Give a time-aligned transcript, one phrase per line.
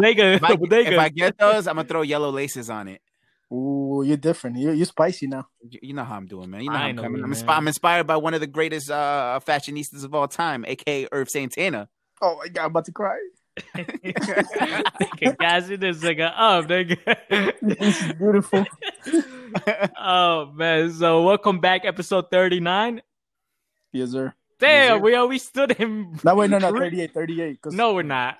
[0.00, 0.92] bodega, If I, bodega.
[0.92, 3.00] if I get those, I'm gonna throw yellow laces on it.
[3.52, 4.58] Ooh, you're different.
[4.58, 5.46] You're, you're spicy now.
[5.68, 6.60] You you know how I'm doing, man.
[6.62, 7.18] You know how I I'm know coming.
[7.18, 7.42] you, I'm, man.
[7.42, 11.28] inspi- I'm inspired by one of the greatest uh, fashionistas of all time, aka Irv
[11.28, 11.88] Santana.
[12.22, 13.18] Oh my god, I'm about to cry.
[13.76, 17.52] Nigga, gassing this nigga up, nigga.
[17.60, 18.64] This is beautiful.
[19.98, 23.02] oh man, so welcome back, episode 39.
[23.92, 24.32] yes, sir.
[24.58, 25.02] Damn, sir.
[25.02, 26.18] we always stood in.
[26.22, 27.60] No, wait, no, no, 38, 38.
[27.62, 28.38] 'cause- No, we're not.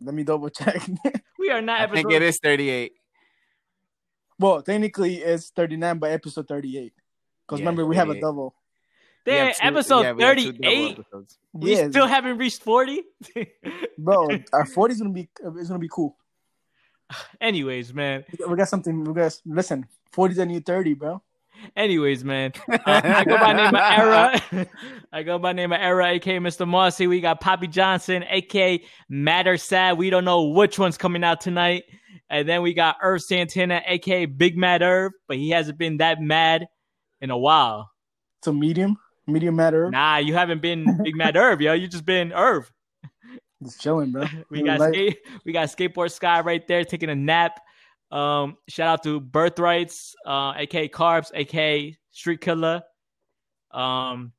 [0.00, 0.82] Let me double check.
[1.38, 2.02] We are not I episode.
[2.02, 2.92] think it is 38.
[4.38, 6.92] well, technically it's 39, but episode 38.
[7.46, 8.54] Because Yeah, remember, we have a double.
[9.24, 10.98] We Damn, two- episode yeah, we have two double 38.
[10.98, 11.38] episodes.
[11.52, 13.02] We Yeah, still haven't reached 40.
[13.98, 16.16] bro, our 40 is gonna be it's gonna be cool.
[17.40, 18.24] Anyways, man.
[18.46, 19.04] We got something.
[19.04, 19.86] We got listen.
[20.12, 21.22] 40 is a new 30, bro.
[21.76, 22.52] Anyways, man.
[22.68, 24.66] Uh, I go by name of Era.
[25.12, 26.66] I go by name of Era, aka Mr.
[26.66, 27.06] Mossy.
[27.06, 29.98] We got Poppy Johnson, aka Matter Sad.
[29.98, 31.84] We don't know which one's coming out tonight.
[32.30, 36.20] And then we got Irv Santana, aka Big Mad Irv, but he hasn't been that
[36.20, 36.66] mad
[37.20, 37.90] in a while.
[38.44, 39.90] So medium, medium matter.
[39.90, 41.72] Nah, you haven't been Big Mad Irv, yo.
[41.72, 42.70] You just been Irv.
[43.62, 44.24] Just chilling, bro.
[44.50, 47.60] We got skate, we got skateboard Sky right there taking a nap.
[48.10, 52.82] Um, shout out to Birthrights, uh, aka Carbs, aka Street Killer.
[53.70, 54.32] Um,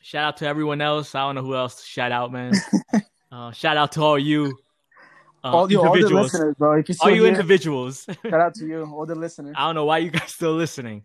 [0.00, 1.14] shout out to everyone else.
[1.14, 2.52] I don't know who else to shout out, man.
[3.32, 4.58] uh, shout out to all you
[5.44, 6.78] uh, all, yo, all the listeners, bro.
[6.78, 8.06] If you all you here, individuals.
[8.22, 9.54] shout out to you, all the listeners.
[9.58, 11.04] I don't know why you guys still listening.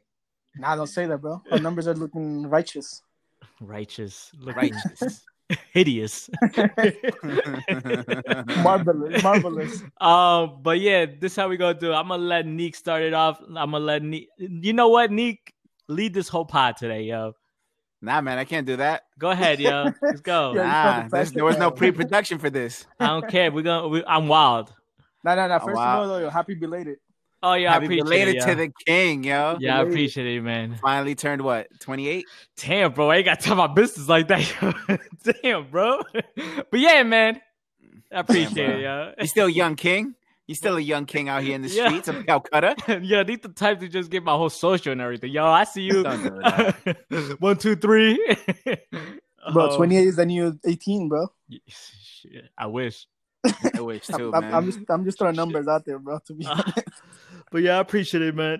[0.56, 1.42] Nah, don't say that, bro.
[1.52, 3.02] Our numbers are looking righteous.
[3.62, 5.25] Righteous, looking Righteous.
[5.73, 6.30] hideous.
[8.64, 9.83] Marvelous, marvelous.
[10.00, 11.91] Um, but yeah, this how we gonna do.
[11.91, 11.95] it.
[11.95, 13.39] I'm gonna let Neek start it off.
[13.41, 14.30] I'm gonna let Neek.
[14.38, 15.53] You know what, Neek,
[15.88, 17.33] lead this whole pod today, yo.
[18.02, 19.03] nah, man, I can't do that.
[19.17, 19.91] Go ahead, yo.
[20.02, 20.53] Let's go.
[20.56, 20.64] Yeah.
[20.64, 22.86] Nah, the there's- there was no pre-production for this.
[23.00, 23.52] I don't care.
[23.52, 23.88] We're gonna.
[23.88, 24.73] We, I'm wild.
[25.23, 25.56] Nah, nah, nah.
[25.61, 26.97] Oh, First of all, though, happy belated.
[27.42, 29.58] Oh yeah, Happy I appreciate belated it, to the king, yo.
[29.62, 30.76] Yeah, I appreciate it, man.
[30.82, 31.68] Finally turned what?
[31.80, 32.26] 28?
[32.58, 34.62] Damn, bro, I ain't got to tell my business like that.
[34.62, 34.97] yo.
[35.41, 36.02] Damn, bro.
[36.36, 37.40] But yeah, man,
[38.12, 39.13] I appreciate it, yo.
[39.18, 40.16] You still a young king?
[40.47, 41.88] You still a young king out here in the Yeah.
[41.88, 42.75] streets of Calcutta?
[43.03, 45.31] yeah, need the type to just get my whole social and everything.
[45.31, 46.03] Yo, I see you.
[46.03, 47.36] Don't do that.
[47.40, 48.18] One, two, three.
[49.53, 51.28] Bro, Oh, 28 is the new 18, bro.
[51.68, 53.06] Shit, I wish.
[53.75, 54.53] I wish too, I'm, man.
[54.53, 56.19] I'm just, I'm just throwing numbers out there, bro.
[56.27, 56.79] To be honest.
[57.51, 58.59] But yeah, I appreciate it, man.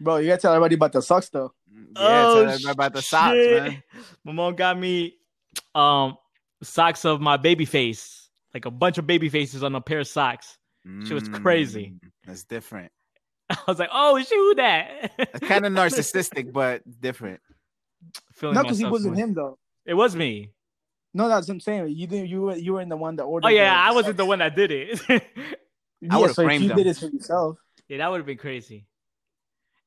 [0.00, 1.52] bro, you gotta tell everybody about the socks, though.
[1.72, 3.62] yeah, oh, tell everybody about the socks, shit.
[3.62, 3.82] man.
[4.24, 5.16] My mom got me
[5.74, 6.16] um
[6.62, 10.08] socks of my baby face, like a bunch of baby faces on a pair of
[10.08, 10.58] socks.
[11.04, 11.92] She was crazy.
[12.02, 12.90] Mm, That's different.
[13.50, 17.40] I was like, "Oh, shoot that!" It's kind of narcissistic, but different.
[18.32, 19.58] Feeling No, because he wasn't him, though.
[19.84, 20.50] It was me.
[21.14, 21.88] No, that's what I'm saying.
[21.88, 22.28] You didn't.
[22.28, 23.46] You were, you were in the one that ordered.
[23.46, 25.00] Oh yeah, I wasn't the one that did it.
[26.00, 26.76] Yeah, would've so if framed you them.
[26.76, 27.58] did it for yourself,
[27.88, 28.86] yeah, that would have been crazy.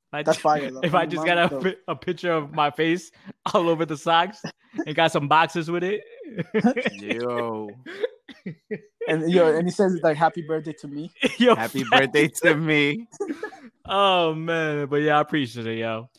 [0.10, 0.82] If I That's fire, though.
[0.84, 3.12] If I just got a, a picture of my face
[3.54, 4.42] all over the socks
[4.86, 6.04] and got some boxes with it.
[7.02, 7.70] Yo,
[9.08, 11.12] and yo, and he says like "Happy birthday" to me.
[11.38, 13.08] Yo, happy birthday to me.
[13.86, 16.10] Oh man, but yeah, I appreciate it, yo.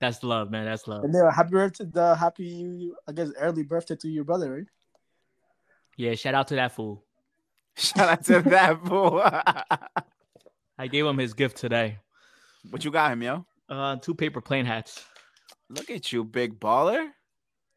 [0.00, 0.64] That's love, man.
[0.64, 1.04] That's love.
[1.04, 4.66] And then happy birthday, the happy, I guess, early birthday to your brother, right?
[5.96, 7.04] Yeah, shout out to that fool.
[7.78, 9.20] Shout out to that boy.
[10.78, 11.98] I gave him his gift today.
[12.70, 13.46] what you got him, yo?
[13.68, 15.04] Uh, two paper plane hats.
[15.70, 17.08] Look at you, big baller.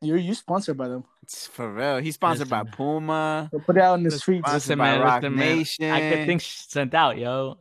[0.02, 1.04] You're you sponsored by them.
[1.22, 1.98] It's for real.
[1.98, 2.74] He's sponsored by Listen.
[2.76, 3.50] Puma.
[3.52, 4.50] So put it out in the Listen, streets.
[4.50, 5.58] Sponsored Listen, by man, Roc listen, man.
[5.58, 5.92] Nation.
[5.92, 7.58] I get things sent out, yo.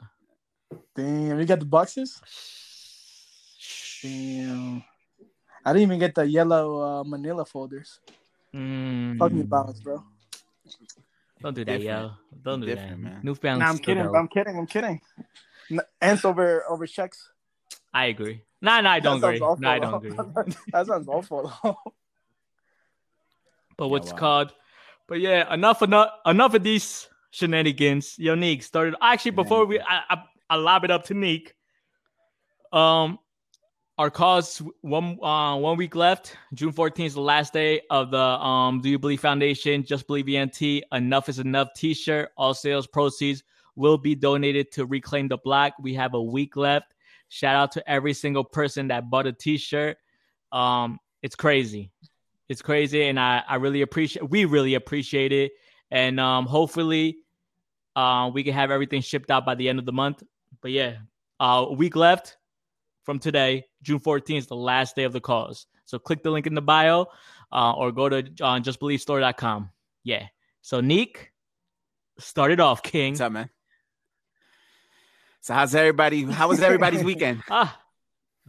[0.96, 2.20] Damn, you got the boxes.
[4.02, 4.84] Damn,
[5.64, 8.00] I didn't even get the yellow uh, Manila folders.
[8.54, 10.02] Mm, Fuck me, balance, bro.
[11.42, 12.12] Don't do that, yo.
[12.42, 13.20] Don't do Different, that, man.
[13.22, 13.60] New balance.
[13.60, 14.04] Nah, I'm kidding.
[14.04, 14.16] dope.
[14.16, 14.58] I'm kidding.
[14.58, 15.00] I'm kidding.
[16.00, 17.30] Ants over over checks.
[17.92, 18.42] I agree.
[18.60, 19.38] Nah, nah, I don't That agree.
[19.38, 20.54] sounds No, I awful, don't agree.
[20.72, 21.52] that sounds awful.
[21.62, 21.76] though.
[23.76, 24.18] But what's wow.
[24.18, 24.54] called?
[25.08, 28.18] But yeah, enough, enough, enough of these shenanigans.
[28.18, 28.94] Yo, Neek started.
[29.00, 31.54] Actually, before we, I, I, I lob it up to Neek.
[32.72, 33.18] Um,
[34.00, 36.34] our cause one, uh, one week left.
[36.54, 38.80] June 14th is the last day of the um.
[38.80, 39.84] Do you believe Foundation?
[39.84, 40.82] Just believe ENT.
[40.92, 41.68] Enough is enough.
[41.76, 42.30] T-shirt.
[42.38, 43.42] All sales proceeds
[43.76, 45.74] will be donated to Reclaim the Block.
[45.78, 46.94] We have a week left.
[47.28, 49.98] Shout out to every single person that bought a T-shirt.
[50.50, 51.92] Um, it's crazy
[52.48, 55.52] it's crazy and i i really appreciate we really appreciate it
[55.90, 57.18] and um hopefully
[57.94, 60.22] uh we can have everything shipped out by the end of the month
[60.62, 60.96] but yeah
[61.38, 62.38] uh a week left
[63.10, 66.46] from today june 14th is the last day of the cause so click the link
[66.46, 67.06] in the bio
[67.52, 69.68] uh or go to uh, justbelievestore.com
[70.04, 70.26] yeah
[70.62, 71.30] so neek
[72.20, 73.14] Start it off, King.
[73.14, 73.48] What's up, man?
[75.40, 76.24] So how's everybody?
[76.24, 77.42] How was everybody's weekend?
[77.48, 77.80] Ah,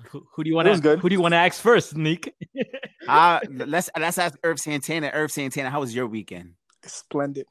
[0.09, 0.97] who, who do you want to?
[0.97, 2.33] Who do you want to ask first, Nick?
[3.07, 5.09] Uh, let's let's ask Irv Santana.
[5.11, 6.53] Irv Santana, how was your weekend?
[6.85, 7.47] Splendid,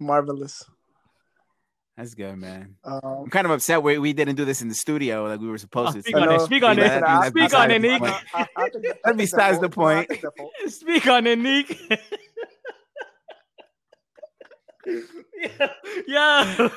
[0.00, 0.64] marvelous.
[2.00, 2.76] That's good, man.
[2.82, 5.48] Um, I'm kind of upset we, we didn't do this in the studio like we
[5.48, 6.02] were supposed Oh, to.
[6.02, 6.40] speak on it.
[6.40, 6.88] Speak on Yeah, it.
[6.88, 8.02] that- that's Speak on it, the Nick.
[9.04, 9.76] that- besides the fault.
[9.76, 10.08] No, I point.
[10.08, 10.52] think that fault.
[10.68, 11.78] Speak on it, Nick.
[15.36, 15.72] yeah.
[16.08, 16.68] yeah.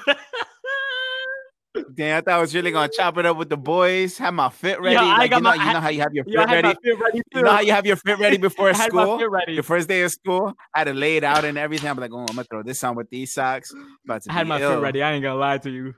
[1.96, 4.18] Damn, I thought I was really gonna chop it up with the boys.
[4.20, 4.96] Have my fit ready.
[4.96, 6.48] I like, got you know, my- you know how you have your fit Yeah, I
[6.48, 6.68] had ready.
[6.68, 7.22] my fit ready.
[7.34, 9.18] You know how you have your fit ready before I had my school.
[9.20, 9.56] fit ready.
[9.56, 11.90] The first day of school, I had to lay it out and everything.
[11.90, 13.74] I'm like, oh, I'm gonna throw this on with these socks.
[14.06, 14.74] About to I had my ill.
[14.76, 15.02] fit ready.
[15.02, 15.94] I ain't gonna lie to you.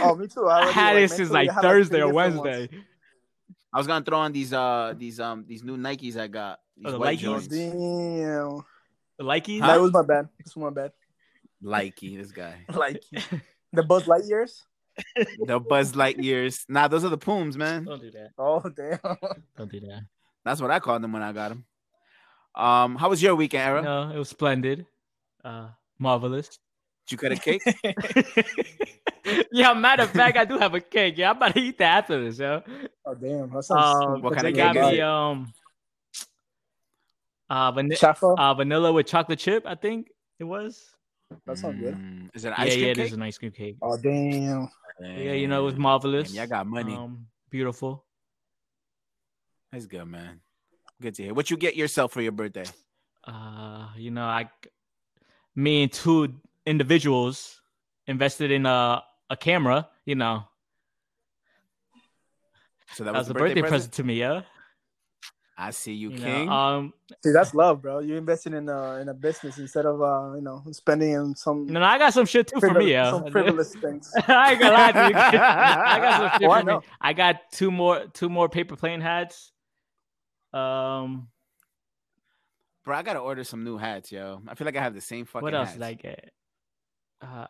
[0.00, 0.46] Oh, me too.
[0.46, 2.38] I, I had like, it since like Thursday or different ones.
[2.38, 2.78] Wednesday.
[3.74, 6.60] I was gonna throw on these uh these um these new Nikes I got.
[6.76, 7.22] These Oh, the white Nikes?
[7.28, 7.46] Oh, joints.
[7.48, 9.26] damn.
[9.26, 9.60] Likey?
[9.60, 9.66] Huh?
[9.66, 10.28] That was my bad.
[10.38, 10.92] This was my bad.
[11.62, 12.64] Likey, this guy.
[12.72, 13.02] Like
[13.72, 14.62] the Buzz Lightyears.
[15.46, 16.64] The Buzz Lightyears.
[16.68, 17.84] Nah, those are the Pooms, man.
[17.84, 18.30] Don't do that.
[18.38, 18.98] Oh damn.
[19.56, 20.02] Don't do that.
[20.44, 21.64] That's what I called them when I got them.
[22.54, 23.82] Um, how was your weekend, Era?
[23.82, 24.86] No, it was splendid.
[25.44, 25.68] Uh,
[25.98, 26.48] marvelous.
[27.06, 27.62] Did you cut a cake?
[29.52, 31.16] yeah, matter of fact, I do have a cake.
[31.16, 32.62] Yeah, I'm about to eat that after this, yo.
[33.06, 33.50] Oh damn.
[33.52, 34.04] That sounds.
[34.06, 35.52] Um, What kind of cake is me um
[37.50, 38.36] uh, vani- Chaffo.
[38.38, 40.90] uh vanilla with chocolate chip, I think it was.
[41.46, 41.94] that sounds good.
[41.94, 43.06] Mm, Is it an Yeah, ice cream yeah, it cake?
[43.06, 43.76] is an ice cream cake.
[43.82, 44.68] Oh damn.
[45.00, 46.34] Yeah, you know, it was Damn, marvelous.
[46.34, 46.94] Y'all got money.
[46.94, 48.04] Um, beautiful.
[49.70, 50.40] That's good, man.
[51.00, 51.34] Good to hear.
[51.34, 52.64] What you get yourself for your birthday?
[53.24, 54.50] Uh, you know, I
[55.54, 56.34] me and two
[56.66, 57.60] individuals
[58.06, 60.44] invested in a a camera, you know.
[62.94, 64.42] So That was a birthday, present to me, yeah.
[65.56, 66.48] I see you, You know, King.
[66.48, 67.98] um See, that's love, bro.
[68.00, 71.66] You investing in a in a business instead of uh, you know, spending in some
[71.66, 73.10] no, no, I got some shit too for me, yeah.
[73.10, 74.10] some frivolous things.
[74.28, 74.98] I ain't gonna lie to.
[75.18, 76.78] I got some shit Oh, I me.
[77.00, 79.52] I got two more two more paper plane hats.
[80.54, 81.28] Um,
[82.84, 84.40] Bro, I gotta order some new hats, yo.
[84.48, 85.44] I feel like I have the same fucking.
[85.44, 85.78] what else hats.
[85.78, 86.30] did I get?
[87.20, 87.46] Uh,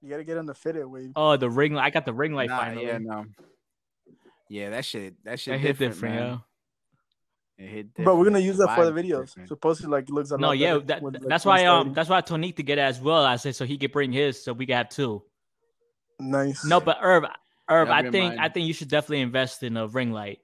[0.00, 1.10] You gotta get on the fitted wave.
[1.16, 1.76] oh, the ring.
[1.76, 2.86] I got the ring light Nah, finally.
[2.86, 3.24] yeah, no.
[4.48, 5.14] Yeah, that shit.
[5.24, 6.28] That shit It hit different, different, man.
[6.28, 6.38] yeah.
[7.58, 9.26] It hit But we're gonna use that for the videos.
[9.26, 9.48] different.
[9.48, 12.18] Supposedly, like it looks a No, yeah, that, with, like, that's why um that's why
[12.18, 13.24] I told to get it as well.
[13.24, 15.22] I said so he could bring his, so we could have two.
[16.18, 16.64] nice.
[16.64, 17.24] No, but Herb,
[17.68, 20.40] Herb, Never I think I think you should definitely invest in a ring light.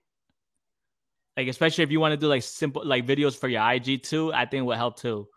[1.37, 4.33] Like especially if you want to do like simple like videos for your IG too,
[4.33, 5.29] I think it would help too.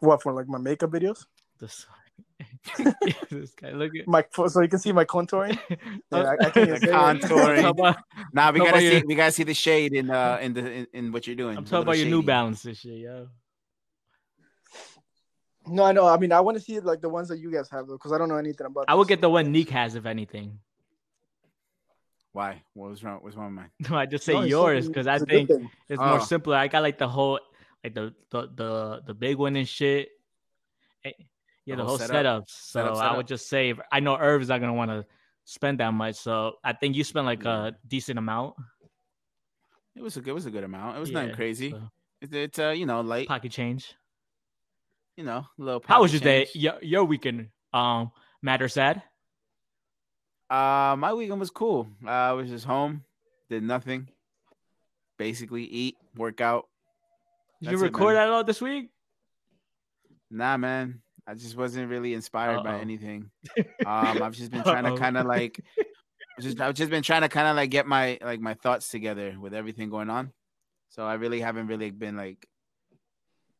[0.00, 1.26] what for like my makeup videos?
[1.60, 1.86] This,
[3.30, 5.58] this guy, look at My so you can see my contouring.
[6.12, 6.98] Yeah, I, I can't The contouring.
[6.98, 7.96] I'm talking about,
[8.32, 8.92] Nah, we gotta see.
[8.98, 11.56] your- We gotta see the shade in uh in the in, in what you're doing.
[11.56, 12.22] I'm talking about little your New.
[12.26, 13.28] Balance this shit, yo.
[15.66, 16.06] No, I know.
[16.06, 18.12] I mean, I want to see like the ones that you guys have though, because
[18.12, 18.86] I don't know anything about.
[18.88, 20.58] I would get the one Nick has, if anything.
[22.32, 22.62] Why?
[22.74, 23.18] What was wrong?
[23.20, 23.70] What's wrong with mine?
[23.90, 25.70] No, I just say No, yours because I it's a good think thing.
[25.88, 26.24] it's more Oh.
[26.24, 26.56] simpler.
[26.56, 27.40] I got like the whole,
[27.84, 30.10] like the the the, the big one and shit.
[31.68, 32.48] Yeah, The the, whole whole setup?
[32.48, 32.50] setup.
[32.50, 35.04] So Setup, I would just say I know Irv is not gonna want to
[35.44, 36.16] spend that much.
[36.16, 37.66] So I think you spent like Yeah.
[37.66, 38.54] a decent amount.
[39.94, 40.30] It was a good.
[40.30, 40.96] It was a good amount.
[40.96, 41.70] It was nothing crazy.
[41.72, 41.82] so
[42.22, 43.28] It's, it's uh you know light.
[43.28, 43.94] pocket change.
[45.16, 45.82] You know, a little.
[45.84, 46.58] How was your pocket day?
[46.58, 47.48] Your, your weekend?
[47.74, 49.02] Um, matter sad.
[50.48, 51.88] Uh, my weekend was cool.
[52.06, 53.04] Uh, I was just home,
[53.50, 54.08] did nothing.
[55.18, 56.68] Basically, eat, work out.
[57.60, 58.28] Did That's you record man.
[58.28, 58.90] that all this week?
[60.30, 61.02] Nah, man.
[61.28, 62.80] I just wasn't really inspired by Uh-oh.
[62.80, 63.30] anything.
[63.86, 65.60] Um, I've just been trying to kind of like,
[66.40, 69.36] just I've just been trying to kind of like get my like my thoughts together
[69.40, 70.32] with everything going on.
[70.90, 72.46] So I really haven't really been like,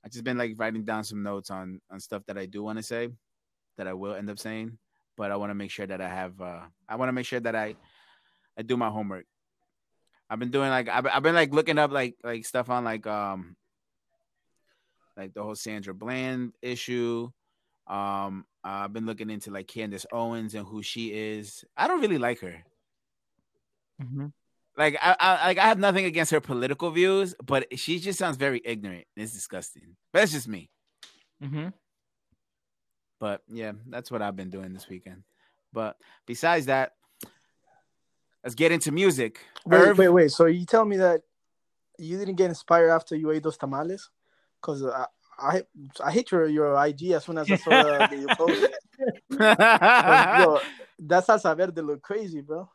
[0.05, 2.79] I've just been like writing down some notes on on stuff that I do want
[2.79, 3.09] to say,
[3.79, 4.77] that I will end up saying,
[5.17, 7.41] but I want to make sure that I have, uh I want to make sure
[7.41, 7.77] that I,
[8.59, 9.25] I do my homework.
[10.29, 13.07] I've been doing like I've, I've been like looking up like like stuff on like
[13.07, 13.57] um
[15.17, 17.31] like the whole Sandra Bland issue.
[17.89, 21.65] Um, I've been looking into like Candace Owens and who she is.
[21.77, 22.63] I don't really like her.
[24.03, 24.27] Mm-hmm.
[24.77, 28.37] Like I, I like I have nothing against her political views, but she just sounds
[28.37, 29.07] very ignorant.
[29.17, 29.97] It's disgusting.
[30.13, 30.71] But that's just me.
[31.43, 31.69] Mm-hmm.
[33.19, 35.25] But yeah, that's what I've been doing this weekend.
[35.73, 36.93] But besides that,
[38.45, 39.41] let's get into music.
[39.67, 40.31] Wait, Irv, wait, wait.
[40.31, 41.23] So you tell me that
[41.99, 44.11] you didn't get inspired after you ate those tamales?
[44.61, 44.83] Because
[45.39, 45.63] I, I,
[46.05, 48.67] I hit your your IG as soon as I saw the, the post.
[49.31, 50.61] 'Cause, Yo,
[51.01, 52.69] that salsa verde look crazy, bro.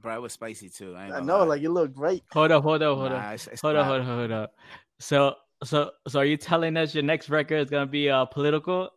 [0.00, 0.94] bro, it was spicy too.
[0.94, 1.44] I, I know, lie.
[1.56, 2.22] like it looked great.
[2.32, 4.54] Hold up, hold up, hold Nah, up, it's- it's hold up, hold up, hold up.
[5.00, 8.90] So, so, so, are you telling us your next record is gonna be uh political?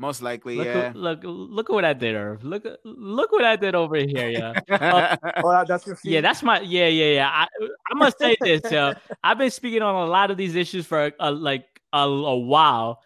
[0.00, 0.78] Most likely, Look, yeah.
[0.78, 2.42] at, look, look at what I did, Irv.
[2.42, 4.58] Look, look what I did over here, yeah.
[4.70, 5.14] Uh,
[5.44, 7.28] oh, that's your Yeah, that's my yeah, yeah, yeah.
[7.28, 7.46] I
[7.90, 8.94] I must say this, yo.
[9.22, 13.02] I've been speaking on a lot of these issues for a, like a, a while.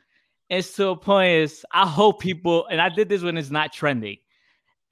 [0.48, 3.72] It's to a point is I hope people and I did this when it's not
[3.72, 4.18] trending.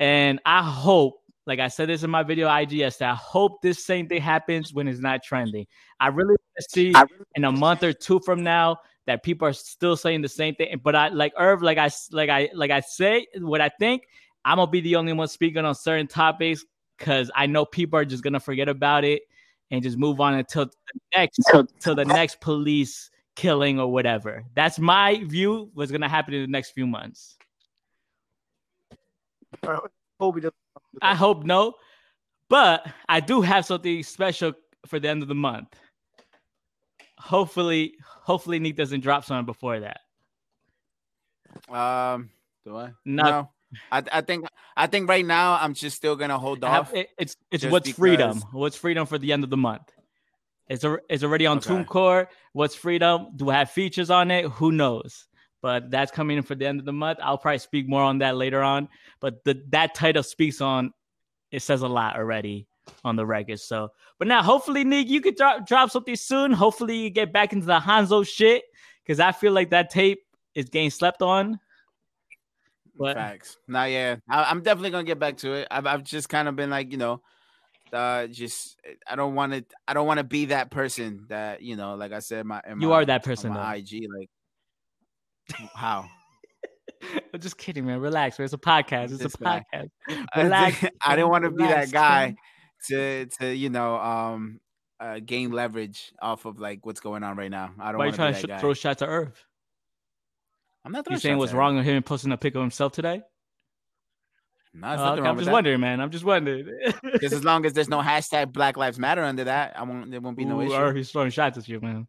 [0.00, 3.84] And I hope, like I said this in my video IG yesterday, I hope this
[3.84, 5.68] same thing happens when it's not trending.
[6.00, 6.92] I really want to see
[7.36, 10.80] in a month or two from now that people are still saying the same thing.
[10.82, 14.04] But I like Irv, like I like I like I say what I think.
[14.44, 16.64] I'm gonna be the only one speaking on certain topics
[16.98, 19.22] because I know people are just gonna forget about it
[19.70, 20.72] and just move on until the
[21.16, 21.40] next
[21.80, 24.44] till the next police killing or whatever.
[24.54, 25.70] That's my view.
[25.74, 27.36] What's gonna happen in the next few months?
[30.18, 30.54] Kobe doesn't
[31.00, 31.74] I hope no,
[32.48, 34.52] but I do have something special
[34.86, 35.74] for the end of the month.
[37.18, 40.00] Hopefully, hopefully Nick doesn't drop something before that.
[41.68, 42.30] Um,
[42.64, 42.90] do I?
[43.04, 43.22] No.
[43.24, 43.50] No.
[43.90, 44.44] I, I think
[44.76, 46.94] I think right now I'm just still gonna hold have- off.
[46.94, 48.42] it- it's it's what's freedom.
[48.52, 49.90] What's freedom for the end of the month?
[50.68, 51.70] It's a, it's already on Okay.
[51.70, 52.26] TuneCore.
[52.52, 53.28] What's freedom?
[53.36, 54.44] Do I have features on it?
[54.46, 55.26] Who knows?
[55.62, 57.18] But that's coming in for the end of the month.
[57.22, 58.88] I'll probably speak more on that later on.
[59.20, 60.92] But the that title speaks on
[61.50, 62.66] it says a lot already
[63.04, 63.60] on the record.
[63.60, 66.52] So, but now hopefully, Nick, you could drop drop something soon.
[66.52, 68.62] Hopefully, you get back into the Hanzo shit
[69.04, 70.20] because I feel like that tape
[70.54, 71.58] is getting slept on.
[72.96, 73.56] But Facts.
[73.68, 75.68] Nah, yeah, I, I'm definitely gonna get back to it.
[75.70, 77.22] I've I've just kind of been like, you know,
[77.92, 81.74] uh, just I don't want to I don't want to be that person that you
[81.76, 84.28] know, like I said, my You are that person, my IG, like
[85.74, 86.04] how
[87.34, 87.98] I'm just kidding, man.
[88.00, 88.38] Relax.
[88.38, 88.44] man.
[88.44, 89.04] It's a podcast.
[89.12, 89.64] It's This a guy.
[89.74, 89.88] podcast.
[90.34, 92.36] I Relax, didn't- I didn't want to be that guy.
[92.88, 94.60] To to you know um
[95.00, 97.72] uh, gain leverage off of like what's going on right now.
[97.80, 99.44] I don't Why are you want to be trying to sh- throw shots at Irv?
[100.84, 103.16] I'm not You saying what's wrong with him posting a pic of himself today?
[103.16, 103.22] him.
[104.74, 105.52] No, there's Oh, okay, wrong I'm just that.
[105.52, 106.00] wondering, man.
[106.00, 106.66] I'm just wondering.
[107.20, 110.10] Just as long as there's no hashtag Black Lives Matter under that, I won't.
[110.10, 110.74] There won't be no Ooh, issue.
[110.74, 112.06] Irv, he's throwing shots at you, man.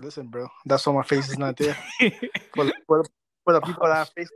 [0.00, 0.48] Listen, bro.
[0.64, 1.76] That's why my face is not there.
[2.54, 3.08] For, the- for, the-
[3.44, 4.28] for the people that have face,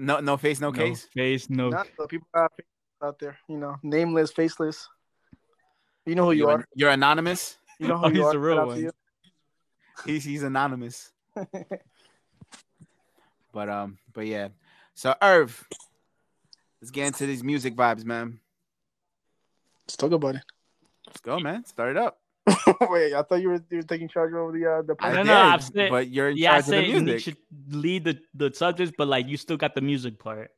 [0.00, 1.08] No, no face, no, no case.
[1.12, 1.70] face, no.
[1.70, 2.52] not the people that
[3.02, 3.36] out there.
[3.48, 4.88] You know, nameless, faceless.
[6.06, 6.64] You know who you You're, are.
[6.74, 7.58] you're anonymous.
[7.80, 8.32] You know who Oh, you he's are.
[8.32, 8.92] the real Shout out to one.
[10.06, 11.12] He's he's anonymous.
[13.52, 14.48] But um, but yeah.
[14.94, 15.66] So Irv,
[16.80, 18.38] let's get into these music vibes, man.
[19.84, 20.42] Let's talk about it.
[21.06, 21.64] Let's go, man.
[21.64, 22.20] Start it up.
[22.90, 24.94] Wait, I thought you were, you were taking charge over the uh, the.
[25.00, 26.92] I No, did, no, I've said- but you're in Yeah, I charge of the say
[26.92, 27.20] Nick music.
[27.22, 27.36] should
[27.74, 30.50] lead the, the subjects, but like you still got the music part.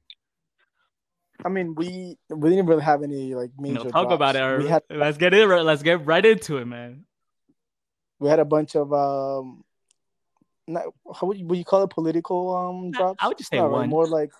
[1.45, 3.85] I mean, we we didn't really have any like major.
[3.85, 4.41] know, talk about it.
[4.41, 4.53] drops.
[4.53, 4.63] Irv.
[4.63, 5.47] We had Let's get it.
[5.47, 7.05] Let's get right into it, man.
[8.19, 9.65] we had a bunch of um,
[10.69, 13.19] not, how would you, would you call it political um drops?
[13.23, 13.89] I would just say Not really, one.
[13.89, 14.31] more like.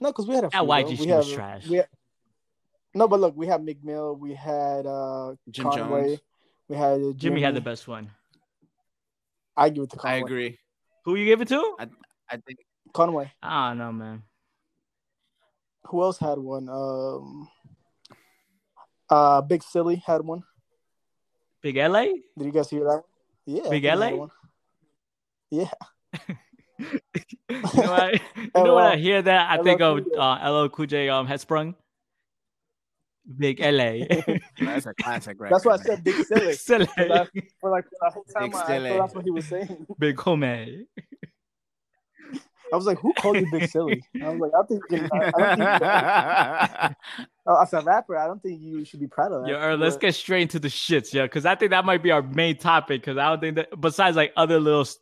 [0.00, 0.60] No, because we had a few.
[0.60, 0.72] That though.
[0.72, 1.66] YG we shit was trash.
[1.66, 1.88] We had,
[2.96, 6.20] no, but look, we had Meek Mill, we had uh Jim Conway, Jones.
[6.68, 8.10] we had uh, Jimmy had the best one.
[9.56, 10.58] I give it to I agree.
[11.04, 11.76] Who you give it to?
[11.78, 12.58] I think
[12.92, 13.30] Conway.
[13.42, 14.22] I don't know, man.
[15.86, 16.68] Who else had one?
[16.68, 17.48] Um,
[19.08, 20.42] uh, Big Silly had one.
[21.62, 22.06] Big LA?
[22.36, 23.02] Did you guys hear that?
[23.46, 24.10] Yeah, Big think LA?
[24.16, 24.30] one.
[25.50, 25.70] Yeah,
[26.78, 27.00] You
[27.48, 28.02] know what?
[28.02, 30.18] I, you know when I hear that, I LL think of Cool J.
[30.18, 31.74] uh, LL Cool J um, Headsprung.
[33.38, 34.06] Big LA.
[34.60, 35.40] that's a classic.
[35.40, 36.52] Record, that's why I said Big Silly.
[36.54, 36.86] Silly.
[36.86, 37.30] For like
[37.60, 39.86] for like for the whole time, Big I, I thought that's what he was saying.
[39.98, 40.44] Big Home.
[42.72, 45.08] I was like, "Who called you Big Silly?" I was like, "I think, you can,
[45.12, 45.82] I, I don't think
[47.46, 49.76] uh, as a rapper, I don't think you should be proud of that." Yo, Earl,
[49.76, 52.56] let's get straight into the shits, yeah, because I think that might be our main
[52.56, 53.02] topic.
[53.02, 54.98] Because I don't think that, besides like other little, s-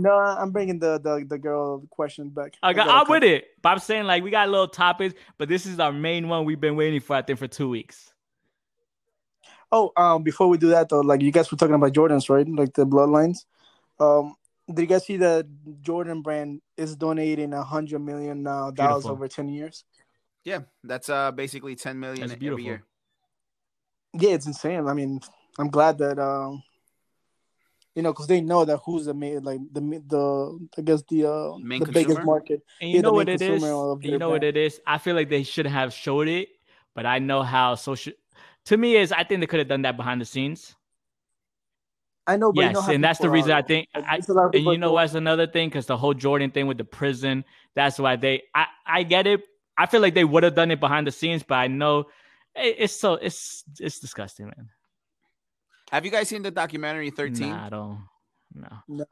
[0.00, 2.54] No, I'm bringing the the, the girl question back.
[2.62, 3.48] I got, gotta I'm with it.
[3.62, 6.60] But I'm saying like we got little topics, but this is our main one we've
[6.60, 7.16] been waiting for.
[7.16, 8.12] I think for two weeks.
[9.72, 12.48] Oh, um, before we do that though, like you guys were talking about Jordans, right?
[12.48, 13.44] Like the bloodlines.
[14.00, 14.34] Um,
[14.68, 15.46] did you guys see that
[15.82, 19.10] Jordan brand is donating a hundred million uh, dollars Beautiful.
[19.10, 19.84] over ten years?
[20.44, 22.64] yeah, that's uh basically 10 million That's every beautiful.
[22.64, 22.84] year.
[24.14, 24.86] Yeah, it's insane.
[24.88, 25.20] I mean,
[25.58, 26.62] I'm glad that um,
[28.00, 31.26] you know, because they know that who's the main, like the the I guess the
[31.26, 32.62] uh Main the biggest market.
[32.80, 33.62] And you Yeah, know what it is?
[34.00, 34.80] You their know what it is?
[34.86, 36.48] I feel like they should have showed it,
[36.94, 38.14] but I know how social.
[38.66, 40.74] To me, is I think they could have done that behind the scenes.
[42.26, 43.88] I know, but you yes, know and that's the reason are, I think.
[43.94, 45.68] like, I, there's a lot of and you know go- what's another thing?
[45.68, 47.44] Because the whole Jordan thing with the prison.
[47.74, 48.44] That's why they.
[48.54, 49.42] I I get it.
[49.76, 52.06] I feel like they would have done it behind the scenes, but I know
[52.54, 54.70] it, it's so it's it's disgusting, man.
[55.90, 57.48] Have you guys seen the documentary 13?
[57.48, 57.98] Nah, I don't.
[58.54, 58.68] No.
[58.88, 59.04] No.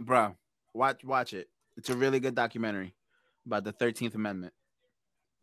[0.00, 0.34] bro.
[0.72, 1.48] Watch watch it.
[1.76, 2.94] It's a really good documentary
[3.46, 4.52] about the Thirteenth Amendment,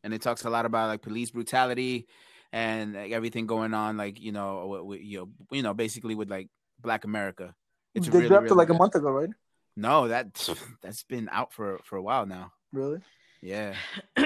[0.04, 2.08] and it talks a lot about like police brutality
[2.52, 6.16] and like, everything going on, like you know, with, with, you know, you know, basically
[6.16, 6.50] with like
[6.82, 7.56] Black America.
[7.96, 9.30] It's they really, dropped it really like a month ago, right?
[9.78, 10.50] No, that
[10.82, 12.52] that's been out for for a while now.
[12.74, 13.00] Really?
[13.42, 13.76] Yeah,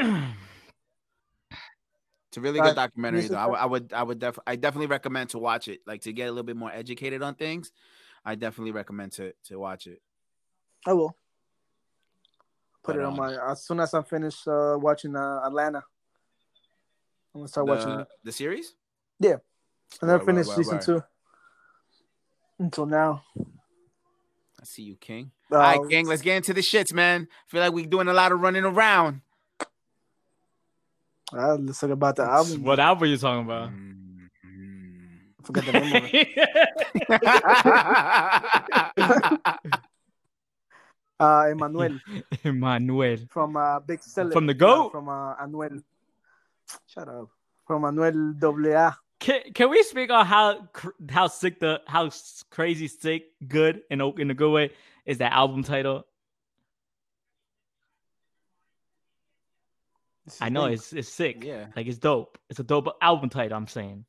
[2.35, 3.21] it's a really good documentary.
[3.21, 5.79] Though I, would- I would I would def- I definitely recommend to watch it.
[5.87, 7.71] Like to get a little bit more educated on things,
[8.25, 10.01] I definitely recommend to to watch it.
[10.85, 11.15] I will.
[12.83, 15.81] Put But, it on um, my as soon as I finish uh, watching uh, Atlanta.
[17.33, 18.07] I'm gonna start watching The, it.
[18.25, 18.75] the series.
[19.19, 19.37] Yeah,
[20.01, 20.83] I never word, finished word, season word.
[20.83, 21.03] two
[22.59, 23.23] until now.
[23.39, 25.31] I see you, King.
[25.51, 27.27] Uh, All right, gang, let's get into the shits, man.
[27.31, 29.21] I feel like we're doing a lot of running around.
[31.33, 32.63] Uh, let's talk about the album.
[32.63, 33.69] What album are you talking about?
[33.71, 34.29] Mm,
[35.39, 36.09] I forgot the name of
[39.53, 39.71] it.
[41.19, 41.97] Uh, Emmanuel
[42.43, 43.17] Emmanuel.
[43.29, 44.31] from uh, Big Seller.
[44.31, 44.91] From the uh, GOAT?
[44.91, 45.81] from uh, Anuel.
[46.87, 47.29] Shut up.
[47.65, 48.93] From Anuel AA.
[49.19, 50.67] Can, can we speak on how
[51.09, 52.09] how sick the how
[52.49, 54.71] crazy sick good in a, in a good way
[55.05, 56.03] is that album title?
[59.93, 61.43] This is I know it's it's sick.
[61.43, 61.67] yeah.
[61.75, 62.37] Like it's dope.
[62.49, 63.57] It's a dope album title.
[63.57, 64.05] I'm saying.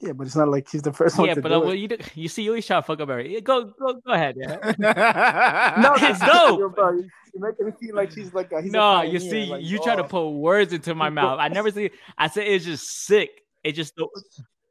[0.00, 1.64] Yeah, but it's not like he's the first one Yeah, to but do uh, it.
[1.64, 3.40] well, you do- you see, you always try to fuck up every.
[3.40, 4.36] Go go go ahead.
[4.38, 4.74] Yeah.
[5.78, 6.58] No, It's dope.
[6.58, 9.18] You're, bro, you- you're making me feel like she's like a, he's a no, you
[9.18, 10.08] see, like, you try to oh.
[10.08, 11.38] put words into my mouth.
[11.40, 11.90] I never see.
[12.18, 13.30] I said it's just sick.
[13.62, 13.94] It just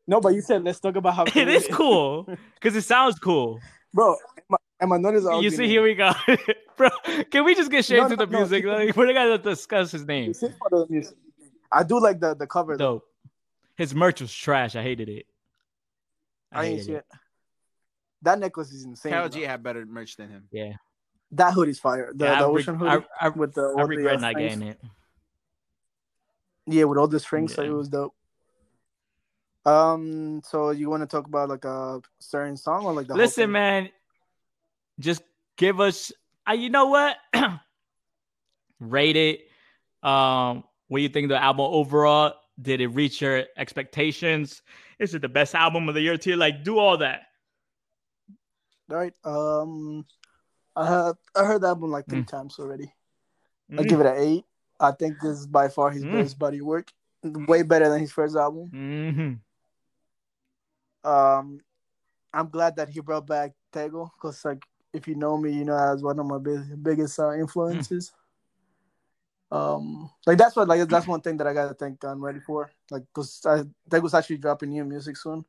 [0.07, 3.59] No, but you said let's talk about how it is cool because it sounds cool.
[3.93, 4.15] bro.
[4.83, 6.11] Emma- Emmanuel is You see, here we go,
[6.77, 6.89] bro.
[7.31, 8.63] Can we just get straight No, to no, the no, music?
[8.63, 10.27] keep Like, we're gonna discuss his name.
[10.27, 11.15] You sing for the music.
[11.71, 12.95] I do like the the cover though.
[12.95, 13.07] Dope.
[13.77, 14.75] His merch was trash.
[14.75, 15.25] I hated it.
[16.51, 17.05] I, ain't hated shit.
[18.21, 19.11] That necklace is insane.
[19.13, 19.29] Karol.
[19.29, 20.47] G had better merch than him.
[20.51, 20.73] Yeah,
[21.31, 22.11] That hoodie's fire.
[22.13, 23.87] The, yeah the I, reg- ocean hoodie I, I, with the I all the, uh,
[23.87, 24.55] regret not strings.
[24.55, 24.81] getting it.
[26.67, 28.13] Yeah, with all the strings, so it was dope.
[29.65, 33.21] Um, so you want to talk about like a certain song or like the whole
[33.23, 33.51] Listen, thing?
[33.53, 33.89] man,
[34.99, 35.21] just
[35.57, 36.11] give us.
[36.47, 37.17] Uh, you know what?
[38.79, 39.41] Rate it.
[40.07, 42.33] Um, what do you think of the album overall?
[42.61, 44.61] Did it reach your expectations?
[44.99, 46.35] Is it the best album of the year to you?
[46.35, 47.23] Like, do all that.
[48.91, 49.13] All right.
[49.23, 50.05] Um,
[50.75, 52.27] I heard I heard that album like three Mm.
[52.27, 52.93] times already.
[53.71, 53.89] I Mm.
[53.89, 54.45] give it an eight.
[54.79, 56.11] I think this is by far his Mm.
[56.11, 56.91] best body work.
[57.23, 58.69] Way better than his first album.
[58.73, 59.39] Mhm.
[61.09, 61.61] Um,
[62.33, 65.77] I'm glad that he brought back Tego because, like, if you know me, you know
[65.77, 68.13] as one of my big, biggest uh, influences.
[69.51, 72.71] Um, like that's what like that's one thing that I gotta thank I'm ready for.
[72.89, 73.39] Like, cause
[73.89, 75.45] Tego's actually dropping new music soon,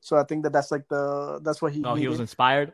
[0.00, 1.84] so I think that that's like the that's what he.
[1.84, 2.72] Oh, he was inspired.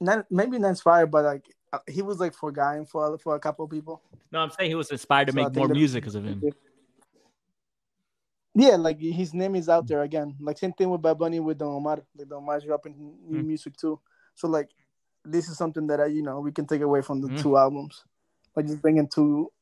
[0.00, 3.64] not maybe not inspired, but like uh, he was like forgotten for for a couple
[3.64, 4.00] of people.
[4.30, 6.42] No, I'm saying he was inspired to So make more music because of him.
[8.58, 10.34] Yeah, like his name is out there again.
[10.40, 12.02] Like same thing with Bad Bunny with Don Omar.
[12.16, 13.46] Like Don Omar's dropping new Mm.
[13.46, 14.00] music too.
[14.34, 14.70] So like
[15.24, 17.40] this is something that I you know we can take away from the Mm.
[17.40, 18.02] two albums.
[18.56, 19.52] Like just bringing two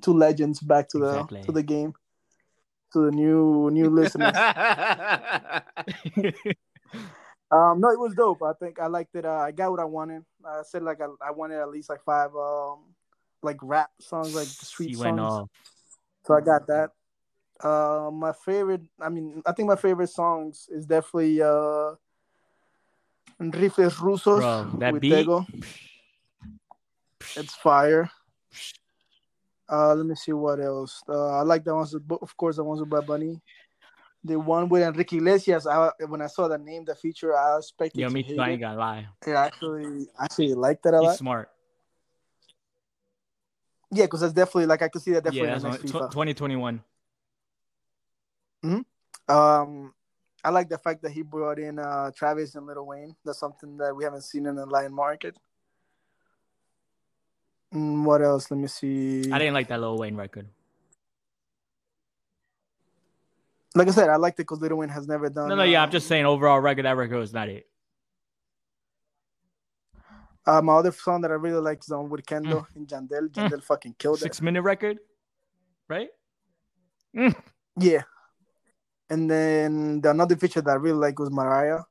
[0.00, 1.06] two legends back to the
[1.46, 1.94] to the game
[2.92, 4.36] to the new new listeners.
[7.50, 8.42] Um, no, it was dope.
[8.42, 9.24] I think I liked it.
[9.24, 10.24] Uh, I got what I wanted.
[10.44, 12.78] I said like I, I wanted at least like five um
[13.42, 15.48] like rap songs, like street he songs.
[16.26, 16.90] So I got that.
[17.64, 21.92] Uh, my favorite, I mean, I think my favorite songs is definitely uh,
[23.40, 25.26] Rifles Rusos Bro, that with beat.
[25.26, 25.46] Tego.
[27.36, 28.10] It's fire.
[29.70, 31.02] Uh, let me see what else.
[31.08, 33.40] Uh, I like the ones, of course, the ones with Bad Bunny.
[34.22, 35.66] The one with Enrique Iglesias.
[35.66, 38.00] I, when I saw the name, the feature, I expected.
[38.00, 38.38] Yeah, me too.
[38.38, 39.06] I ain't gonna lie.
[39.26, 41.18] Yeah, actually, actually like that a He's lot.
[41.18, 41.50] Smart.
[43.90, 45.48] Yeah, because that's definitely like I can see that definitely.
[45.48, 46.82] Yeah, that's 2021.
[48.64, 49.34] Mm-hmm.
[49.34, 49.94] Um,
[50.42, 53.14] I like the fact that he brought in uh, Travis and Lil Wayne.
[53.24, 55.36] That's something that we haven't seen in the Lion market.
[57.74, 58.50] Mm, what else?
[58.50, 59.30] Let me see.
[59.32, 60.46] I didn't like that Lil Wayne record.
[63.74, 65.48] Like I said, I liked it because Lil Wayne has never done.
[65.48, 65.80] No, no, uh, yeah.
[65.80, 66.84] I'm um, just saying overall record.
[66.84, 67.66] That record was not it.
[70.46, 72.76] Uh, my other song that I really like is on with Kendo mm.
[72.76, 73.30] and Yandel.
[73.30, 73.62] Yandel mm.
[73.62, 74.34] fucking killed Six it.
[74.34, 74.98] Six minute record,
[75.88, 76.08] right?
[77.16, 77.34] Mm.
[77.78, 78.02] Yeah,
[79.14, 81.82] and then the another feature that I really like was Mariah.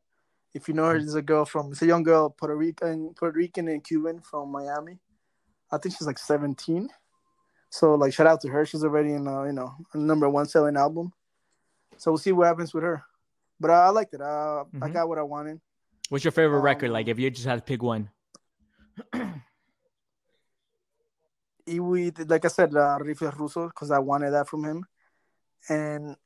[0.53, 3.38] If you know her, she's a girl from it's a young girl, Puerto Rican, Puerto
[3.38, 4.99] Rican and Cuban from Miami.
[5.71, 6.89] I think she's like 17.
[7.69, 8.65] So like shout out to her.
[8.65, 11.13] She's already in uh, you know a number one selling album.
[11.97, 13.03] So we'll see what happens with her.
[13.57, 14.19] but I liked it.
[14.19, 14.93] Uh, I Mhm.
[14.93, 15.62] got what I wanted.
[16.09, 16.91] What's your favorite record?
[16.91, 18.09] Like, Um, if you just had to pick one.
[21.67, 24.86] Iwi, like I said, uh, Rifles Russo, because I wanted that from him,
[25.69, 26.17] and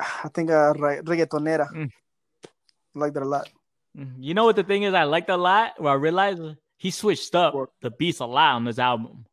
[0.24, 1.68] I think uh, re- reggaetonera.
[1.72, 1.90] Mm.
[2.94, 3.48] Liked it a lot.
[3.96, 4.14] Mhm.
[4.18, 4.94] You know what the thing is?
[4.94, 5.80] I liked a lot.
[5.80, 6.40] Where I realized
[6.76, 9.26] he switched up the beats a lot on this album.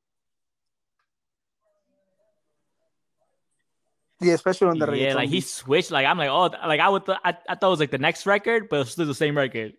[4.20, 5.92] Yeah, especially on the yeah, like he switched.
[5.92, 8.00] Like I'm like, oh, like I would, th- I, I thought it was like the
[8.00, 9.74] next record, but it's still the same record.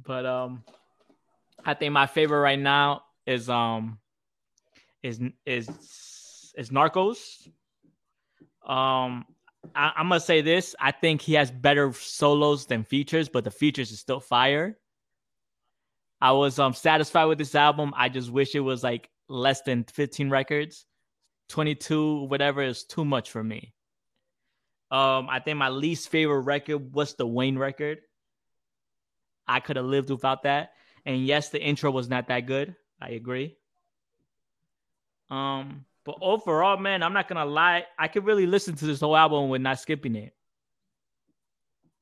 [0.00, 0.62] But um,
[1.64, 3.98] I think my favorite right now is um,
[5.02, 5.68] is is
[6.56, 7.48] is Narcos.
[8.64, 9.26] Um,
[9.74, 10.74] I, I'm gonna say this.
[10.78, 14.78] I think he has better solos than features, but the features is still fire.
[16.20, 17.92] I was um satisfied with this album.
[17.96, 20.86] I just wish it was like less than 15 records.
[21.48, 23.72] 22 whatever is too much for me
[24.90, 27.98] um i think my least favorite record was the wayne record
[29.46, 30.72] i could have lived without that
[31.04, 33.56] and yes the intro was not that good i agree
[35.30, 39.16] um but overall man i'm not gonna lie i could really listen to this whole
[39.16, 40.34] album with not skipping it.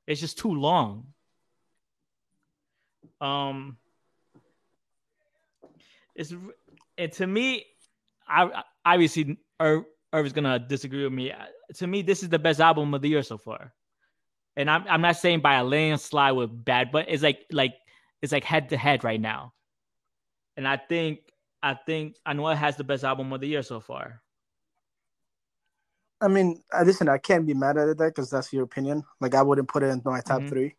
[0.06, 1.06] It's just too long.
[3.20, 3.76] Um
[6.14, 6.34] it's
[6.98, 7.64] and to me
[8.28, 11.32] I obviously Irv, Irv is gonna disagree with me.
[11.74, 13.72] To me, this is the best album of the year so far,
[14.56, 17.74] and I'm I'm not saying by a landslide with Bad, but it's like like
[18.20, 19.52] it's like head to head right now,
[20.56, 21.20] and I think
[21.62, 24.20] I think Anuel has the best album of the year so far.
[26.20, 29.02] I mean, listen, I can't be mad at that because that's your opinion.
[29.20, 30.48] Like, I wouldn't put it in my top Mhm.
[30.48, 30.76] three.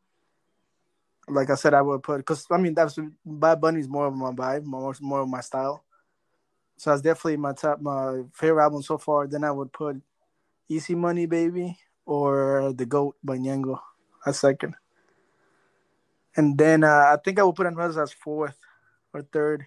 [1.27, 4.31] Like I said, I would put because I mean that's Bad Bunny's more of my
[4.31, 5.83] vibe, more more of my style.
[6.75, 9.27] So that's definitely my top, my favorite album so far.
[9.27, 10.01] Then I would put
[10.67, 13.79] Easy Money Baby or The Goat by Ñengo
[14.25, 14.75] as second.
[16.35, 18.57] And then uh, I think I would put Anuel as fourth
[19.13, 19.65] or third.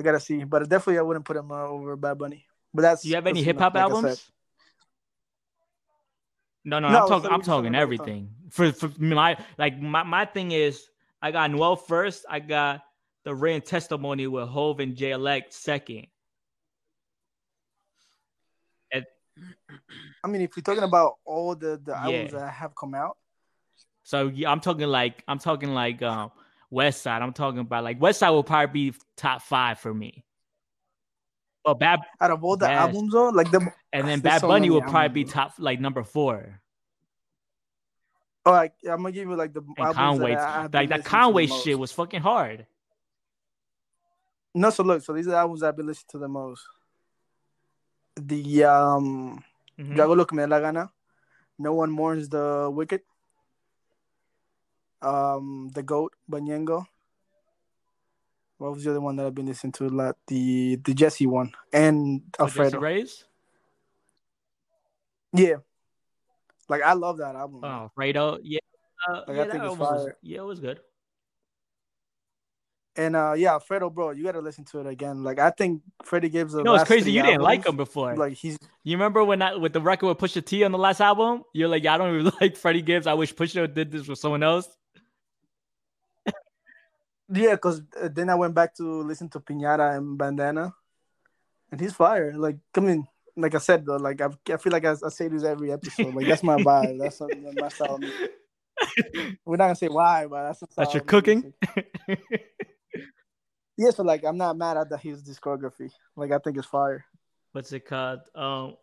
[0.00, 2.46] I gotta see, but definitely I wouldn't put him uh, over Bad Bunny.
[2.72, 4.30] But that's Do you have any hip hop like albums?
[6.64, 7.30] No, no, No, I'm talking.
[7.30, 8.30] I'm talking everything.
[8.50, 10.88] For for my like my my thing is
[11.20, 12.24] I got Noel first.
[12.28, 12.82] I got
[13.24, 16.06] the Rain testimony with Hov and Jay Elec second.
[20.22, 22.40] I mean, if you're talking about all the the albums Yeah.
[22.40, 23.16] that have come out,
[24.02, 26.30] So yeah, I'm talking like I'm talking like um
[26.70, 27.20] West Side.
[27.22, 30.24] I'm talking about like West Side will probably be top five for me.
[31.64, 32.78] But bad out of all the Yes.
[32.78, 33.60] albums, though, like the
[33.92, 36.60] and then Bad so Bunny will probably be top like number four.
[38.46, 41.78] oh, like, I'm gonna give you like the And Conway, that like that Conway shit
[41.78, 42.66] was fucking hard.
[44.54, 46.62] No, so look, so these are the albums I've been listening to the most.
[48.16, 49.44] The um,
[49.78, 49.96] Mhm.
[49.96, 50.90] Yo hago lo que me da la gana.
[51.58, 53.02] No one mourns the wicked.
[55.02, 56.86] Um, the goat, Banyengo.
[58.58, 60.16] What was the other one that I've been listening to a lot?
[60.26, 62.78] The the Jesse one and Alfredo.
[62.78, 63.24] Reyes?
[65.32, 65.56] Yeah,
[66.70, 67.64] like I love that album.
[67.64, 68.38] Oh, Fredo.
[68.42, 68.60] Yeah.
[69.08, 70.80] Uh, Like, I yeah, think that it's was, yeah, it was good.
[72.96, 75.22] And uh, yeah, Alfredo, bro, you gotta listen to it again.
[75.22, 76.54] Like I think Freddie Gibbs.
[76.54, 77.12] Know, it's crazy.
[77.12, 78.16] You didn't like him before.
[78.16, 81.00] Like he's you remember when I with the record with Pusha T on the last
[81.00, 81.42] album?
[81.52, 83.06] You're like, yeah, I don't even like Freddie Gibbs.
[83.06, 84.68] I wish Pusha did this with someone else.
[87.32, 90.74] Yeah, because then I went back to listen to Pinata and Bandana,
[91.70, 92.32] and he's fire.
[92.36, 95.28] Like I mean, like I said though, like I, I feel like I, I say
[95.28, 96.14] this every episode.
[96.14, 96.98] Like that's my vibe.
[96.98, 97.94] That's my style.
[97.94, 98.30] of music.
[99.44, 101.52] We're not gonna say why, but that's That's your cooking.
[103.80, 105.90] Yeah, so like I'm not mad at the, his discography.
[106.14, 107.02] Like I think it's fire.
[107.52, 108.20] What's it called?
[108.34, 108.76] Um,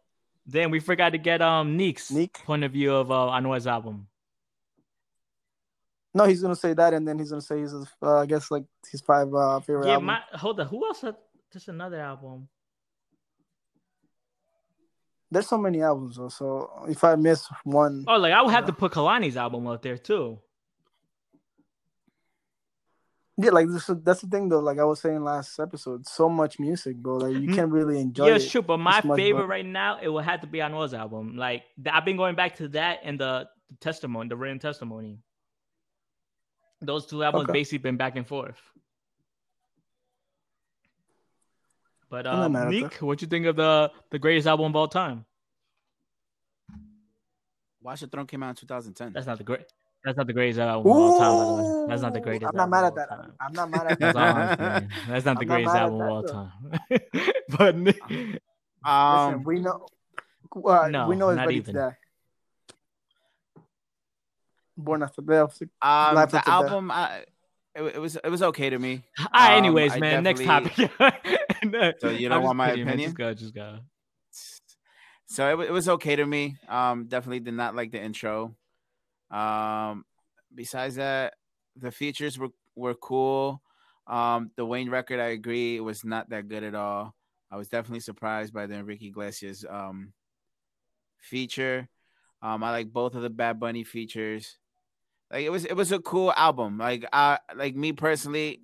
[0.47, 2.43] then we forgot to get um Neek's Neek?
[2.45, 4.07] point of view of uh, Anuel's album.
[6.17, 8.63] No, he's gonna say that, and then he's gonna say his, uh, I guess like
[8.91, 9.85] his five uh, favorite.
[9.87, 10.05] Yeah, album.
[10.07, 10.67] my hold on.
[10.67, 11.01] Who else?
[11.01, 11.15] Had,
[11.53, 12.47] just another album.
[15.29, 18.63] There's so many albums, though, so if I miss one, Oh, like I would have
[18.63, 18.67] Yeah.
[18.67, 20.39] to put Kehlani's album up there too.
[23.39, 24.59] yeah, like this, that's the thing though.
[24.59, 27.17] Like I was saying last episode, so much music, bro.
[27.17, 27.55] Like you Mm.
[27.55, 28.61] can't really enjoy yeah, true.
[28.63, 31.35] But my much, favorite but- right now, it would have to be Anuel's album.
[31.37, 35.19] Like I've been going back to that and the, the testimony, the written testimony.
[36.81, 37.53] Those two albums Okay.
[37.53, 38.59] basically been back and forth.
[42.09, 44.67] But I'm not um, mad at Neek, what you think of the the greatest album
[44.67, 45.25] of all time?
[47.81, 49.13] Watch the Throne came out in 2010.
[49.13, 49.61] That's not the great.
[50.05, 51.37] That's not the greatest album of all time.
[51.37, 51.85] by the way.
[51.89, 52.49] That's not the greatest.
[52.49, 53.09] I'm not mad at that.
[53.09, 53.33] time.
[53.41, 54.59] I'm not mad at That's all I'm that.
[54.79, 54.89] saying.
[55.09, 56.31] That's not the I'm greatest mad album of all though.
[56.31, 57.31] time.
[57.57, 58.39] but Nick- Listen,
[58.85, 59.85] Um, we know.
[60.65, 61.73] Uh, No, we know it's not ready even.
[61.75, 61.97] to die.
[64.77, 65.61] Born After Death.
[65.81, 66.61] Um, Life the After Death.
[66.61, 67.23] album, I,
[67.75, 69.03] it, it was it was okay to me.
[69.19, 70.23] All right, Um, anyways, I man.
[70.23, 70.73] Next topic.
[71.63, 72.93] No, So you I'm don't just want my kidding, man.
[72.93, 73.09] opinion?
[73.09, 73.79] Just go, just go.
[75.25, 76.55] So it, it was okay to me.
[76.69, 78.55] Um, definitely did not like the intro.
[79.31, 80.05] Um,
[80.53, 81.33] besides that,
[81.75, 83.61] the features were were cool.
[84.05, 87.13] Um, the Wayne record, I agree, it was not that good at all.
[87.51, 90.13] I was definitely surprised by the Enrique Iglesias um
[91.19, 91.89] feature.
[92.41, 94.57] Um, I like both of the Bad Bunny features.
[95.31, 96.77] Like it was it was a cool album.
[96.77, 98.61] Like I like me personally,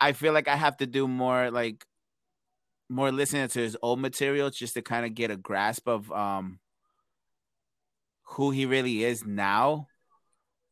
[0.00, 1.86] I feel like I have to do more like
[2.88, 6.58] more listening to his old material just to kind of get a grasp of um
[8.24, 9.88] who he really is now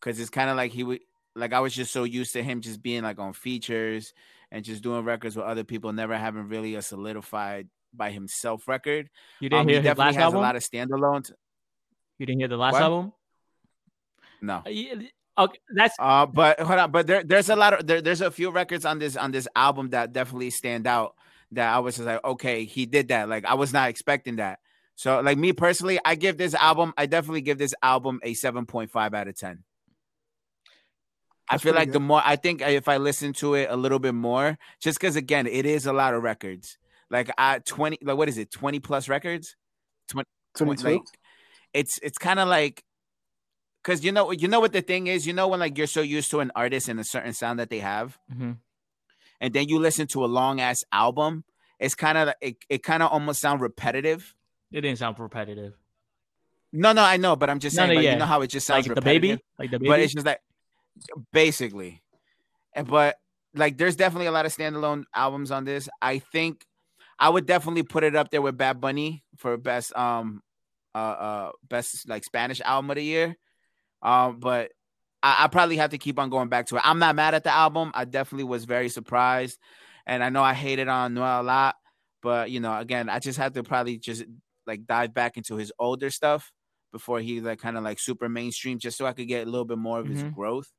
[0.01, 1.01] because it's kind of like he would
[1.35, 4.13] like i was just so used to him just being like on features
[4.51, 9.09] and just doing records with other people never having really a solidified by himself record
[9.41, 10.41] You didn't um, he hear his last has album.
[10.41, 11.33] a lot of standalones
[12.19, 12.83] you didn't hear the last What?
[12.83, 13.13] album.
[14.41, 15.03] No Uh,
[15.39, 18.31] Okay, that's Uh, but hold on, but there, there's a lot of there, there's a
[18.31, 21.15] few records on this on this album that definitely stand out.
[21.53, 23.29] That I was just like, okay, he did that.
[23.29, 24.59] Like I was not expecting that.
[24.97, 28.67] So like me personally, I give this album, I definitely give this album a seven
[28.67, 29.65] point five out of ten.
[31.49, 33.99] I feel pretty like the more I think if I listen to it a little
[33.99, 36.77] bit more, just because again, it is a lot of records.
[37.09, 39.57] Like I twenty, like what is it, twenty plus records?
[40.57, 40.85] 22.
[40.85, 41.01] like
[41.73, 42.85] it's it's kind of like
[43.83, 46.01] because you know you know what the thing is you know when like you're so
[46.03, 48.59] used to an artist and a certain sound that they have Mhm.
[49.41, 51.45] and then you listen to a long ass album
[51.79, 54.35] it's kind of it, it kind of almost sound repetitive
[54.73, 55.75] it didn't sound repetitive.
[56.73, 58.13] no no i know but i'm just No, saying no, like, yeah.
[58.13, 59.89] you know how it just sounds Like the baby, like the baby.
[59.89, 60.41] but it's just like
[61.33, 62.03] basically
[62.87, 63.17] but
[63.55, 66.65] like there's definitely a lot of standalone albums on this i think
[67.19, 70.43] i would definitely put it up there with bad bunny for best um
[70.95, 73.37] uh uh best like spanish album of the year
[74.03, 74.71] um but
[75.23, 77.45] I, I probably have to keep on going back to it i'm not mad at
[77.45, 79.59] the album i definitely was very surprised
[80.07, 81.77] and i know i hated on noel a lot
[82.23, 84.25] but you know again i just have to probably just
[84.67, 86.53] like dive back into his older stuff
[86.93, 89.65] before he like kind of like super mainstream just so i could get a little
[89.65, 90.33] bit more of his Mhm.
[90.33, 90.73] growth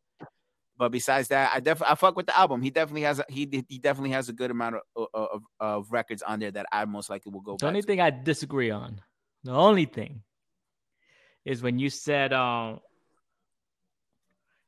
[0.78, 2.64] but besides that, I definitely I fuck with the album.
[2.64, 6.24] He definitely has a, he he definitely has a good amount of, of of records
[6.24, 7.68] on there that I most likely will go The back.
[7.68, 7.88] only to.
[7.88, 9.02] thing I disagree on,
[9.44, 10.24] the only thing,
[11.46, 12.80] is when you said um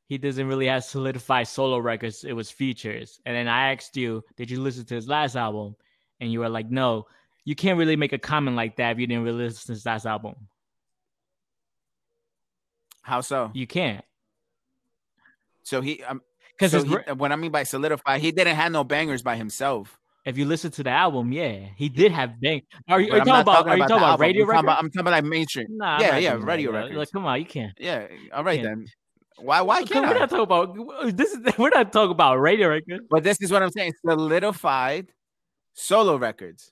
[0.06, 2.24] he doesn't really have solidified solo records.
[2.24, 5.76] It was features, and then I asked you, did you listen to his last album?
[6.20, 7.06] And you were like, no.
[7.46, 9.84] You can't really make a comment like that if you didn't really listen to his
[9.84, 10.34] last album.
[13.02, 13.50] How so?
[13.54, 14.04] You can't
[15.62, 16.22] So he um,
[16.56, 19.98] because so he, what I mean by solidify, he didn't have no bangers by himself.
[20.24, 22.62] if you listen to the album, yeah, he did have bang.
[22.88, 23.66] Are you, are you talking about?
[23.68, 24.62] Are you the talking about radio talking records?
[24.64, 25.66] about, I'm talking about like mainstream.
[25.70, 26.96] Nah, yeah, yeah, radio records.
[26.96, 27.72] Like, come on, you can't.
[27.78, 28.62] Yeah, all right Yeah.
[28.62, 28.86] then.
[29.36, 30.18] Why why can't we're I?
[30.20, 31.32] not talking about this.
[31.32, 33.04] Is we're not talking about radio records.
[33.10, 33.92] But this is what I'm saying.
[34.06, 35.08] Solidified
[35.72, 36.70] solo records.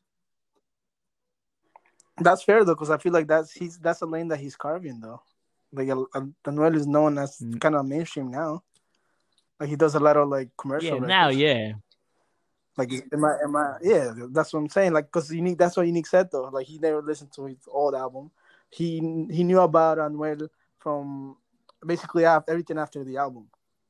[2.19, 5.01] That's fair though, because I feel like that's he's that's a lane that he's carving
[5.01, 5.23] though.
[5.73, 7.61] Like Anuel is known as Mm.
[7.61, 8.63] kind of mainstream now.
[9.59, 11.01] Like he does a lot of like commercial.
[11.01, 11.73] Yeah, now, yeah.
[12.77, 14.93] Like am I am I yeah, that's what I'm saying.
[14.93, 16.45] Like because unique that's what unique said though.
[16.45, 18.31] Like he never listened to his old album.
[18.71, 18.99] He
[19.31, 20.49] he knew about Anuel
[20.79, 21.37] from
[21.85, 23.49] basically after everything after the album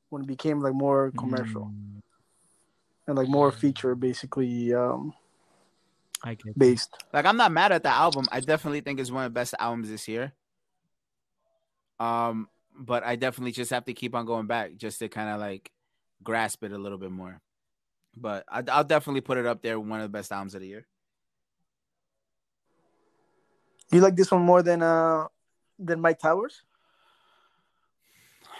[0.09, 2.01] when it became like more commercial Mm,
[3.07, 5.13] and like more feature basically um
[6.23, 6.57] I get it.
[6.57, 6.95] based.
[7.11, 8.25] Like I'm not mad at the album.
[8.31, 10.33] I definitely think it's one of the best albums this year.
[11.99, 15.39] Um, but I definitely just have to keep on going back just to kind of
[15.39, 15.71] like
[16.23, 17.41] grasp it a little bit more.
[18.15, 20.67] But I, I'll definitely put it up there, one of the best albums of the
[20.67, 20.87] year.
[23.91, 25.27] You like this one more than uh
[25.77, 26.63] than Mike Towers?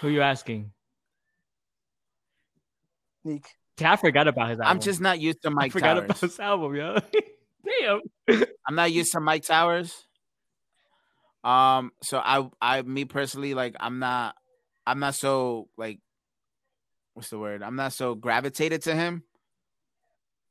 [0.04, 0.70] Who are you asking?
[3.24, 3.46] Nick.
[3.82, 4.70] I forgot about his album.
[4.70, 6.04] I'm just not used to I Mike forgot Towers.
[6.04, 6.98] about his album, yo.
[8.28, 8.44] Damn.
[8.68, 9.96] I'm not used to Mike Towers.
[11.42, 14.36] Um, so I, I, me personally, like, I'm not,
[14.86, 16.00] I'm not so like,
[17.14, 17.64] what's the word?
[17.64, 19.24] I'm not so gravitated to him.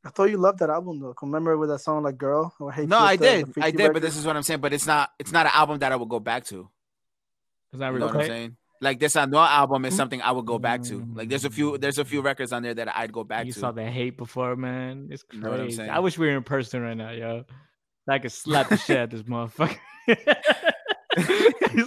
[0.02, 1.14] I thought you loved that album though.
[1.20, 2.54] Remember with that song like "Girl"?
[2.58, 4.42] Or Hey No, I the- did, the I Freaky did, but this is what I'm
[4.42, 4.60] saying.
[4.62, 6.70] But it's not, it's not an album that I would go back to.
[7.74, 8.56] Is that You really know what I'm saying?
[8.82, 9.96] Like this Anuel album is Mm.
[9.96, 11.06] something I would go back to.
[11.14, 13.52] Like there's a few, there's a few records on there that I'd go back You
[13.52, 13.56] to.
[13.58, 15.08] You saw that hate before, man.
[15.10, 15.82] It's You know crazy.
[15.88, 17.44] I wish we were in person right now, yo.
[18.08, 19.78] I could slap the shit out this motherfucker.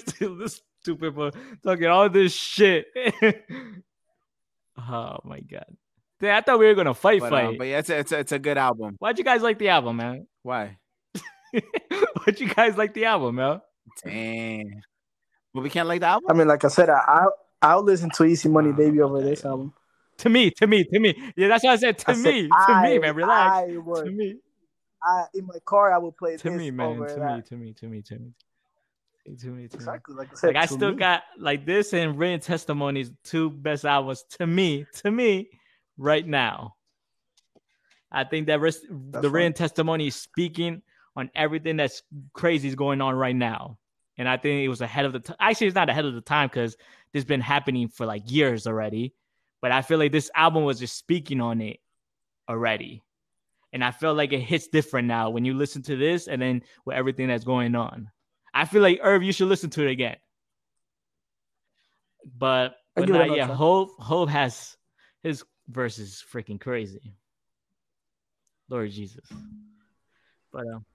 [0.07, 1.31] Still this stupid boy
[1.63, 2.85] talking all this shit.
[4.77, 5.65] oh my god.
[6.21, 7.45] Dude, I thought we were gonna fight But, fight.
[7.45, 8.95] um, but yeah, it's a, it's a, it's a good album.
[8.99, 10.27] Why'd you guys like the album, man?
[10.43, 10.77] Why?
[11.51, 13.61] Why'd you guys like the album, man?
[14.03, 14.63] Damn.
[15.55, 16.25] But we can't like the album.
[16.29, 19.21] I mean, like I said, I I'll, I'll listen to Easy Money Wow, Baby over
[19.21, 19.73] this album.
[20.17, 21.15] To me, to me, to me.
[21.37, 21.97] Yeah, that's what I said.
[21.99, 23.15] To I said me, to I- me, man.
[23.15, 23.55] Relax.
[23.55, 24.35] I to me,
[25.01, 26.87] I in my car, I would play to this me, man.
[26.87, 27.35] over To that.
[27.37, 28.33] me, to me, to me, to me.
[29.23, 29.63] To me, to me.
[29.63, 30.47] Exactly, like I said.
[30.47, 30.97] Like I still me.
[30.97, 35.49] got like this and written testimonies, two best albums to me, to me,
[35.97, 36.75] right now.
[38.11, 39.31] I think that res- the fine.
[39.31, 40.81] written testimony is speaking
[41.15, 43.77] on everything that's crazy is going on right now.
[44.17, 45.37] And I think it was ahead of the time.
[45.39, 46.75] Actually, it's not ahead of the time because
[47.11, 49.13] this has been happening for like years already.
[49.61, 51.79] But I feel like this album was just speaking on it
[52.49, 53.01] already.
[53.73, 56.61] And I feel like it hits different now when you listen to this and then
[56.85, 58.09] with everything that's going on.
[58.53, 60.15] I feel like Irv, you should listen to it again.
[62.37, 63.47] But, but not, yeah.
[63.47, 64.77] Hov Hov has
[65.23, 67.15] his verse is freaking crazy.
[68.69, 69.27] Lord Jesus.
[70.53, 70.85] But um,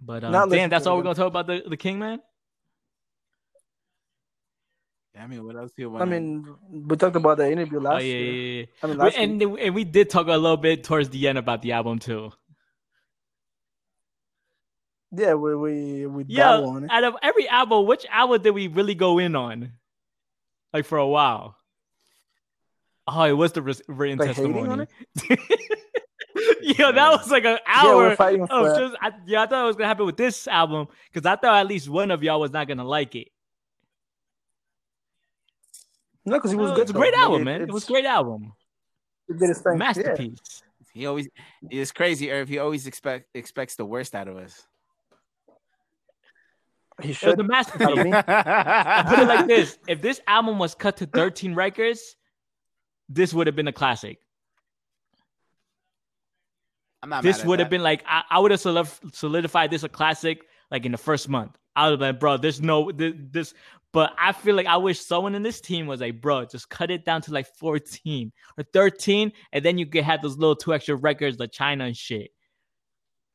[0.00, 2.20] but um, damn, that's all we're gonna talk about the, the King Man.
[5.18, 8.02] I mean, what else do you I mean, we talked about the interview Oh last
[8.04, 8.32] yeah, year.
[8.32, 8.66] yeah, yeah.
[8.82, 9.60] I mean, We- last and week.
[9.66, 12.30] and we did talk a little bit towards the end about the album too.
[15.12, 16.90] yeah, we we we Yeah, on it.
[16.90, 19.72] out of every album, which album did we really go in on?
[20.72, 21.56] Like for a while.
[23.06, 24.86] Oh, it was the res- written Like hating testimony.
[26.68, 28.78] on yeah, that was like an Yeah, hour we're fighting of for.
[28.78, 28.96] just.
[29.00, 31.66] I, yeah, I thought it was gonna happen with this album because I thought at
[31.66, 33.28] least one of y'all was not gonna like it.
[36.26, 36.82] no, because it was No, good.
[36.82, 37.62] It's a great album, it- man.
[37.62, 38.52] It was a great album,
[39.28, 39.72] It did its thing.
[39.72, 39.78] Yeah.
[39.78, 40.62] masterpiece.
[40.92, 41.28] he always
[41.70, 42.48] it's crazy, Irv.
[42.48, 44.66] He always expect expects the worst out of us.
[47.02, 47.88] He It was a masterpiece.
[48.28, 52.16] I put it like this: if this album was cut to 13 records,
[53.08, 54.18] this would have been a classic.
[57.02, 57.22] I'm not.
[57.22, 58.60] this mad at would have been like I, I would have
[59.12, 61.56] solidified this a classic like in the first month.
[61.76, 63.54] I would have been, bro, there's no this, this.
[63.92, 66.92] But I feel like I wish someone in this team was like, bro, just cut
[66.92, 70.72] it down to like 14 or 13, and then you could have those little two
[70.72, 72.30] extra records, like China and shit.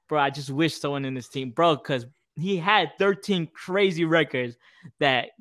[0.08, 4.56] Bro, I just wish someone in this team, bro, because he had 13 crazy records
[5.00, 5.32] that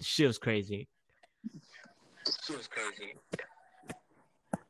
[0.00, 0.88] shit was crazy.
[2.46, 3.14] She was crazy.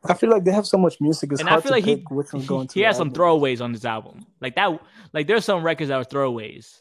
[0.05, 1.33] I feel like they have so much music.
[1.33, 2.75] It's and I hard feel to like he pick which one's he, going to.
[2.75, 4.27] he the has some throwaways on this album.
[4.41, 4.81] Like that,
[5.13, 6.81] like there's some records that are throwaways.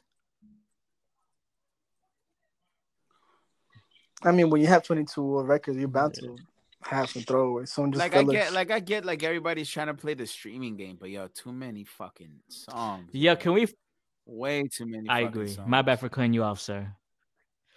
[4.24, 6.38] I mean, when you have 22 records, you're bound to
[6.82, 7.70] have some throwaways.
[7.70, 8.34] Some just like I fillers.
[8.34, 11.52] get, like I get, like everybody's trying to play the streaming game, but yo, too
[11.52, 13.10] many fucking songs.
[13.12, 13.68] Yeah, can we?
[14.30, 15.10] way too many.
[15.10, 15.48] I fucking agree.
[15.54, 15.68] Songs.
[15.68, 16.88] My bad for cutting you off, sir.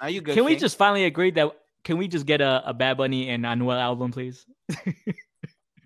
[0.01, 0.35] Are you good?
[0.35, 1.51] Can we just finally agree that?
[1.85, 4.47] Can we just get a, a Bad Bunny and Anuel album, please?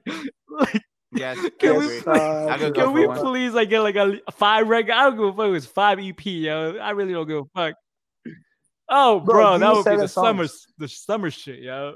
[1.13, 1.39] Yes.
[1.59, 2.13] Can we- agree.
[2.13, 3.19] uh, Can we one.
[3.19, 4.91] please like get like a five record?
[4.93, 5.47] I don't give a fuck.
[5.47, 6.77] It was five EP, yo.
[6.77, 7.75] I really don't give a fuck.
[8.89, 10.47] Oh, Bro, bro, that would be the seven summer,
[10.79, 11.95] the summer shit, yo.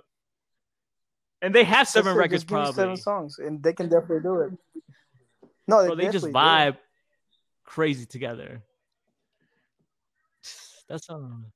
[1.43, 2.73] And they have seven it, records, just probably.
[2.73, 4.53] Seven songs, and they can definitely do it.
[5.69, 6.43] No, they, Bro, they just definitely do it.
[6.43, 6.77] vibe
[7.65, 8.63] crazy together.
[10.89, 11.47] That's um.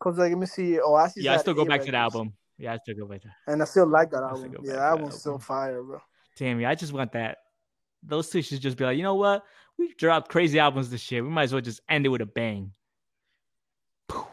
[0.00, 0.80] Cause like, let me see.
[0.80, 1.22] Oasis.
[1.22, 2.32] Yeah, I still go eight back to the album.
[2.62, 3.28] Yeah, I still go back to.
[3.48, 4.54] and I still like that I album.
[4.62, 6.00] Yeah, that album's still fire, bro.
[6.36, 7.38] Damn, yeah, I just want that.
[8.04, 9.42] Those two should just be like, you know what?
[9.78, 11.24] We dropped crazy albums this year.
[11.24, 12.72] We might as well just end it with a bang.
[14.08, 14.26] Poof.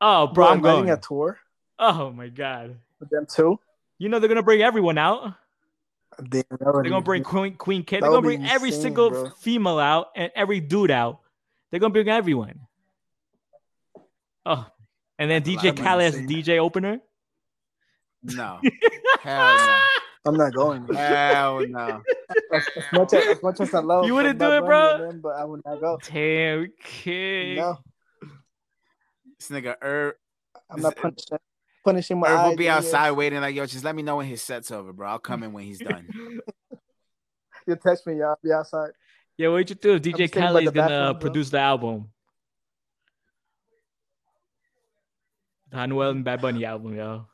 [0.00, 0.90] Oh, bro, I'm inviting going.
[0.90, 1.38] a tour
[1.78, 2.76] Oh my god.
[3.00, 3.58] with them too.
[3.98, 5.34] You know they're gonna bring everyone out.
[6.30, 8.00] Damn, They're gonna bring Queen Queen K.
[8.00, 9.30] They're gonna bring every single bro.
[9.30, 11.20] female out and every dude out.
[11.70, 12.60] They're gonna bring everyone.
[14.46, 14.66] Oh,
[15.18, 16.14] and then That's a DJ of Khaled.
[16.28, 17.00] DJ opener.
[18.22, 18.60] No.
[19.20, 19.80] Hell no.
[20.26, 20.86] I'm not going.
[20.92, 22.02] Hell no.
[22.52, 24.94] as, as much as, as much as I love, You wouldn't do it, bro?
[24.96, 25.98] and them, but I would not go.
[26.10, 27.58] Damn kid.
[27.58, 27.78] No,
[29.38, 30.14] This nigga Irv,
[30.70, 31.38] I'm not punishing
[31.84, 33.16] punishing my Irv will be outside ears.
[33.16, 35.08] waiting like, yo, just let me know when his set's over, bro.
[35.08, 36.08] I'll come in when he's done.
[37.68, 38.90] You text me, I'll be outside.
[39.36, 41.20] Yeah, what you do if DJ thinking about Khaled's the gonna bathroom, bro.
[41.20, 42.10] produce the album?
[45.76, 47.26] The Anuel and Bad Bunny album, yo.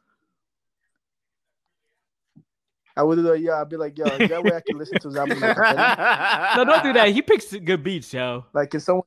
[2.96, 3.40] I would do that.
[3.40, 5.38] Yeah, I'd be like, yo, is that way I can listen to his album?
[5.40, 5.56] Like,
[6.56, 7.08] No, don't do that.
[7.10, 8.44] He picks good beats, yo.
[8.52, 9.04] like can someone?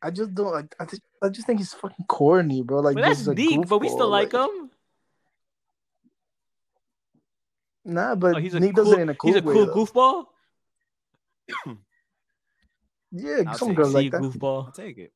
[0.00, 0.52] I just don't.
[0.52, 2.78] Like, I just, I just think he's fucking corny, bro.
[2.80, 4.70] Like, But that's just a Neek, but we still goofball, like him.
[7.84, 9.52] Nah, but Oh, he's a Nick cool, does it in a cool he's a way.
[9.52, 9.74] cool though.
[9.74, 10.24] goofball.
[13.10, 14.18] Yeah, I'll some take girls like that.
[14.22, 14.74] I'll goofball.
[14.74, 15.12] take it.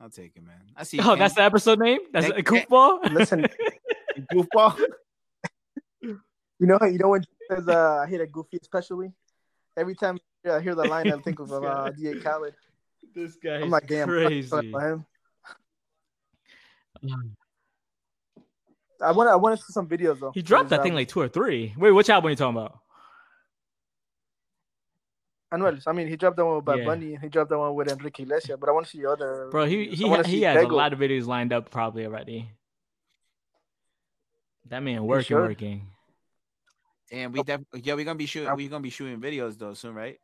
[0.00, 0.56] I'll take it, man.
[0.76, 0.98] I see.
[0.98, 2.00] you, Oh, that's the episode name.
[2.12, 3.10] That's Thank- a goofball.
[3.12, 3.46] Listen,
[4.32, 4.78] goofball.
[6.02, 6.16] you
[6.60, 9.12] know, you know when he says, uh, "I hit a goofy," especially
[9.76, 11.10] every time Yeah, I hear the line.
[11.12, 12.54] I think of uh, Da Khaled.
[13.14, 14.50] This guy I'm like, damn, crazy.
[14.72, 15.06] him.
[19.02, 19.28] I want.
[19.28, 20.32] I want to see some videos though.
[20.32, 21.74] He dropped His that thing like two or three.
[21.76, 22.78] Wait, which album are you talking about?
[25.52, 25.80] Anuel.
[25.86, 26.84] I mean, he dropped that one with Bad Yeah.
[26.84, 27.18] Bunny.
[27.20, 28.58] He dropped that one with Enrique Iglesias.
[28.58, 29.48] But I want to see the other.
[29.50, 32.50] Bro, he he I he see has a lot of videos lined up probably already.
[34.68, 35.36] That man working, should.
[35.36, 35.86] working.
[37.10, 37.42] Damn, we oh.
[37.42, 38.52] def- yeah, we're gonna be shooting.
[38.56, 40.18] We're gonna be shooting videos though soon, right?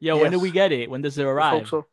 [0.00, 0.90] Yo, when do we get it?
[0.90, 1.68] When does it arrive?
[1.68, 1.86] so.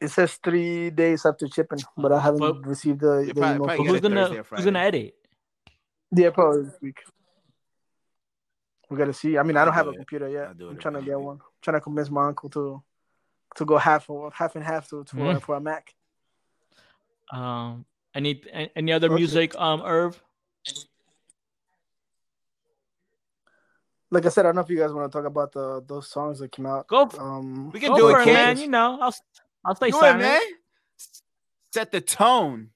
[0.00, 3.64] It says three days after shipping, but I haven't But- received the, the probably- email.
[3.66, 5.14] Probably who's gonna who's gonna edit?
[6.14, 6.98] Yeah, probably this week.
[8.88, 9.36] We gotta see.
[9.36, 10.48] I mean, I don't have do a computer yet.
[10.48, 11.24] I'll do it I'm trying to get be.
[11.24, 11.36] one.
[11.36, 12.82] I'm trying to convince my uncle to
[13.56, 15.42] to go half or half and half to, to Mhm.
[15.42, 15.94] for a Mac.
[17.32, 17.84] Um,
[18.14, 18.42] any
[18.76, 19.16] any other Okay.
[19.16, 19.56] music?
[19.56, 20.22] Um, Irv.
[24.10, 26.08] Like I said, I don't know if you guys want to talk about the those
[26.08, 26.86] songs that came out.
[26.86, 28.58] Go, Um, We can go do it, it, man.
[28.58, 29.14] You know, I'll
[29.64, 30.20] I'll stay Do it, silent.
[30.20, 30.40] man.
[31.72, 32.70] Set the tone.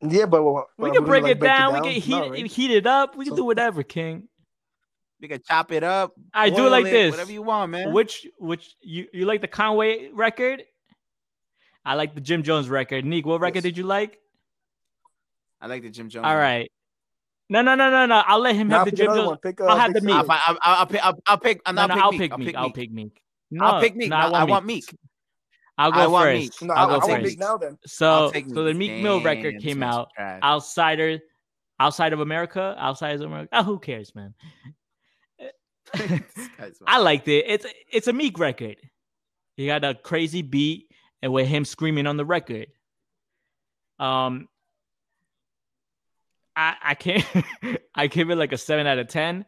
[0.00, 1.74] yeah, but what, We can gonna, break like, it down.
[1.74, 2.46] We can heat No, it, right?
[2.46, 3.16] heat it up.
[3.16, 4.28] We can So- do whatever, King.
[5.22, 6.12] We can chop it up.
[6.34, 7.12] I do it like this.
[7.12, 7.92] Whatever you want, man.
[7.92, 10.64] Which which you you like the Conway record?
[11.84, 13.04] I like the Jim Jones record.
[13.04, 13.62] Neek, what record Yes.
[13.62, 14.18] did you like?
[15.60, 16.26] I like the Jim Jones.
[16.26, 16.70] All right.
[17.48, 18.22] No, no, no, no, no.
[18.26, 19.26] I'll let him Nah, have the Jim Jones.
[19.28, 19.36] one.
[19.38, 20.30] Pick, uh, I'll have pick the I'll, Meek.
[20.30, 21.04] I'll, I'll, I'll pick.
[21.04, 21.60] I'll, I'll pick.
[21.66, 22.46] No, No, no, I'll, I'll pick pick Meek.
[22.46, 22.56] Meek.
[22.56, 23.22] I'll pick Meek.
[23.52, 24.10] No, I'll pick Meek.
[24.10, 24.90] no, No, I want Meek.
[24.92, 24.98] Meek.
[25.78, 26.62] I'll go I want first.
[26.62, 26.68] Meek.
[26.68, 27.24] No, I'll I, go I want first.
[27.30, 27.78] Meek now then.
[27.86, 30.10] So, so the Meek Mill record came out.
[30.18, 31.20] Outsider,
[31.80, 33.48] Otherside of America, Otherside of America.
[33.52, 34.34] Oh, who cares, man?
[36.86, 37.44] I liked it.
[37.46, 38.76] It's it's a Meek record.
[39.56, 40.88] He got a crazy beat
[41.20, 42.68] and with him screaming on the record.
[43.98, 44.48] Um,
[46.56, 47.24] I I can't
[47.94, 49.44] I give it like a seven out of ten.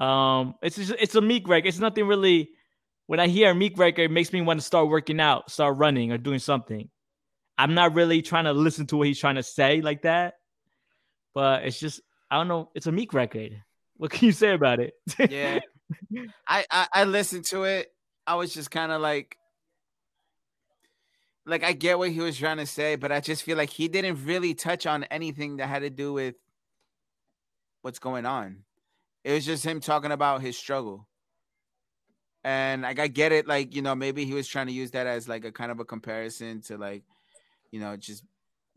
[0.00, 1.68] Um, it's just it's a Meek record.
[1.68, 2.50] It's nothing really.
[3.06, 5.76] When I hear a Meek record, it makes me want to start working out, start
[5.76, 6.88] running, or doing something.
[7.58, 10.34] I'm not really trying to listen to what he's trying to say like that,
[11.34, 12.70] but it's just I don't know.
[12.74, 13.62] It's a Meek record.
[13.96, 14.94] What can you say about it?
[15.30, 15.60] yeah.
[16.46, 17.92] I, I I listened to it.
[18.26, 19.36] I was just kind of like,
[21.46, 23.88] like I get what he was trying to say, but I just feel like he
[23.88, 26.36] didn't really touch on anything that had to do with
[27.82, 28.64] what's going on.
[29.24, 31.06] It was just him talking about his struggle.
[32.42, 35.06] And like I get it, like you know, maybe he was trying to use that
[35.06, 37.02] as like a kind of a comparison to like,
[37.70, 38.22] you know, just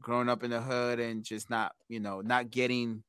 [0.02, 3.04] growing up in the hood and just not, you know, not getting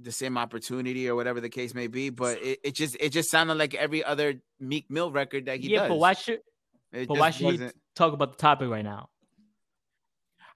[0.00, 2.10] the same opportunity or whatever the case may be.
[2.10, 5.70] But it, it just it just sounded like every other Meek Mill record that he
[5.70, 5.88] yeah, does.
[5.90, 6.40] but why should
[6.92, 9.08] It but why should he talk about the topic right now?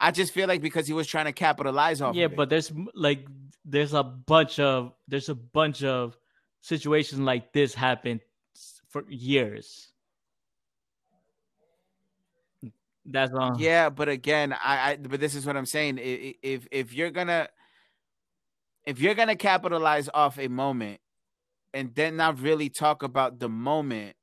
[0.00, 2.14] I just feel like because he was trying to capitalize off.
[2.16, 3.26] yeah, of but there's like
[3.64, 6.16] there's a bunch of there's a bunch of
[6.60, 8.20] situations like this happen
[8.56, 9.88] s- for years.
[13.04, 13.56] That's all.
[13.58, 15.98] yeah, but again, I, I but this is what I'm saying.
[16.00, 17.48] If if you're gonna
[18.84, 21.00] if you're gonna capitalize off a moment
[21.74, 24.16] and then not really talk about the moment,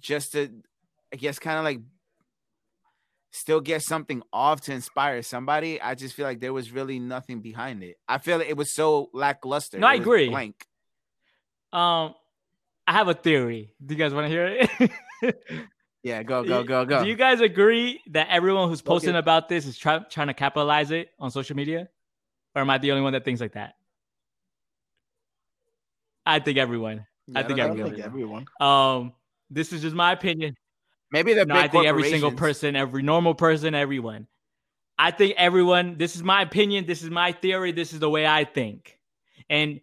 [0.00, 0.50] just to
[1.12, 1.80] I guess kind of like
[3.30, 7.40] still get something off to inspire somebody, I just feel like there was really nothing
[7.40, 7.96] behind it.
[8.08, 9.78] I feel like it was so lackluster.
[9.78, 10.28] No, I It was agree.
[10.28, 10.66] Blank.
[11.72, 12.14] Um,
[12.86, 13.74] I have a theory.
[13.84, 14.46] Do you guys want to hear
[15.22, 15.36] it?
[16.04, 17.02] Yeah, go go go go.
[17.02, 19.18] Do you guys agree that everyone who's posting Okay.
[19.18, 21.88] about this is try- trying to capitalize it on social media?
[22.54, 23.74] Or am I the only one that thinks like that?
[26.26, 27.06] I think everyone.
[27.26, 27.92] Yeah, I think I everyone.
[27.92, 28.46] think everyone.
[28.60, 29.12] Um,
[29.50, 30.56] this is just my opinion.
[31.10, 34.26] Maybe the No, I think every single person, every normal person, everyone.
[34.98, 35.96] I think everyone.
[35.98, 36.86] This is my opinion.
[36.86, 37.72] This is my theory.
[37.72, 38.98] This is the way I think.
[39.50, 39.80] And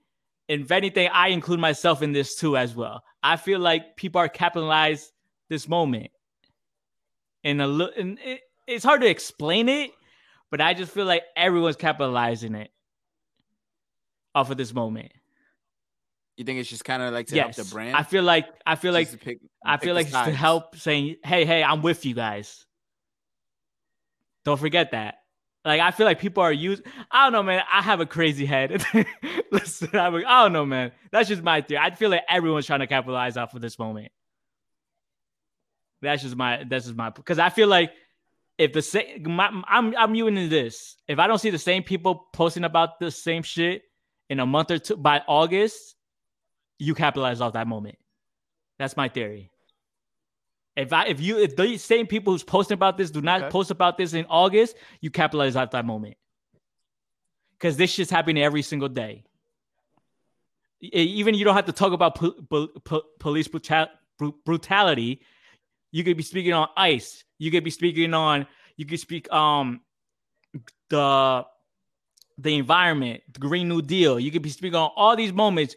[0.47, 3.03] if anything, I include myself in this too as well.
[3.24, 5.11] I feel like people are capitalized
[5.49, 6.11] this moment.
[7.43, 9.91] And a little, and it, it's hard to explain it,
[10.51, 12.69] but I just feel like everyone's capitalizing it
[14.35, 15.11] off of this moment.
[16.37, 17.95] You think it's just kind of like to yes, help the brand?
[17.95, 20.75] I feel like I feel like Just to pick- I feel like it's to help
[20.75, 22.65] saying, hey, hey, I'm with you guys.
[24.43, 25.15] Don't forget that.
[25.63, 26.83] Like I feel like people are used.
[27.11, 27.63] I don't know, man.
[27.71, 28.83] I have a crazy head.
[29.51, 30.91] Listen, I, have a- I don't know, man.
[31.11, 31.79] That's just my theory.
[31.83, 34.11] I feel like everyone's trying to capitalize off of this moment.
[36.01, 36.63] That's just my.
[36.67, 37.11] That's just my.
[37.11, 37.91] Because I feel like
[38.62, 40.95] if the same, my, I'm I'm using this.
[41.07, 43.82] If I don't see the same people posting about the same shit
[44.30, 45.95] in a month or two by August,
[46.78, 47.97] you capitalize off that moment.
[48.78, 49.49] That's my theory.
[50.76, 53.49] If I if you if the same people who's posting about this do not Okay.
[53.51, 56.16] post about this in August, you capitalize off that moment.
[57.53, 59.24] Because this shit's happening every single day.
[60.82, 63.88] even you don't have to talk about po- po- po- police brutal-
[64.45, 65.22] brutality.
[65.91, 67.23] You could be speaking on ICE.
[67.37, 68.47] You could be speaking on.
[68.77, 69.81] You could speak um
[70.89, 71.45] the
[72.37, 74.19] the environment, the Green New Deal.
[74.19, 75.75] You could be speaking on all these moments.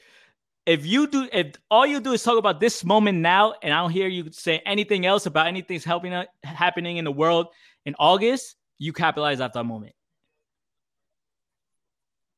[0.66, 3.80] If you do, if all you do is talk about this moment now, and I
[3.80, 7.48] don't hear you say anything else about anything's helping happening in the world
[7.84, 9.92] in August, you capitalize off that moment.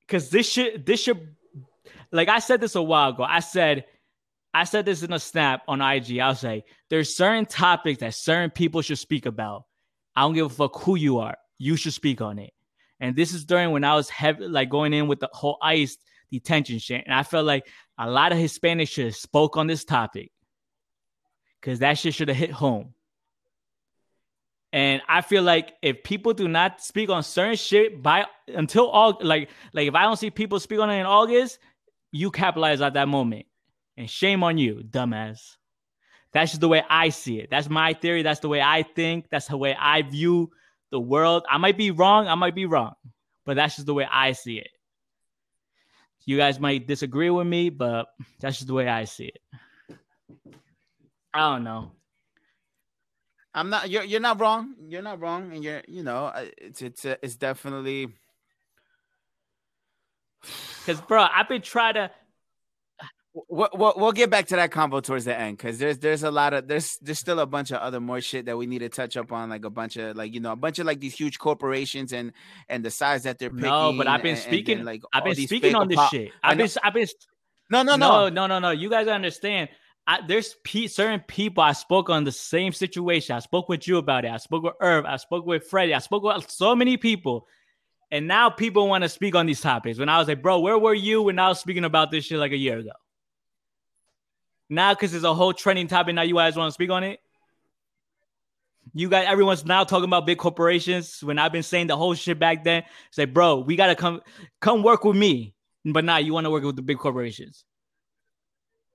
[0.08, 1.34] Cause this should this should
[2.12, 3.22] like I said this a while ago.
[3.24, 3.84] I said
[4.56, 6.18] I said this in a snap on IG.
[6.18, 9.64] I'll say there's certain topics that certain people should speak about.
[10.16, 11.36] I don't give a fuck who you are.
[11.58, 12.54] You should speak on it.
[12.98, 15.98] And this is during when I was heavy, like going in with the whole ICE
[16.32, 17.02] detention shit.
[17.04, 20.32] And I felt like a lot of Hispanics should have spoke on this topic
[21.60, 22.94] because that shit should have hit home.
[24.72, 29.18] And I feel like if people do not speak on certain shit by until all
[29.20, 31.58] like like if I don't see people speak on it in August,
[32.10, 33.44] you capitalize at that moment.
[33.96, 35.56] And shame on you, dumbass.
[36.32, 37.48] That's just the way I see it.
[37.50, 38.22] That's my theory.
[38.22, 39.30] That's the way I think.
[39.30, 40.50] That's the way I view
[40.90, 41.44] the world.
[41.48, 42.28] I might be wrong.
[42.28, 42.94] I might be wrong,
[43.44, 44.68] but that's just the way I see it.
[46.26, 48.08] You guys might disagree with me, but
[48.40, 49.96] that's just the way I see it.
[51.32, 51.92] I don't know.
[53.54, 53.88] I'm not.
[53.88, 54.74] You're you're not wrong.
[54.88, 58.08] You're not wrong, and you're you know it's it's it's definitely
[60.80, 62.10] because bro, I've been trying to
[63.48, 66.30] We'll, we'll, we'll get back to that combo towards the end because there's there's a
[66.30, 68.88] lot of there's there's still a bunch of other more shit that we need to
[68.88, 71.14] touch up on like a bunch of like you know a bunch of like these
[71.14, 72.32] huge corporations and
[72.70, 73.68] and the size that they're picking.
[73.68, 76.32] No, but I've been and, speaking and like I've been speaking on this shit.
[76.42, 77.06] I've been I've been
[77.68, 78.70] no no no no no no.
[78.70, 79.68] You guys understand?
[80.06, 83.36] I, there's pe- certain people I spoke on the same situation.
[83.36, 84.30] I spoke with you about it.
[84.30, 85.04] I spoke with Irv.
[85.04, 85.94] I spoke with Freddie.
[85.94, 87.46] I spoke with so many people.
[88.10, 89.98] And now people want to speak on these topics.
[89.98, 92.38] When I was like, bro, where were you when I was speaking about this shit
[92.38, 92.92] like a year ago?
[94.68, 97.20] Now, because it's a whole trending topic, now you guys want to speak on it.
[98.94, 101.22] You guys, everyone's now talking about big corporations.
[101.22, 104.22] When I've been saying the whole shit back then, say, bro, we gotta come,
[104.60, 105.54] come work with me.
[105.84, 107.64] But now you want to work with the big corporations.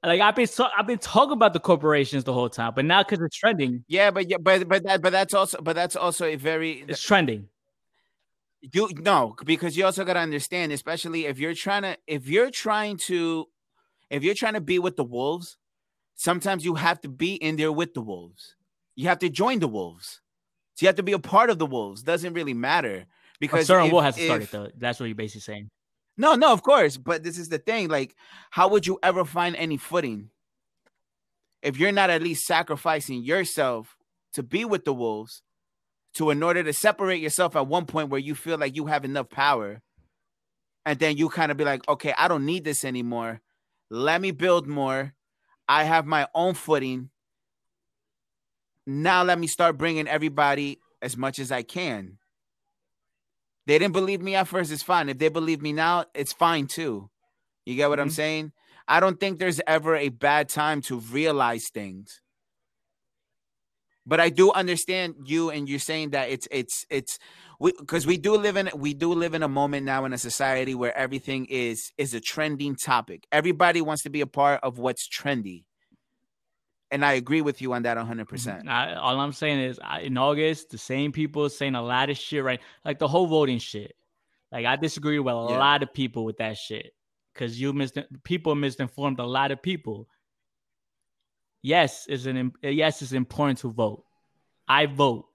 [0.04, 3.04] Like I've been, so, I've been talking about the corporations the whole time, but now
[3.04, 3.86] because it's trending.
[3.88, 6.84] Yeah, but yeah, but but that, but that's also, but that's also a very.
[6.88, 7.48] It's trending.
[8.62, 12.50] You no, because you also got to understand, especially if you're trying to, if you're
[12.50, 13.48] trying to,
[14.10, 15.58] if you're trying to be with the wolves,
[16.22, 18.56] sometimes you have to be in there with the wolves.
[18.96, 20.22] You have to join the wolves.
[20.76, 22.04] So you have to be a part of the wolves.
[22.04, 23.08] Doesn't really matter
[23.40, 24.68] because a certain if, wolf has to start it though.
[24.78, 25.70] That's what you're basically saying.
[26.18, 26.98] No, no, of course.
[26.98, 27.90] But this is the thing.
[27.90, 28.16] Like,
[28.52, 30.30] how would you ever find any footing
[31.64, 33.98] if you're not at least sacrificing yourself
[34.34, 35.42] to be with the wolves
[36.16, 39.06] to in order to separate yourself at one point where you feel like you have
[39.06, 39.82] enough power
[40.86, 43.40] and then you kind of be like okay i don't need this anymore
[43.90, 45.14] let me build more
[45.72, 47.10] i have my own footing.
[48.86, 52.18] Now let me start bringing everybody as much as i can.
[53.68, 55.08] They didn't believe me at first it's fine.
[55.08, 57.10] If they believe me now it's fine too.
[57.66, 58.08] You get what mm-hmm.
[58.08, 58.52] i'm saying?
[58.86, 62.20] I don't think there's ever a bad time to realize things.
[64.06, 67.18] But I do understand you, and you're saying that it's it's it's
[67.62, 70.18] because we, we do live in we do live in a moment now in a
[70.18, 73.28] society where everything is is a trending topic.
[73.32, 75.66] Everybody wants to be a part of what's trendy,
[76.90, 78.28] and I agree with you on that 100.
[78.28, 79.00] percent mm-hmm.
[79.00, 82.60] All I'm saying is, in August, the same people saying a lot of shit, right?
[82.84, 83.96] Like the whole voting shit.
[84.52, 85.58] Like I disagree with a yeah.
[85.58, 86.94] lot of people with that shit
[87.34, 87.94] because you mis
[88.24, 90.08] people misinformed a lot of people
[91.62, 94.04] yes, is an yes, it's important to vote.
[94.68, 95.26] I vote.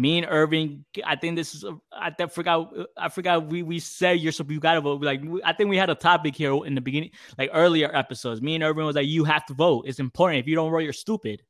[0.00, 1.62] Me and Irving, I think this is.
[1.92, 2.72] I forgot.
[2.96, 3.48] I forgot.
[3.48, 5.02] We we said you're so you gotta vote.
[5.02, 8.40] Like I think we had a topic here in the beginning, like earlier episodes.
[8.40, 9.84] Me and Irving was like, you have to vote.
[9.86, 10.40] It's important.
[10.40, 11.42] If you don't vote, you're stupid.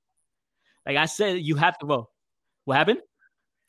[0.84, 2.08] Like I said, you have to vote.
[2.64, 2.98] What happened?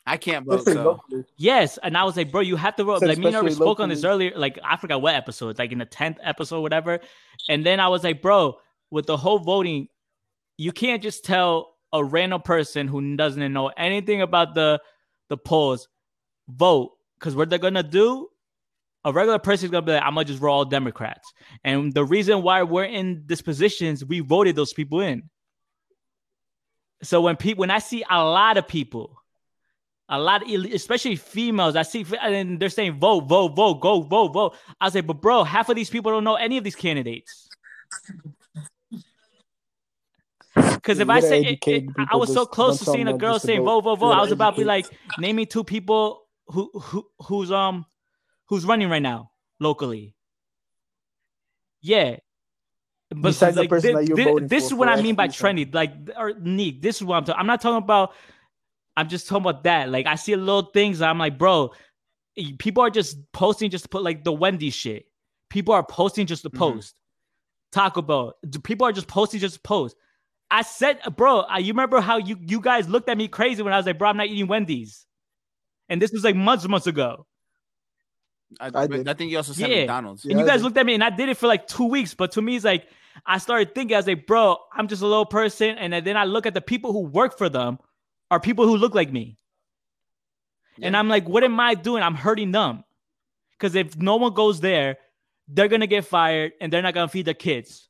[0.07, 0.65] I can't vote.
[0.65, 0.99] So.
[1.37, 3.03] Yes, and I was like, bro, you have to vote.
[3.03, 4.33] Like me and Irving spoke on this earlier.
[4.35, 5.59] Like I forgot what episode.
[5.59, 7.01] Like in the tenth episode, whatever.
[7.47, 8.57] And then I was like, bro,
[8.89, 9.89] with the whole voting,
[10.57, 14.81] you can't just tell a random person who doesn't know anything about the
[15.29, 15.87] the polls
[16.49, 18.27] vote because what they're gonna do
[19.03, 21.33] a regular person is gonna be like, I'm gonna just roll all Democrats.
[21.63, 25.23] And the reason why we're in these positions, we voted those people in.
[27.03, 29.17] So when people, when I see a lot of people,
[30.07, 34.33] a lot, of, especially females, I see, and they're saying vote, vote, vote, go, vote,
[34.33, 34.55] vote.
[34.79, 37.49] I say, but bro, half of these people don't know any of these candidates.
[40.81, 43.63] Because if I say it, it, I was so close to seeing a girl saying
[43.63, 44.87] vote, vote, vote, I was about to be like,
[45.19, 47.85] name me two people who who who's um
[48.47, 50.15] who's running right now locally.
[51.81, 52.17] Yeah.
[53.09, 55.27] But Besides the like, person thi- that you're thi- this is what I mean by
[55.27, 55.71] trendy.
[55.73, 57.39] Like or Neek, this is what I'm talking.
[57.39, 58.13] I'm not talking about.
[58.97, 59.89] I'm just talking about that.
[59.89, 61.01] Like I see little things.
[61.01, 61.71] I'm like, bro,
[62.37, 65.05] eh, people are just posting just to put like the Wendy shit.
[65.49, 66.57] People are posting just to Mhm.
[66.57, 66.95] post.
[67.71, 68.33] Taco Bell.
[68.63, 69.95] People are just posting just to post.
[70.51, 73.73] I said, bro, I, you remember how you you guys looked at me crazy when
[73.73, 75.05] I was like, bro, I'm not eating Wendy's,
[75.89, 77.25] and this was like months months ago.
[78.59, 79.07] I, I but did.
[79.07, 79.77] I think you also said Yeah.
[79.79, 80.25] McDonald's.
[80.25, 80.31] Yeah.
[80.31, 82.13] And you guys looked at me, and I did it for like two weeks.
[82.13, 82.87] But to me, it's like
[83.25, 85.77] I started thinking, I was like, bro, I'm just a little person.
[85.77, 87.79] And then I look at the people who work for them
[88.29, 89.37] are people who look like me.
[90.81, 92.01] And I'm like, what am I doing?
[92.01, 92.83] I'm hurting them.
[93.51, 94.97] Because if no one goes there,
[95.47, 97.87] they're gonna get fired and they're not gonna feed their kids.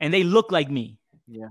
[0.00, 0.98] And they look like me.
[1.28, 1.48] Yeah.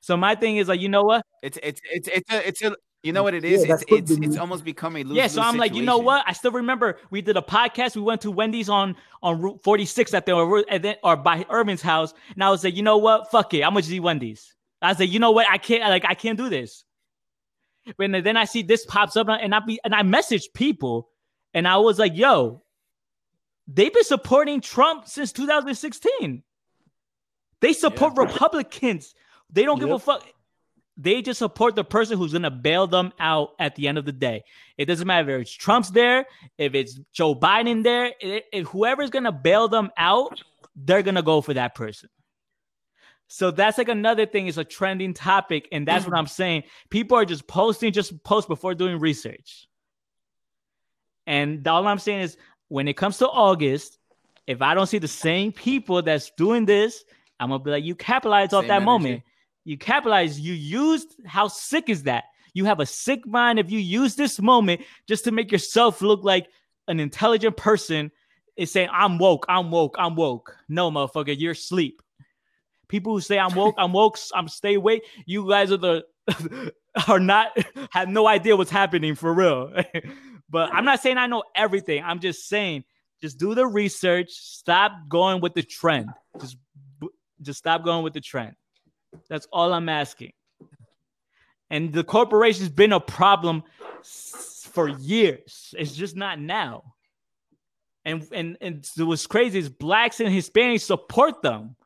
[0.00, 1.24] So my thing is like, you know what?
[1.42, 4.36] It's it's it's it's a it's a you know what it Yeah, it's it's it's
[4.36, 5.16] almost becoming a lose.
[5.16, 6.24] yeah, so I'm like, you know what?
[6.26, 7.94] I still remember we did a podcast.
[7.94, 11.44] We went to Wendy's on on Route 46 at the or, and then, or by
[11.48, 13.30] Irvin's house, and I was like, you know what?
[13.30, 14.54] Fuck it, I'm gonna just eat Wendy's.
[14.82, 15.46] I was like, you know what?
[15.48, 16.84] I can't like I can't do this.
[17.98, 21.08] And then I see this pops up, and I be and I messaged people,
[21.54, 22.62] and I was like, yo,
[23.66, 26.42] they've been supporting Trump since 2016.
[27.60, 29.14] They support Republicans.
[29.50, 30.26] They don't give a fuck.
[30.96, 34.12] They just support the person who's gonna bail them out at the end of the
[34.12, 34.44] day.
[34.76, 36.26] It doesn't matter if it's Trump's there,
[36.58, 40.42] if it's Joe Biden there, if whoever's gonna bail them out,
[40.74, 42.08] they're gonna go for that person.
[43.28, 44.48] So that's like another thing.
[44.48, 46.64] It's a trending topic, and that's what I'm saying.
[46.88, 49.68] People are just posting, just post before doing research.
[51.26, 52.36] And all I'm saying is,
[52.68, 53.98] when it comes to August,
[54.46, 57.04] if I don't see the same people that's doing this,
[57.38, 58.84] I'm gonna be like, you capitalize off that energy.
[58.84, 59.22] moment.
[59.68, 60.40] You capitalize.
[60.40, 61.16] You used.
[61.26, 62.24] How sick is that?
[62.54, 66.24] You have a sick mind if you use this moment just to make yourself look
[66.24, 66.48] like
[66.88, 68.10] an intelligent person.
[68.56, 69.44] Is saying I'm woke.
[69.46, 69.96] I'm woke.
[69.98, 70.56] I'm woke.
[70.70, 72.00] No, motherfucker, you're asleep.
[72.88, 75.04] People who say I'm woke, I'm woke, I'm stay awake.
[75.26, 76.04] You guys are the
[77.06, 77.56] are not
[77.90, 79.70] have no idea what's happening for real.
[80.48, 82.02] but I'm not saying I know everything.
[82.02, 82.84] I'm just saying
[83.20, 84.30] just do the research.
[84.30, 86.08] Stop going with the trend.
[86.40, 86.56] Just
[87.42, 88.54] just stop going with the trend.
[89.28, 90.32] That's all I'm asking.
[91.70, 93.62] And the corporation's been a problem
[94.72, 95.74] for years.
[95.78, 96.94] It's just not now.
[98.04, 101.76] And and and what's crazy is blacks and Hispanics support them.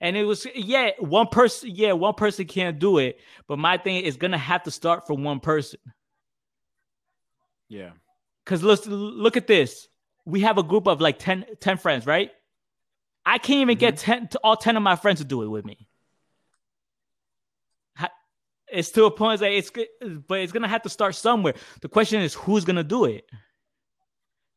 [0.00, 3.18] And it was yeah, one person, yeah, one person can't do it.
[3.46, 5.80] But my thing is gonna have to start from one person.
[7.68, 7.90] Yeah.
[8.44, 9.88] Because let's look at this.
[10.24, 12.30] We have a group of like 10, 10 friends, right?
[13.26, 14.12] I can't even get mm-hmm.
[14.12, 15.88] 10 to all 10 of my friends to do it with me.
[18.68, 19.86] It's to a point that it's good,
[20.26, 21.54] but it's gonna have to start somewhere.
[21.82, 23.24] The question is who's gonna do it?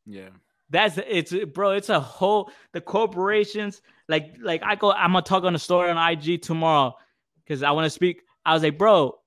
[0.06, 0.30] Yeah.
[0.72, 1.72] That's it's bro.
[1.72, 4.92] It's a whole the corporations like like I go.
[4.92, 6.96] I'm gonna talk on the story on IG tomorrow
[7.44, 8.24] because I want to speak.
[8.46, 9.18] I was like, bro,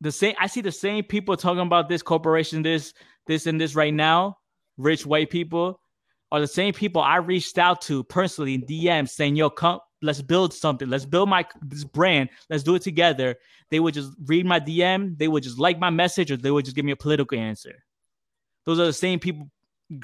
[0.00, 0.34] the same.
[0.38, 2.94] I see the same people talking about this corporation, this
[3.26, 4.38] this and this right now.
[4.76, 5.80] Rich white people
[6.30, 10.22] are the same people I reached out to personally in DM saying, "Yo, come, let's
[10.22, 10.88] build something.
[10.88, 12.30] Let's build my this brand.
[12.50, 13.36] Let's do it together."
[13.70, 15.16] They would just read my DM.
[15.16, 17.84] They would just like my message, or they would just give me a political answer.
[18.64, 19.50] Those are the same people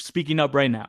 [0.01, 0.89] speaking up right now.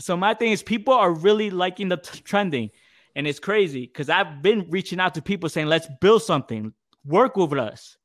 [0.00, 2.70] So my thing is, people are really liking the t- trending,
[3.14, 6.74] and it's crazy because I've been reaching out to people saying, "Let's build something,
[7.04, 7.96] work with us,"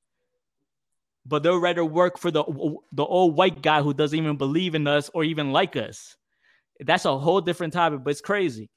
[1.25, 2.43] but they'll rather work for the
[2.91, 6.15] the old white guy who doesn't even believe in us or even like us.
[6.79, 8.69] That's a whole different topic, but it's crazy,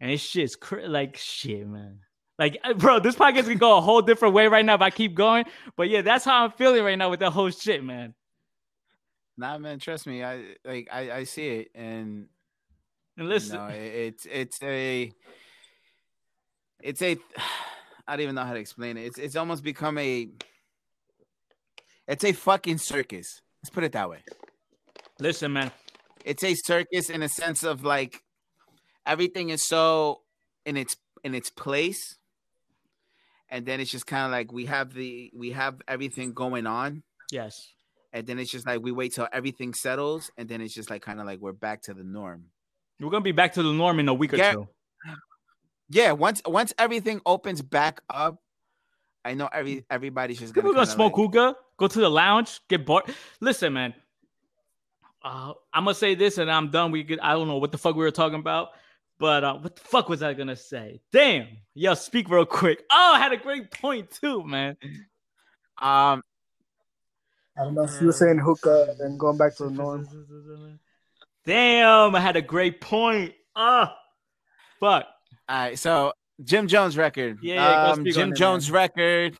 [0.00, 2.00] and it's shit's cra- like shit, man.
[2.38, 5.14] Like, bro, this podcast can go a whole different way right now if I keep
[5.14, 5.44] going.
[5.76, 8.14] But yeah, that's how I'm feeling right now with that whole shit, man.
[9.38, 9.78] Nah, man.
[9.78, 10.24] Trust me.
[10.24, 10.88] I like.
[10.90, 12.28] I I see it, and
[13.16, 15.12] And listen, no, it, it's it's a
[16.82, 17.16] it's a
[18.08, 19.06] I don't even know how to explain it.
[19.06, 20.28] It's it's almost become a
[22.08, 23.40] it's a fucking circus.
[23.62, 24.22] Let's put it that way.
[25.20, 25.70] listen, man.
[26.24, 28.22] It's a circus in a sense of like
[29.06, 30.22] everything is so
[30.64, 32.16] in its in its place,
[33.48, 37.02] and then it's just kind of like we have the we have everything going on,
[37.30, 37.72] Yes.
[38.12, 41.02] and then it's just like we wait till everything settles, and then it's just like
[41.02, 42.46] kind of like we're back to the norm.
[43.00, 44.52] We're gonna be back to the norm in a week or Yeah.
[44.52, 44.68] two.
[45.88, 48.42] Yeah, once once everything opens back up,
[49.26, 52.60] I know every everybody's just People gonna, gonna smoke like- hookah, go to the lounge,
[52.68, 53.04] get bored.
[53.40, 53.94] Listen, man.
[55.22, 56.92] Uh, I'm gonna say this and I'm done.
[56.92, 58.68] We could, I don't know what the fuck we were talking about,
[59.18, 61.00] but uh, what the fuck was I gonna say?
[61.12, 62.84] Damn, yo, speak real quick.
[62.92, 64.76] Oh, I had a great point too, man.
[65.82, 66.22] Um,
[67.58, 70.06] I don't know if you were saying hookah and going back to the norm.
[71.44, 73.34] Damn, I had a great point.
[73.56, 73.96] Ah,
[74.78, 75.06] fuck.
[75.48, 76.12] All right, so
[76.44, 77.38] Jim Jones record.
[77.42, 78.74] Yeah, um, Jim Jones man.
[78.74, 79.38] record.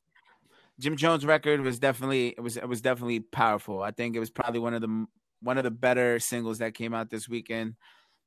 [0.78, 3.82] Jim Jones record was definitely it was it was definitely powerful.
[3.82, 5.06] I think it was probably one of the
[5.42, 7.74] one of the better singles that came out this weekend.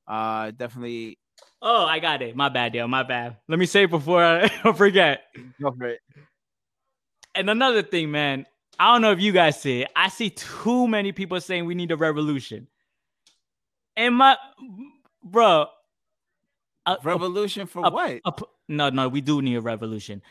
[0.07, 1.17] Uh, definitely
[1.61, 2.35] Oh, I got it.
[2.35, 2.87] My bad, yo.
[2.87, 3.37] My bad.
[3.47, 5.23] Let me say it before I forget.
[5.61, 5.99] go for it.
[7.35, 8.45] And another thing, man.
[8.79, 9.89] I don't know if you guys see it.
[9.95, 12.67] I see too many people saying we need a revolution.
[13.97, 14.37] And my,
[15.23, 15.67] bro,
[16.85, 18.19] a- Revolution for a- what?
[18.25, 18.33] a
[18.67, 20.21] no, no, we do need a revolution.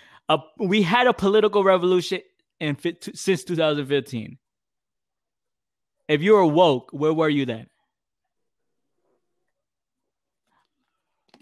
[0.58, 2.20] We had a political revolution
[2.60, 2.76] in
[3.14, 4.38] since 2015.
[6.08, 7.68] If you were woke, where were you then?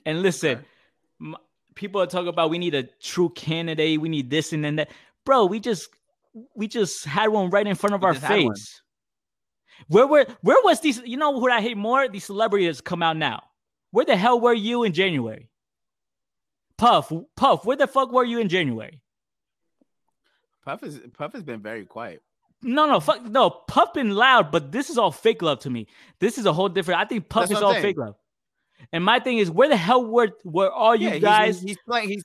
[0.05, 0.65] And listen,
[1.23, 1.35] Okay.
[1.75, 4.91] people are talking about we need a true candidate, we need this and then that.
[5.25, 5.89] Bro, we just
[6.55, 8.55] we just had one right in front of We our just had one.
[8.55, 8.83] face.
[9.89, 11.01] Where were where was these?
[11.05, 12.09] You know what I hate more?
[12.09, 13.43] These celebrities come out now.
[13.91, 15.49] Where the hell were you in January?
[16.79, 19.01] Puff, Puff, where the fuck were you in January?
[20.65, 22.23] Puff is Puff has been very quiet.
[22.63, 23.51] No, no, fuck, no.
[23.51, 25.87] Puff been loud, but this is all fake love to me.
[26.19, 27.01] This is a whole different.
[27.01, 27.83] I think Puff That's is all saying.
[27.83, 28.17] fake love.
[28.93, 31.61] And my thing is, where the hell were were all you yeah, guys?
[31.61, 32.09] he's, he's playing.
[32.09, 32.25] He's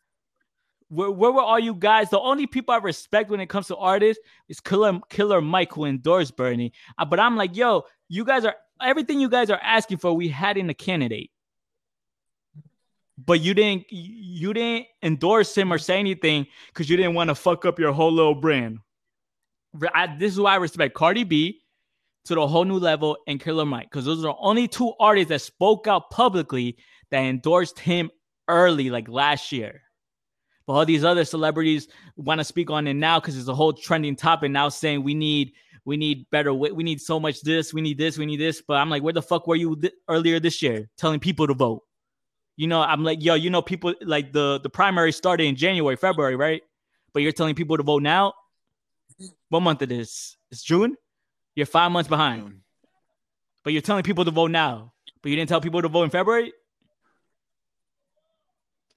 [0.89, 2.09] where, where were all you guys?
[2.09, 5.85] The only people I respect when it comes to artists is Killer Killer Mike who
[5.85, 6.73] endorsed Bernie.
[6.97, 10.13] Uh, but I'm like, yo, you guys are everything you guys are asking for.
[10.13, 11.31] We had in a candidate,
[13.25, 17.35] but you didn't you didn't endorse him or say anything because you didn't want to
[17.35, 18.79] fuck up your whole little brand.
[19.93, 21.61] I- this is why I respect Cardi B
[22.25, 25.29] to the whole new level and Killer Mike because those are the only two artists
[25.29, 26.77] that spoke out publicly
[27.09, 28.09] that endorsed him
[28.47, 29.81] early, like last year.
[30.67, 33.73] But all these other celebrities want to speak on it now because it's a whole
[33.73, 35.53] trending topic now, saying we need
[35.83, 38.61] we need better we need so much this, we need this, we need this.
[38.61, 41.53] But I'm like, where the fuck were you th- earlier this year telling people to
[41.53, 41.81] vote?
[42.57, 45.95] You know, I'm like, yo, you know, people like the the primary started in January,
[45.95, 46.61] February, right?
[47.13, 48.33] But you're telling people to vote now.
[49.49, 50.37] What month it is?
[50.49, 50.95] It's June.
[51.55, 52.61] You're five months behind,
[53.63, 54.93] but you're telling people to vote now.
[55.21, 56.53] But you didn't tell people to vote in February.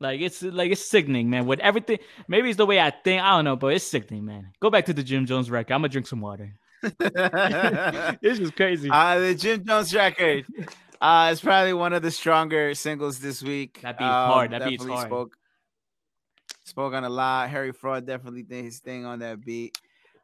[0.01, 1.47] Like it's like it's sickening, man.
[1.47, 1.99] With everything,
[2.29, 3.23] maybe it's the way I think.
[3.23, 4.51] I don't know, but it's sickening, man.
[4.61, 5.73] Go back to the Jim Jones record.
[5.73, 6.55] I'm gonna drink some water.
[8.23, 8.91] It's just crazy.
[8.91, 10.45] Uh, the Jim Jones record.
[11.05, 13.79] Uh, it's probably one of the stronger singles this week.
[13.83, 14.53] That beat's hard.
[14.53, 15.07] That beat's hard.
[15.07, 15.37] Spoke,
[16.65, 17.51] spoke on a lot.
[17.51, 19.77] Harry Fraud definitely did his thing on that beat.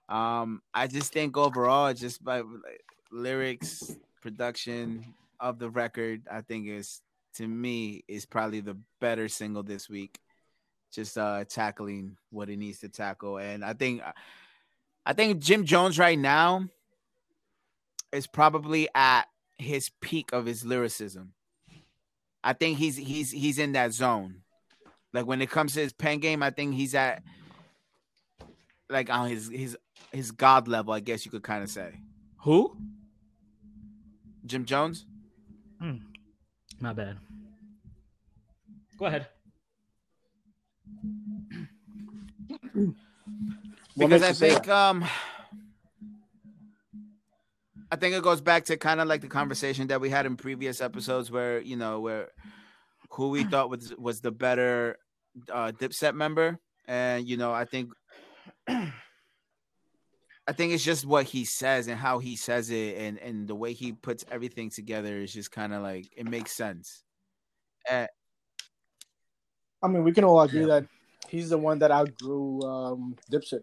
[0.09, 5.05] Um, I just think overall, just by like, lyrics, production
[5.39, 7.03] of the record, I think is
[7.35, 10.19] to me is probably the better single this week.
[10.91, 14.01] Just uh tackling what it needs to tackle, and I think,
[15.05, 16.71] I think Jim Jones right now
[18.13, 19.27] is probably at
[19.61, 21.33] his peak of his lyricism.
[22.43, 24.43] I think he's he's he's in that zone.
[25.13, 27.23] Like when it comes to his pen game, I think he's at
[28.89, 29.77] like on his his
[30.13, 32.01] his god level, I guess you could kind of say.
[32.43, 32.77] Who?
[34.47, 35.07] Jim Jones.
[36.81, 37.19] My bad.
[38.99, 39.27] Go ahead.
[43.97, 45.05] Because I you say think um
[47.93, 50.37] I think it goes back to kind of like the conversation that we had in
[50.37, 52.29] previous episodes where you know where
[53.11, 54.97] who we thought was was the better
[55.53, 57.91] uh dipset member and you know I think
[58.69, 63.55] I think it's just what he says and how he says it and and the
[63.55, 67.03] way he puts everything together is just kind of like it makes sense.
[67.89, 68.07] Uh,
[69.83, 70.81] I mean, we can all agree Yeah.
[70.81, 70.87] that
[71.29, 73.63] he's the one that outgrew um, Dipset.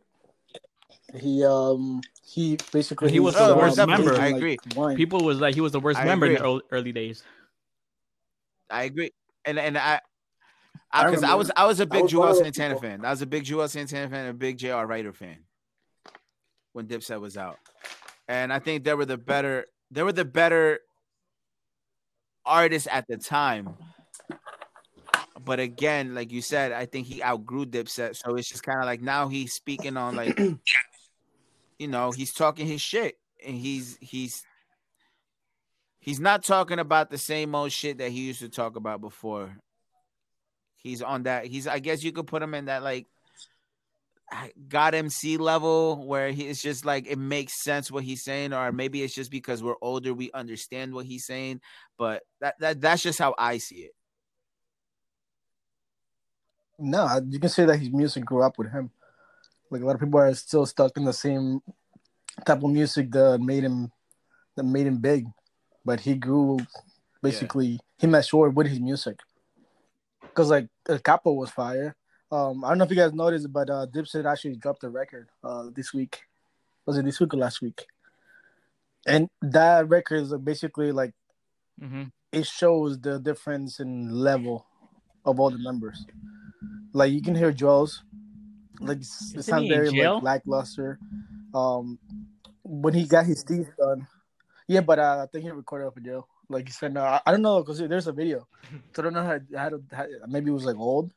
[1.16, 4.14] He um he basically He was the one worst that member.
[4.16, 4.58] I agree.
[4.76, 4.97] wine.
[4.97, 7.24] People was like he was the worst I member in the early, early days.
[8.70, 9.12] I agree,
[9.45, 10.01] and and I,
[10.91, 11.38] I because I, remember.
[11.38, 12.89] was I was a big was one Juelz Santana people.
[12.89, 13.05] fan.
[13.05, 14.84] I was a big Juelz Santana fan, and a big Jr.
[14.86, 15.38] Writer fan
[16.74, 17.58] when Dipset was out,
[18.28, 20.80] and I think they were the better they were the better
[22.45, 23.76] artists at the time.
[25.43, 28.86] But again, like you said, I think he outgrew Dipset, so it's just kind of
[28.86, 30.36] like now he's speaking on like,
[31.80, 34.43] you know, he's talking his shit, and he's he's
[35.99, 39.57] he's not talking about the same old shit that he used to talk about before.
[40.78, 41.45] He's on that.
[41.45, 43.07] He's I guess you could put him in that like
[44.67, 48.71] God MC level where he it's just like it makes sense what he's saying, or
[48.71, 51.61] maybe it's just because we're older, we understand what he's saying.
[51.97, 53.91] But that, that that's just how I see it.
[56.80, 58.91] No, you can say that his music grew up with him.
[59.70, 61.61] Like a lot of people are still stuck in the same
[62.45, 63.91] type of music that made him
[64.55, 65.26] that made him big.
[65.86, 66.57] but he grew
[67.22, 69.20] basically he matured with his music.
[70.34, 71.95] Cause like El Capo was fire.
[72.32, 75.30] Um, I don't know if you guys noticed, but uh, Dipset actually dropped a record
[75.43, 76.22] uh this week.
[76.86, 77.86] Was it this week or last week?
[79.05, 81.13] And that record is basically like
[81.80, 82.03] hmm
[82.34, 84.65] it shows the difference in level
[85.24, 86.05] of all the members.
[86.93, 88.03] Like you can hear Juelz's,
[88.80, 90.99] like s- it Isn't sounds very like lackluster.
[91.53, 91.99] Um,
[92.63, 94.07] when he got his teeth done,
[94.67, 96.28] yeah, but uh, I think he recorded up in jail.
[96.49, 98.47] Like he said, no, I don't know because there's a video,
[98.93, 101.11] so I don't know how, how, to, how maybe it was like old.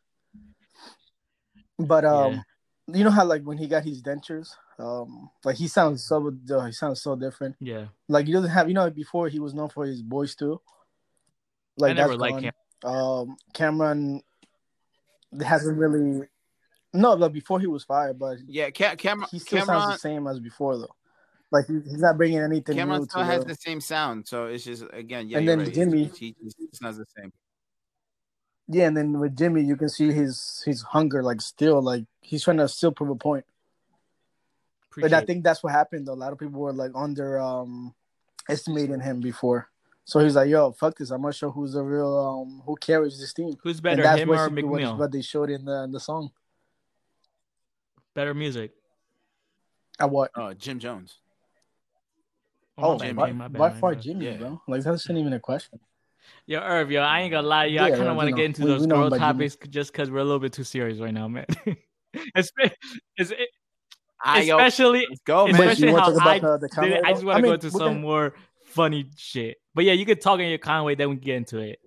[1.79, 2.45] But um,
[2.87, 6.65] you know how like when he got his dentures, um, like he sounds so uh,
[6.67, 7.57] he sounds so different.
[7.61, 7.87] Yeah.
[8.09, 10.61] Like he doesn't have, you know, before he was known for his voice too.
[11.77, 12.53] Like I never that's liked him.
[12.85, 14.21] Um, Cam'ron
[15.43, 16.27] hasn't really.
[16.93, 19.31] No, like before he was fired, but Yeah, Ca- Cam'ron.
[19.31, 20.95] he still sounds the same as before though.
[21.53, 23.49] Like he's not bringing anything Cam'ron new still to has the.
[23.51, 25.39] the same sound, so it's just again, yeah.
[25.39, 25.73] And then right.
[25.75, 27.33] Jimmy- It's, he, it's not the same.
[28.73, 32.45] Yeah, and then with Jimmy, you can see his his hunger, like still, like he's
[32.45, 33.45] trying to still prove a point.
[34.97, 36.07] But I think that's what happened.
[36.07, 36.13] Though.
[36.13, 37.95] A lot of people were like under um
[38.49, 39.71] estimating him before,
[40.05, 41.11] so he's like, "Yo, fuck this!
[41.11, 44.21] I'm gonna show who's the real um who carries this team." Who's And better, that's
[44.21, 46.31] him or basically what, what they showed in the in the song.
[48.15, 48.73] Better music.
[49.99, 50.31] At what?
[50.35, 51.19] Oh, Jim Jones.
[52.79, 53.13] Oh, my oh, Jimmy.
[53.13, 54.03] by, my bad, by far bad.
[54.03, 54.37] Jimmy, Yeah.
[54.37, 54.63] bro.
[54.67, 55.79] Like that's not even a question.
[56.47, 57.83] Yo, Irv, yo, I ain't gonna lie, yo.
[57.83, 59.49] I kind of want to get into we- those we girl about Jimmy.
[59.49, 61.47] topics just because we're a little bit too serious right now, man.
[62.13, 62.51] It's-
[63.17, 63.49] it's- it-
[64.23, 65.55] I especially, let's go, man.
[65.55, 67.27] Especially how I, the- the Conway I just though?
[67.29, 68.35] want I to go mean, into some can- more
[68.67, 69.57] funny shit.
[69.75, 71.79] But yeah, you could talk in your Conway, then we can get into it.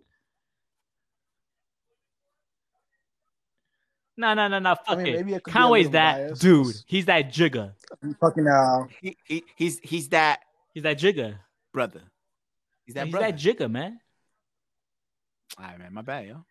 [4.16, 4.76] No, no, no, no.
[4.76, 5.16] Fuck I mean, it.
[5.18, 6.66] maybe it could be a Conway's that biased, dude.
[6.66, 7.74] 'cause- He's that jigger.
[8.04, 10.40] I'm fucking uh He, he, he's he's that
[10.74, 11.40] He's that jigger.
[11.72, 12.02] brother.
[12.86, 13.28] He's that He's brother.
[13.28, 14.00] that jigger, man.
[15.58, 15.94] All right, man.
[15.94, 16.46] My bad, yo.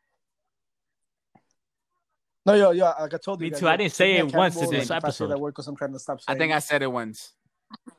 [2.47, 3.45] no yo yo like I told you.
[3.47, 3.67] Me guys, too.
[3.67, 5.27] yo, I didn't say it once accountable, in this like, if I say episode.
[5.29, 6.57] that word because I'm trying to stop I think it.
[6.57, 7.33] I said it once.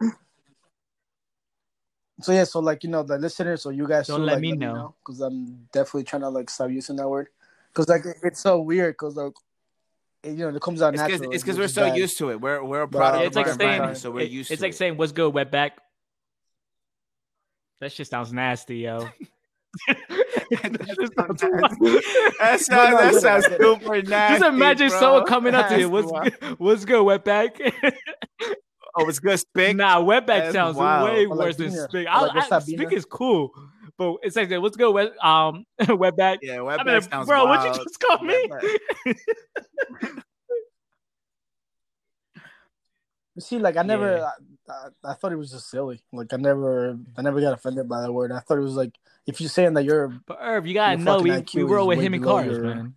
[2.22, 4.42] So yeah, so like you know the listeners, so you guys Don't too, let like,
[4.42, 4.96] me know.
[5.04, 7.28] because I'm definitely trying to like stop using that word
[7.70, 9.34] because like it's so weird because like it,
[10.24, 11.34] you know it comes out It's because natural.
[11.34, 11.98] it's because we're so bad.
[11.98, 12.40] used to it.
[12.42, 14.32] We're we're a But, product uh, it's of like our saying, environment, so we're it-
[14.32, 14.78] used it's to like it.
[14.78, 15.72] saying, "What's good, wetback?"
[17.82, 19.10] That shit sounds nasty, yo.
[20.52, 21.40] That sounds-
[22.40, 24.40] that sounds, No, no, I that get sounds super nasty.
[24.40, 25.00] Just imagine bro.
[25.00, 25.90] someone coming up to you.
[25.90, 26.40] What's wild.
[26.40, 26.60] good?
[26.60, 27.84] What's good, wetback?
[28.96, 29.40] Oh, it's good.
[29.40, 29.76] Spick.
[29.76, 31.10] nah, wetback That's sounds wild.
[31.10, 31.84] way Or like worse than Bina.
[31.90, 32.06] speak.
[32.06, 32.92] Or I, I, that, speak Bina?
[32.94, 33.52] is cool,
[33.98, 36.40] but it's like what's good, wet, um, wetback.
[36.42, 37.68] Yeah, I wetback mean, sounds bro, wild.
[37.70, 38.48] what you just call me?
[38.48, 40.20] Wetback.
[43.40, 44.30] See, like I never, Yeah.
[44.70, 44.72] I,
[45.08, 46.00] I, I thought it was just silly.
[46.12, 48.32] Like I never, I never got offended by that word.
[48.32, 48.94] I thought it was like
[49.26, 52.00] if you're saying that you're But Irv, you gotta know we, IQ we roll with
[52.00, 52.94] him in below cars, your- man.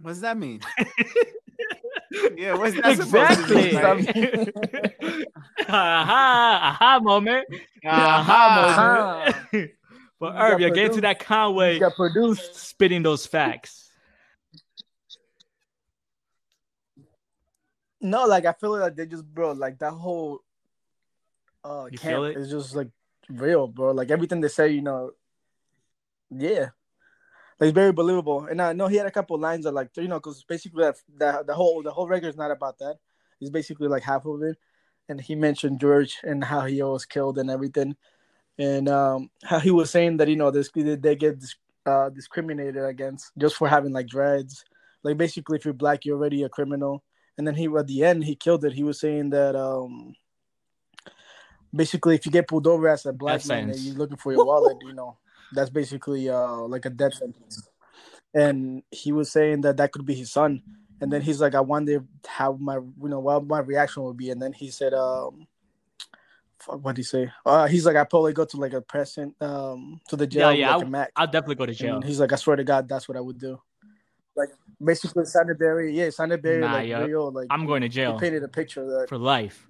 [0.00, 0.60] What does that mean?
[2.36, 3.56] Yeah, what's that supposed to Exactly.
[3.56, 3.76] mean?
[3.76, 5.26] Exactly.
[5.68, 7.46] aha, aha moment.
[7.84, 8.16] Aha.
[8.22, 9.70] Aha moment.
[10.20, 12.54] but You Irv, got you're getting to that Conway you got produced.
[12.56, 13.90] spitting those facts.
[18.00, 20.40] No, like I feel like they just, bro, like that whole
[21.64, 22.36] uh You camp feel it?
[22.36, 22.88] is just like
[23.28, 23.92] real, bro.
[23.92, 25.12] Like everything they say, you know,
[26.30, 26.70] yeah,
[27.58, 28.46] like it's very believable.
[28.46, 30.96] And I know he had a couple lines that, like, you know, because basically that,
[31.18, 32.98] that the whole the whole record is not about that.
[33.40, 34.56] It's basically like half of it,
[35.08, 37.96] and he mentioned George and how he was killed and everything,
[38.58, 41.42] and um how he was saying that you know this they get
[41.84, 44.64] uh, discriminated against just for having like dreads.
[45.02, 47.04] Like basically, if you're black, you're already a criminal
[47.38, 48.72] and then he at the end he killed it.
[48.72, 50.14] He was saying that um
[51.74, 54.78] basically if you get pulled over as a black man you're looking for your wallet,
[54.82, 55.18] you know,
[55.52, 57.68] that's basically uh like a death sentence.
[58.34, 60.62] And he was saying that that could be his son.
[61.00, 64.30] And then he's like, I wonder how my you know what my reaction would be.
[64.30, 65.46] And then he said, um,
[66.58, 67.30] fuck, what did he say?
[67.44, 70.70] Uh, he's like, I probably go to like a present um to the jail, Yeah,
[70.70, 71.12] yeah, like Mac.
[71.16, 71.96] I'll definitely go to jail.
[71.96, 73.60] And he's like, I swear to God, that's what I would do.
[74.34, 74.50] Like
[74.82, 77.32] basically, sounded very yeah, sounded very Nah, like yo, real.
[77.32, 79.66] Like I'm going to he jail painted a picture that for life.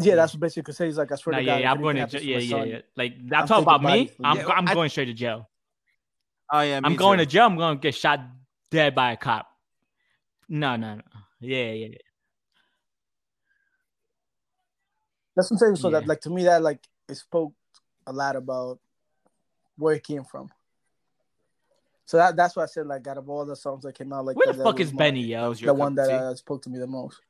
[0.00, 0.86] Yeah, that's what basically says.
[0.86, 2.22] He's like, I swear Nah, to yeah, God, yeah, if I'm going to jail.
[2.22, 2.80] Yeah, yeah, yeah.
[2.96, 4.10] Like I'm, I'm talking about me.
[4.22, 4.36] I'm.
[4.36, 5.48] Yeah, I'm I- going straight to jail.
[6.52, 7.24] Oh yeah, I'm going too.
[7.24, 7.46] to jail.
[7.46, 8.20] I'm going to get shot
[8.70, 9.48] dead by a cop.
[10.48, 11.02] No, no, no.
[11.40, 11.98] Yeah, yeah, yeah.
[15.36, 15.76] That's what I'm saying.
[15.76, 16.00] So Yeah.
[16.00, 17.52] that like to me that like it spoke
[18.06, 18.80] a lot about
[19.76, 20.48] where it came from.
[22.06, 24.24] So that that's why I said like out of all the songs that came out,
[24.24, 25.50] like Where that, the fuck is my- Benny, yo?
[25.50, 27.20] was your The one that uh, spoke to me the most.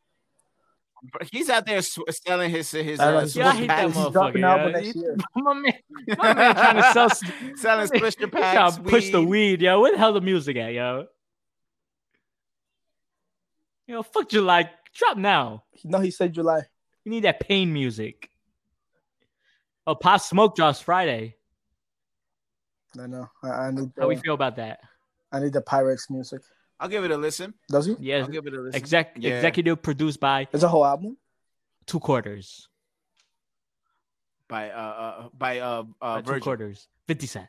[1.31, 3.85] He's out there sw- selling his his I know, uh, he's Yeah, I hate that
[3.85, 5.03] packs, He's dropping motherfucker, yeah.
[5.15, 5.73] next my man,
[6.19, 7.11] my man trying to sell.
[7.57, 8.75] selling Swisher He packs.
[8.77, 9.29] trying push the weed.
[9.29, 9.81] weed, yo.
[9.81, 11.07] Where the hell the music at, yo?
[13.87, 14.71] Yo, fuck July.
[14.95, 15.65] Drop now.
[15.85, 16.63] No, he said July.
[17.05, 18.31] You need that pain music.
[19.87, 21.37] Oh, Pop Smoke drops Friday.
[23.01, 23.29] I know.
[23.43, 23.91] I, I need.
[23.99, 24.81] How we feel about that?
[25.33, 26.43] I need the Pyrex music.
[26.81, 27.55] I'll give it a listen.
[27.69, 27.97] Does he?
[27.99, 28.77] Yeah, I'll give it a listen.
[28.81, 29.37] exec- Yeah.
[29.37, 31.17] executive produced by It's a whole album.
[31.87, 32.69] Two Quarters.
[34.49, 36.41] by uh, uh by uh uh By uh two Virgil.
[36.45, 36.89] Quarters.
[37.09, 37.49] 50 Cent.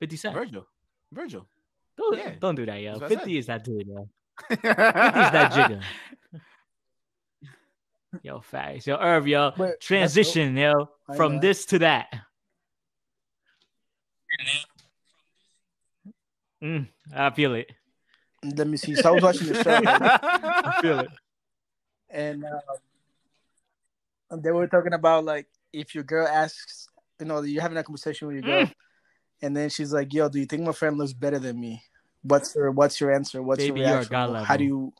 [0.00, 0.34] 50 Cent.
[0.34, 0.66] Virgil.
[1.12, 1.46] Virgil.
[1.96, 2.34] Don't, Yeah.
[2.40, 2.98] don't do that, yo.
[2.98, 4.08] That's 50 is that dude, yo.
[4.48, 4.74] 50 50 is
[5.32, 5.80] that jigger.
[8.22, 8.86] Yo, facts.
[8.86, 9.52] Yo, Irv, yo.
[9.56, 10.88] But Transition, yo.
[11.16, 11.40] From know.
[11.40, 12.08] this to that.
[16.62, 17.70] Mm, I feel it.
[18.50, 18.58] Dope.
[18.58, 18.94] Let me see.
[18.94, 21.08] So I was watching the show, I feel it.
[22.10, 22.44] and
[24.30, 26.88] um, they were talking about like if your girl asks,
[27.20, 28.72] you know, you're having a conversation with your girl, Mm.
[29.42, 31.82] and then she's like, "Yo, do you think my friend looks better than me?"
[32.22, 33.42] What's your What's your answer?
[33.42, 34.10] What's Baby, your you're reaction?
[34.12, 34.56] god How level.
[34.58, 34.92] do you?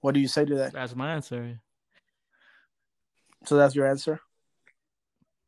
[0.00, 0.72] What do you say to that?
[0.72, 1.60] That's my answer.
[3.46, 4.20] So that's your answer.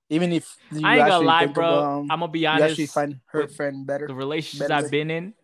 [0.08, 1.66] Even if you I ain't gonna lie, bro.
[1.66, 2.70] of, um, I'm gonna be you honest.
[2.72, 4.06] actually find her with friend better.
[4.06, 5.34] the relationships better I've than- been in,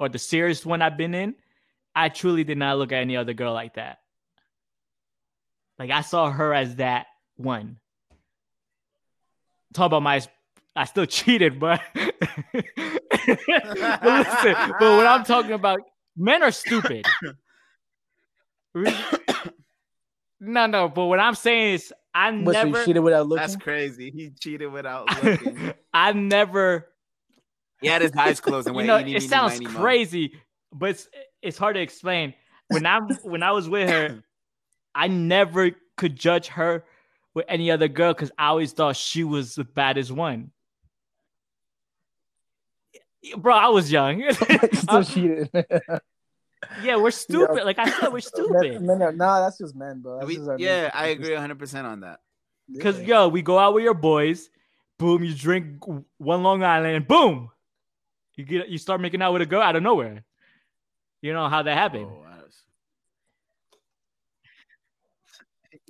[0.00, 1.36] or the serious one I've been in,
[1.94, 3.98] I truly did not look at any other girl like that.
[5.78, 7.76] Like I saw her as that one.
[9.74, 10.20] Talk about my,
[10.74, 12.04] I still cheated, but but
[14.02, 15.80] listen, but what I'm talking about,
[16.16, 17.06] men are stupid.
[20.40, 23.42] no, no, but what I'm saying is, I But so never, cheated without looking.
[23.42, 24.10] That's crazy.
[24.10, 25.72] He cheated without looking.
[25.94, 26.89] I never
[27.80, 30.34] he had his eyes closed and you know, "Eeny, it meeny, sounds miny, moe." crazy,
[30.72, 31.08] but it's,
[31.42, 32.34] it's hard to explain.
[32.68, 34.22] When I'm when I was with her,
[34.94, 36.84] I never could judge her
[37.34, 40.50] with any other girl because I always thought she was the baddest one.
[43.36, 44.22] Bro, I was young.
[44.72, 45.50] Still cheated.
[46.82, 47.64] yeah, we're stupid.
[47.64, 48.82] Like I said, we're Men, stupid.
[48.82, 50.16] men are, nah, that's just men, bro.
[50.18, 50.90] That's We- just our yeah.
[50.94, 52.20] I agree 100 percent on that.
[52.72, 53.06] Because Yeah.
[53.24, 54.48] yo, we go out with your boys,
[54.98, 55.82] boom, you drink
[56.18, 57.50] one Long Island, and boom,
[58.40, 60.24] you get you start making out with a girl out of nowhere.
[61.20, 62.06] You know how that happened.
[62.10, 62.62] Oh, was-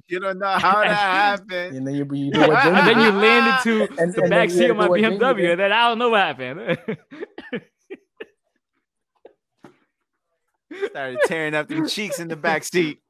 [0.08, 1.76] You don't know how that happened.
[1.76, 3.14] and then you, you do what and then you did.
[3.14, 5.70] land into And- the and back seat of my do what Jamie BMW, and then
[5.72, 6.78] I don't know what happened.
[10.90, 13.00] Started tearing up them cheeks in the back seat.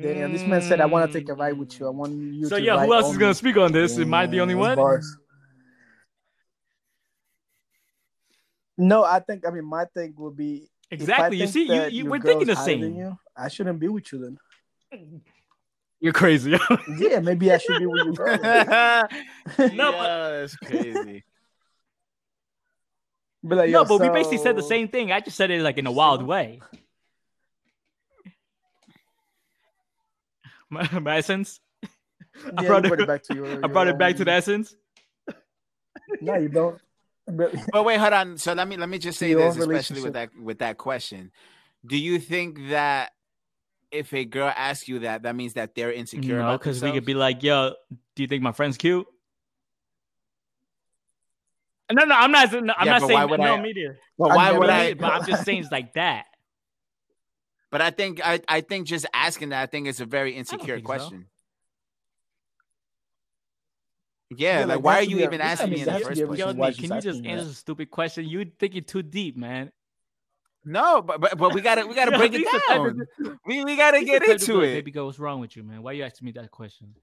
[0.00, 1.86] Damn, this man said, "I want to take a ride with you.
[1.86, 3.98] I want you." So to yeah, ride who else is only." gonna speak on this?
[3.98, 4.76] Am I the only one?
[4.76, 5.16] bars.
[8.78, 9.46] No, I think.
[9.46, 11.38] I mean, my thing would be Exactly.
[11.38, 12.96] You see, you, that you we're thinking the girl's same.
[12.96, 14.18] You, I shouldn't be with you
[14.90, 15.20] then.
[16.00, 16.56] You're crazy.
[16.98, 18.12] Yeah, maybe I should be with you.
[18.16, 19.08] No, yeah,
[19.76, 21.24] but- that's crazy.
[23.48, 25.12] Be like, no, yo, but we basically said the same thing.
[25.12, 26.60] I just said it like in a wild way.
[30.68, 31.60] My, my essence.
[31.82, 31.88] Yeah,
[32.56, 33.60] I you brought brought it, it back to you.
[33.62, 34.74] I brought it back to the essence.
[36.20, 36.80] No, you don't.
[37.30, 38.38] But- But wait, hold on.
[38.38, 41.30] So let me let me just say this, especially with that with that question.
[41.86, 43.12] Do you think that
[43.90, 47.04] if a girl asks you that, that means that they're insecure No, because we could
[47.06, 47.74] be like, "Yo,
[48.16, 49.06] do you think my friend's cute?"
[51.90, 52.52] No, no, I'm not.
[52.52, 53.98] No, I'm Yeah, not saying why would no, I- me neither.
[54.18, 54.94] But why would I?
[54.94, 56.24] But I'm just saying it's like that.
[57.70, 60.76] But I think I, I think just asking that I think it's a very insecure
[60.76, 61.10] think so.
[64.28, 64.42] Question.
[64.44, 66.38] Yeah, Yeah, like like, why are you be even asking me in the first place?
[66.38, 67.50] Yo, why Nick, can you just answer that.
[67.50, 68.26] a stupid question?
[68.26, 69.72] You thinking too deep, man.
[70.64, 73.06] No, but but, but we gotta we gotta break it the type down.
[73.46, 74.74] We we gotta get the type of into it.
[74.74, 75.82] Baby girl, what's wrong with you, man?
[75.82, 76.94] Why are you asking me that question?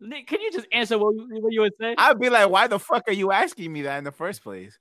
[0.00, 1.94] Nick, can you just answer what, you- what you would say?
[1.96, 4.76] I'd be like, why the fuck are you asking me that in the first place?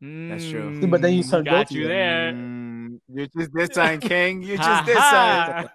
[0.00, 0.70] That's true.
[0.70, 2.32] Mm, See, but then you sound got guilty you there.
[2.32, 4.42] Mm, you're just this time, King.
[4.42, 5.68] You're just this time.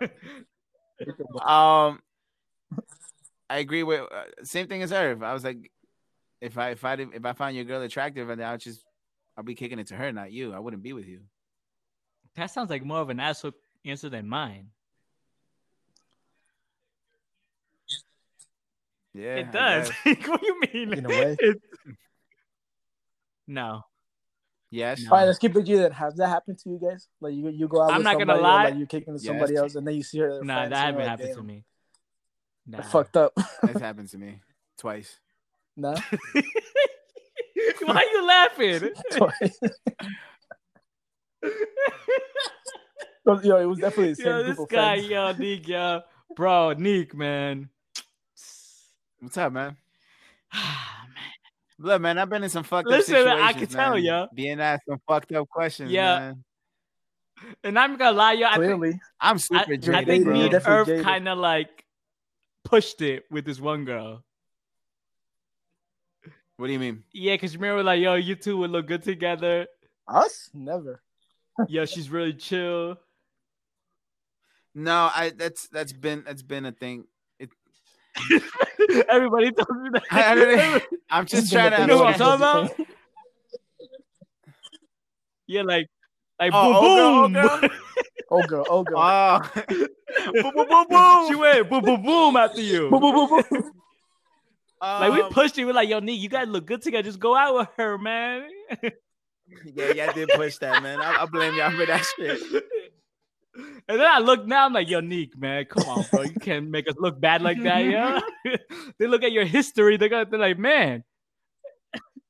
[1.41, 1.99] Um,
[3.51, 5.21] I agree with uh, same thing as Irv.
[5.23, 5.69] I was like,
[6.39, 8.85] if I if I did, if I find your girl attractive, and I would just
[9.35, 10.53] I'll be kicking it to her, not you.
[10.53, 11.19] I wouldn't be with you.
[12.35, 13.51] That sounds like more of an asshole
[13.83, 14.67] answer than mine.
[19.13, 19.91] Yeah, it does.
[20.05, 20.17] guess.
[20.27, 20.93] what do you mean?
[20.97, 21.35] In a way.
[21.39, 21.61] It-
[23.47, 23.81] no.
[24.69, 25.01] Yes.
[25.01, 25.11] No.
[25.11, 25.91] All right, let's keep it G then.
[25.91, 27.09] Has that happened to you guys?
[27.19, 28.63] Like you, you go out I'm with not gonna somebody, or, lie.
[28.69, 29.61] like you kicking to somebody Yes.
[29.63, 30.41] else, and then you see her.
[30.41, 31.65] Nah, that and hasn't like, happened to me.
[32.67, 32.79] Nah.
[32.79, 33.33] I fucked up.
[33.63, 34.39] That's happened to me
[34.77, 35.19] twice.
[35.75, 35.95] nah,
[37.83, 38.89] Why are you laughing?
[39.11, 39.59] twice.
[43.43, 45.09] Yo, it was definitely the same Yo, group this of guy, friends.
[45.09, 46.01] yo, Neek, yo,
[46.35, 47.69] bro, Neek, man.
[49.19, 49.77] What's up, man?
[50.53, 51.23] Ah, man.
[51.79, 53.55] Look, man, I've been in some fucked Listen, up man, situations.
[53.55, 54.03] I can tell, man.
[54.03, 54.27] yo.
[54.33, 55.89] Being asked some fucked up questions.
[55.91, 56.19] Yeah.
[56.19, 56.43] man.
[57.63, 60.33] And I'm gonna lie, yo, I think, Clearly, I'm I, super I jaded, think bro.
[60.33, 61.85] me and definitely Irv kind of like
[62.63, 64.23] pushed it with this one girl.
[66.57, 67.03] What do you mean?
[67.11, 69.67] Yeah, because remember, like, yo, you two would look good together.
[70.07, 71.01] us never.
[71.67, 72.97] Yo, she's really chill.
[74.73, 77.05] No, I that's that's been that's been a thing.
[79.09, 80.03] Everybody tells me that.
[80.11, 82.13] I, I don't- I'm just trying to You know what.
[82.13, 82.87] I'm talking about?
[85.47, 85.87] yeah, like,
[86.39, 87.35] like Oh, boom, oh, girl, boom.
[87.35, 87.69] Oh girl,
[88.31, 88.65] oh girl.
[88.69, 88.83] Oh,
[90.33, 91.27] boom, boom, boom, boom.
[91.27, 92.89] She went boom, boom, boom after you.
[92.89, 93.71] Boom, boom, boom, boom.
[94.81, 95.67] Like we um, pushed you.
[95.67, 97.03] We're like, yo, Nick, you guys look good together.
[97.03, 98.47] Just go out with her, man.
[99.75, 101.01] Yeah, yeah, I did push that, man.
[101.01, 102.41] I, I blame y'all for that shit.
[103.53, 106.21] And then I look now, I'm like, yo, Neek, man, come on, bro.
[106.21, 108.21] You can't make us look bad like that, yo.
[108.97, 111.03] they look at your history, they're gonna they're like, man,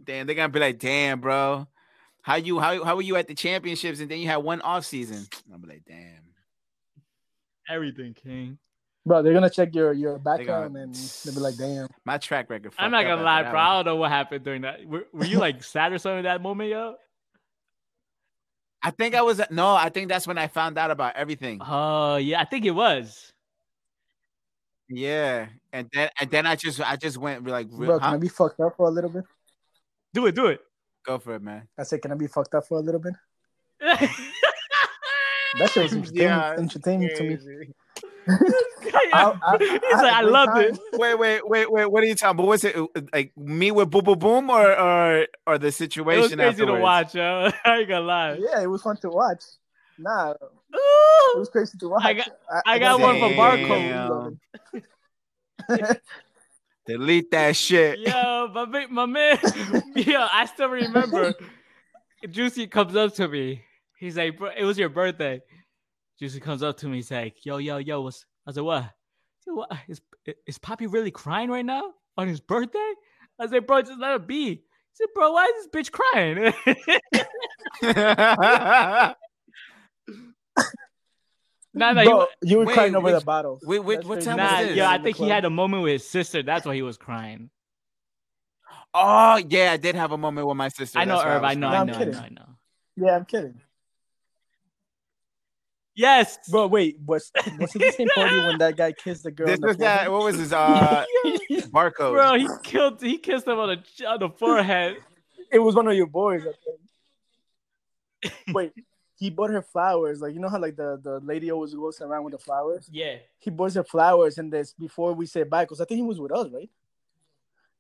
[0.04, 1.68] Damn, they're gonna be like, damn, bro.
[2.22, 4.86] How you how how were you at the championships and then you had one off
[4.86, 5.26] season?
[5.54, 6.22] I'm like, damn.
[7.70, 8.58] everything, King.
[9.06, 11.88] Bro, they're gonna check your your gonna- background and they'll be like, damn.
[12.06, 12.74] My track record.
[12.78, 13.60] I'm not gonna lie, that bro.
[13.60, 14.86] I don't know what happened during that.
[14.86, 16.96] Were, were you like sad or something in that moment, yo?
[18.84, 21.60] I think I was no, I think that's when I found out about everything.
[21.62, 23.34] Oh yeah, I think it was.
[24.90, 25.48] Yeah.
[25.74, 28.16] And then and then I just I just went like real, Bro, can huh?
[28.16, 29.24] I be fucked up for a little bit?
[30.14, 30.62] Do it, do it.
[31.06, 31.68] Go for it, man.
[31.78, 33.14] I said, can I be fucked up for a little bit?
[33.80, 34.00] That
[35.60, 37.36] That shit was entertaining, Yeah, entertaining to me.
[37.38, 37.74] Crazy.
[39.14, 40.64] I- I- He's I like, had a I loved time.
[40.64, 40.80] it.
[40.94, 41.86] Wait, wait, wait, wait.
[41.92, 42.48] What are you talking about?
[42.48, 42.76] Was it
[43.14, 46.20] like me with Boom Boom Boom or or or the situation?
[46.20, 46.80] It was situation crazy afterwards?
[46.80, 47.50] to watch, yo.
[47.66, 48.34] I ain't gonna lie.
[48.40, 49.44] Yeah, it was fun to watch.
[49.98, 52.04] Nah, it was crazy to watch.
[52.06, 52.30] I got-
[52.66, 54.38] I got one for barcode.
[56.92, 58.00] Delete that shit.
[58.00, 59.40] Yo, my, my man,
[59.96, 61.34] yo, I still remember.
[62.30, 63.64] Juicy comes up to me.
[63.98, 65.42] He's like, bro, it was your birthday.
[66.20, 66.98] Juicy comes up to me.
[66.98, 68.84] He's like, yo, yo, yo, what's, I said, what?
[68.84, 68.90] I
[69.40, 69.72] said, what?
[69.88, 70.02] Is,
[70.46, 72.94] is Poppy really crying right now on his birthday?
[73.40, 74.50] I said, bro, just let it be.
[74.50, 74.62] He
[74.94, 76.54] said, bro, why is this bitch crying?
[81.74, 83.62] nah, nah, Bro, you were Wait, crying over which- the bottles.
[83.66, 84.78] wait, wait, That's what time he, was this?
[84.78, 86.44] yo, I think he had a moment with his sister.
[86.44, 87.50] That's why he was crying.
[88.94, 91.00] oh yeah, I did have a moment with my sister.
[91.00, 91.42] I know, That's why Irv.
[91.44, 92.46] was I know, No, I I'm know, I know, I know.
[92.98, 93.62] Yeah, I'm kidding.
[95.94, 99.48] Yes, Bro, wait, was was it the same party when that guy kissed the girl?
[99.48, 100.10] This the was that.
[100.12, 101.06] What was his uh
[101.74, 102.14] barcode?
[102.14, 103.02] bro, he killed.
[103.02, 104.98] He kissed him on the on the forehead.
[105.52, 106.44] It was one of your boys.
[106.48, 106.54] I
[108.24, 108.34] think.
[108.56, 108.72] Wait,
[109.22, 110.20] he bought her flowers.
[110.20, 112.90] Like you know how like the, the lady always goes around with the flowers.
[112.92, 113.18] Yeah.
[113.38, 116.20] He bought her flowers, and this before we said bye, because I think he was
[116.20, 116.70] with us, right?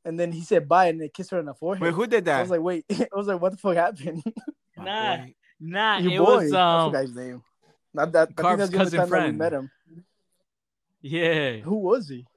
[0.05, 1.81] And then he said bye, and they kissed her on the forehead.
[1.81, 2.37] Wait, who did that?
[2.37, 4.23] I was like, wait, I was like, what the fuck happened?
[4.77, 5.17] My Nah.
[5.17, 5.35] boy.
[5.59, 7.43] Nah, Your it boy, was I um forgot his name.
[7.91, 8.29] Not that.
[8.29, 9.37] I Carp's think that's the cousin time that we friend.
[9.39, 9.71] met him.
[11.01, 11.57] yeah.
[11.57, 12.27] Who was he?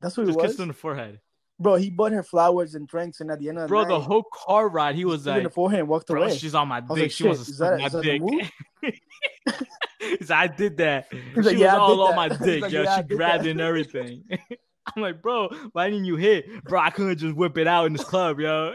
[0.00, 1.20] That's who Just he was, kissed on the forehead.
[1.58, 1.76] Bro.
[1.76, 4.00] He bought her flowers and drinks, and at the end of the Bro, night, the
[4.00, 5.54] whole car ride, he was kissed her in the like,
[5.88, 6.36] walked bro, away.
[6.36, 6.90] she's on my dick.
[6.90, 8.18] like, she wants to shit, is suck that- my is that the
[8.82, 9.00] dick.
[10.18, 11.06] He's like, I did that.
[11.10, 12.82] He's she like, was "Yeah, I all on that." my dick, like, yo.
[12.82, 14.22] "Yeah, she grabbed that." it and everything.
[14.94, 16.62] I'm like, bro, why didn't you hit?
[16.64, 18.74] Bro, I couldn't just whip it out in this club, yo.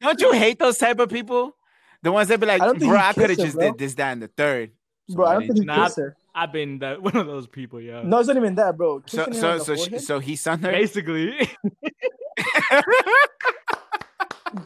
[0.00, 1.56] Don't you hate those type of people?
[2.02, 3.70] The ones that be like, I bro, I could have just bro.
[3.70, 4.72] did this, that, and the third.
[5.08, 6.16] Bro, I don't think he Nah, kissed her.
[6.34, 8.02] I've been the, one of those people, yo.
[8.02, 9.02] No, it's not even that, bro.
[9.06, 10.72] So, Kissing her so, so, she, so he son her.
[10.72, 11.34] Basically.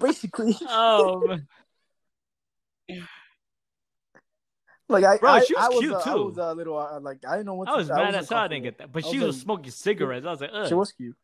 [0.00, 1.46] basically, um,
[4.88, 7.00] like I, Bro, I, she was I was, cute, uh, I was a little uh,
[7.00, 7.68] like I didn't know what.
[7.68, 7.94] I was say.
[7.94, 8.92] mad as hell I didn't get that.
[8.92, 10.26] But I she was was like- smoking cigarettes.
[10.26, 10.68] I was like, Ugh.
[10.68, 11.16] She was cute.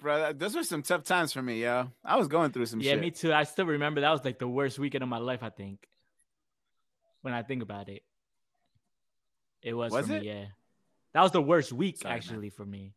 [0.00, 1.90] bro, those were some tough times for me, yo.
[2.04, 3.00] I was going through some yeah, shit.
[3.00, 3.32] me too.
[3.32, 5.86] I still remember that was like the worst weekend of my life, I think.
[7.22, 8.02] When I think about it.
[9.62, 10.22] It was, Was for it?
[10.22, 10.44] me, yeah.
[11.14, 12.18] That was the worst week Sorry, man.
[12.18, 12.94] actually for me.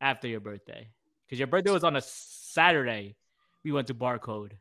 [0.00, 0.88] After your birthday.
[1.26, 3.16] Because your birthday was on a Saturday.
[3.64, 4.52] We went to barcode.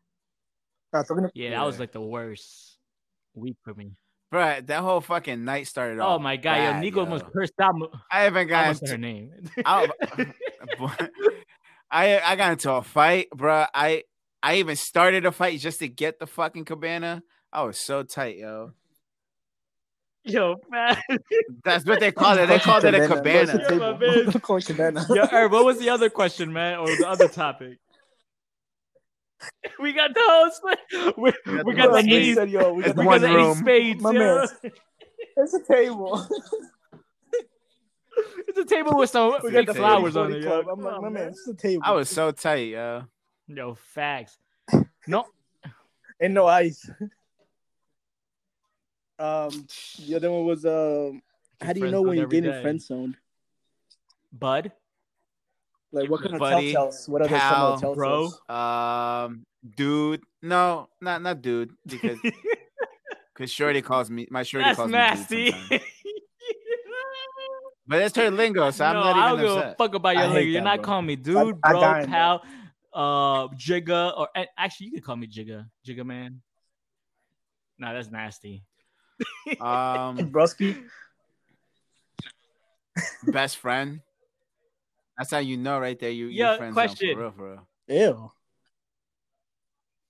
[0.93, 2.77] Uh, talking Yeah, that was like the worst
[3.35, 3.91] week for me.
[4.31, 6.15] Bro, that whole fucking night started off.
[6.17, 7.11] Oh my god, bad, yo, Nico yo.
[7.11, 7.75] was cursed out.
[8.11, 8.65] I haven't I gotten.
[8.67, 9.31] almost her name.
[9.65, 9.87] I,
[11.91, 13.65] I I got into a fight, bro.
[13.73, 14.03] I
[14.43, 17.23] I even started a fight just to get the fucking cabana.
[17.53, 18.73] I was so tight, yo.
[20.27, 20.97] Yo, man.
[21.63, 22.47] That's what they call it.
[22.47, 23.53] They called it a Bro, cabana.
[23.53, 23.97] a Yeah, my table.
[24.25, 24.31] man.
[24.41, 25.05] Call it cabana.
[25.13, 26.79] yo, Herb, what was the other question, man?
[26.79, 27.77] Or the other topic?
[29.79, 30.61] we got the host.
[31.17, 32.35] We, got we the got the He ace.
[32.35, 33.55] said, yo, we got It's We one got the room.
[33.57, 34.01] spades.
[34.01, 34.47] My man.
[35.39, 36.27] It's a table.
[38.47, 40.41] It's a table with some we got the flowers on it.
[40.43, 40.61] Yo.
[40.61, 41.83] I'm like, Come my on, man, it's a table.
[41.85, 43.03] I was so tight, yo.
[43.47, 44.37] Yo, facts.
[45.07, 45.25] No,
[46.19, 46.89] and no ice.
[49.19, 49.65] Um,
[50.05, 51.21] the other one was um,
[51.61, 52.61] how do you know when you're getting day.
[52.61, 53.17] friend zoned?
[54.31, 54.71] bud,
[55.91, 57.09] Like what kind of Buddy, telltales?
[57.09, 58.55] What are pal, some of the bro.
[58.55, 59.45] Um,
[59.75, 62.19] dude, no, not not dude, because
[63.33, 65.35] because Shorty calls me my Shorty that's calls nasty.
[65.35, 65.81] me dude sometimes.
[67.89, 70.15] But it's her lingo, so I'm no, not I don't even give a fuck about
[70.17, 70.41] your lingo.
[70.41, 70.85] You're not bro.
[70.85, 72.43] calling me dude, I bro, got it, pal,
[72.93, 74.27] uh, Jigga, or
[74.57, 76.41] actually you can call me Jigga, Jigga man.
[77.79, 78.63] Nah, that's nasty.
[79.61, 80.83] Um, Broski.
[83.23, 84.01] best friend.
[85.17, 86.11] That's how you know right there.
[86.11, 87.15] You, Yeah, you friends question.
[87.15, 87.67] for real, for real.
[87.87, 88.31] Ew.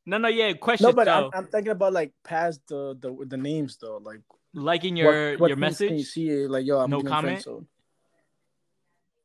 [0.06, 0.54] No, no, yeah.
[0.54, 3.98] Question No, but I'm, I'm thinking about like past the the, the names though.
[4.04, 4.22] Like
[4.54, 6.50] liking what- your what your things Can you see it?
[6.50, 7.44] Like yo, I'm No comment?
[7.44, 7.68] friend-zoned.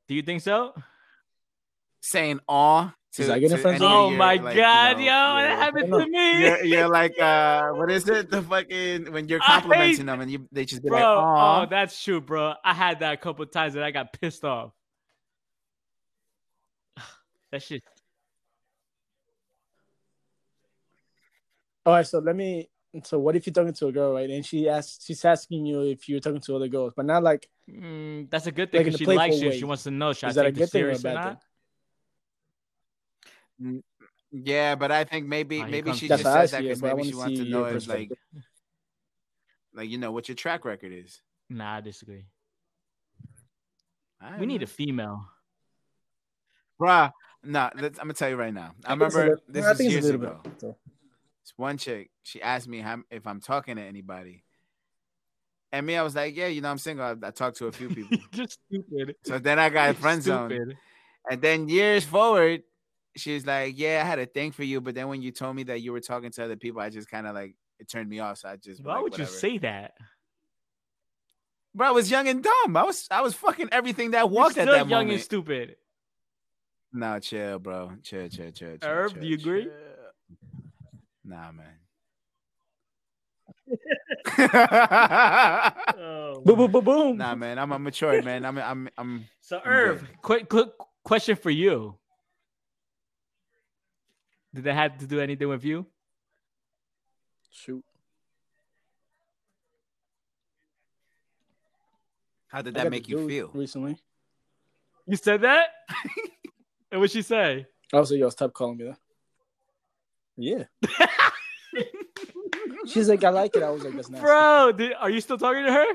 [0.09, 0.75] Do you think so?
[2.01, 2.93] Saying aw.
[3.19, 5.49] Is that getting friend any of Oh your, my like, you god, know, yo, that
[5.49, 8.31] your- happened to me, You're, you're like uh, what is it?
[8.31, 10.99] The fucking when you're I hate- complimenting them and you they just be bro.
[10.99, 11.63] like, aw.
[11.63, 12.55] oh, that's true, bro.
[12.65, 14.73] I had that a couple times and I got pissed off.
[17.51, 17.83] That shit.
[21.85, 22.69] All right, so let me.
[23.05, 24.29] So what if you're talking to a girl, right?
[24.31, 27.49] And she asks, she's asking you if you're talking to other girls, but not like
[27.71, 29.49] Mm, that's a good thing Like in because a she likes you.
[29.51, 29.59] way.
[29.59, 30.99] She wants to know should is I that a take this good thing or a
[30.99, 31.25] bad not?
[31.29, 31.37] thing?
[34.31, 37.15] Yeah, but I think maybe Oh, maybe she just I says that because maybe she
[37.15, 38.11] wants to know is like
[39.75, 41.21] like you know what your track record is.
[41.51, 42.25] Nah, I disagree.
[44.21, 45.27] I We need a female.
[46.81, 47.13] bruh.
[47.45, 48.73] No, let's, I'm gonna tell you right now.
[48.87, 50.41] I it's a remember little- this I it's a years ago.
[50.45, 50.77] bit, so.
[51.43, 54.45] This one chick, she asked me how, if I'm talking to anybody,
[55.73, 57.05] and me, I was like, yeah, you know, I'm single.
[57.05, 58.17] I, I talked to a few people.
[58.33, 59.17] You're stupid.
[59.25, 60.77] so then I got friend zone,
[61.29, 62.63] and then years forward,
[63.17, 65.55] she was like, yeah, I had a thing for you, but then when you told
[65.57, 68.09] me that you were talking to other people, I just kind of like it turned
[68.09, 68.39] me off.
[68.39, 69.93] So I just Why like, would you say that?
[71.75, 72.77] Bro, I was young and dumb.
[72.77, 75.13] I was I was fucking everything that You're walked at still that young moment.
[75.13, 75.77] and stupid.
[76.93, 77.93] No, chill, bro.
[78.03, 78.77] Chill, chill, chill.
[78.77, 79.65] chill Herb, chill, do you agree?
[79.65, 79.73] chill.
[81.25, 81.79] Nah, man.
[85.99, 87.17] Oh, Boom, boom, boom, boom.
[87.19, 87.59] nah, man.
[87.59, 88.45] I'm a mature man.
[88.45, 90.69] I'm I'm I'm So, I'm Irv, quick, quick
[91.05, 91.97] question for you.
[94.55, 95.87] Did that have to do anything with you?
[97.51, 97.85] Shoot.
[102.49, 103.51] how did that make you feel?
[103.55, 103.97] recently?
[105.07, 105.69] You said that?
[106.93, 107.67] and what'd she say?
[107.93, 108.99] I was like, yo, stop calling me that.
[110.37, 110.65] Yeah.
[112.87, 113.63] She's like, I like it.
[113.63, 114.25] I was like, that's nasty.
[114.25, 115.87] Bro, did, are you still talking to her?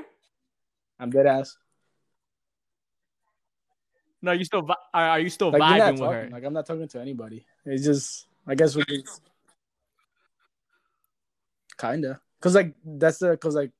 [0.98, 1.56] I'm dead ass.
[4.20, 6.12] No, you still vi- are, are you still Like, vibing with talking.
[6.12, 6.28] her?
[6.30, 7.44] Like, I'm not talking to anybody.
[7.64, 9.20] It's just, I guess we just
[11.78, 13.72] kinda, cause like that's the, cause like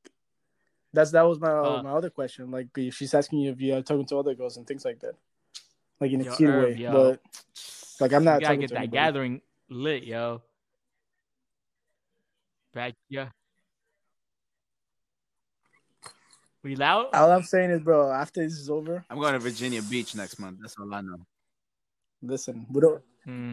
[0.93, 1.83] that's that was my Uh.
[1.83, 2.51] my other question.
[2.51, 5.15] Like, if she's asking you if you're talking to other girls and things like that,
[6.01, 6.75] like in a Yo, cute Irv, way.
[6.75, 6.93] yo.
[6.93, 7.21] But
[8.01, 8.97] like, I'm not You gotta talking get to that anybody.
[8.97, 9.41] gathering
[9.71, 10.43] lit, yo.
[12.75, 13.29] Back, yeah.
[16.63, 17.15] We loud?
[17.15, 20.39] all I'm saying is, bro, after this is over, I'm going to Virginia Beach next
[20.39, 20.59] month.
[20.61, 21.17] That's all I know.
[22.21, 23.03] listen, we don't.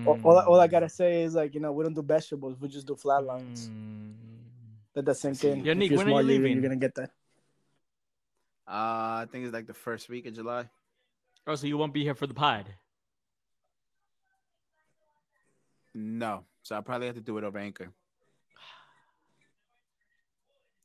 [0.06, 2.56] All, all, I- all I gotta say is like, you know, we don't do vegetables.
[2.60, 3.70] We just do flatlines.
[3.70, 4.14] Mm.
[4.96, 5.66] Let that sink in.
[5.66, 6.54] Yo, If Nick, you're when are you smart, leaving?
[6.54, 7.10] You're gonna get that.
[8.68, 10.70] Uh, I think it's like the first week of July.
[11.46, 12.66] Oh, so you won't be here for the pod?
[15.94, 17.90] No, so I probably have to do it over Anchor.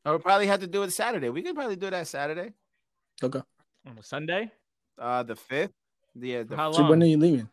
[0.04, 1.28] I we'll probably have to do it Saturday.
[1.28, 2.52] We could probably do that Saturday.
[3.22, 3.40] Okay.
[3.86, 4.50] On a Sunday?
[4.98, 5.72] Uh, the fifth.
[6.14, 7.48] Yeah, the, how So when are you leaving?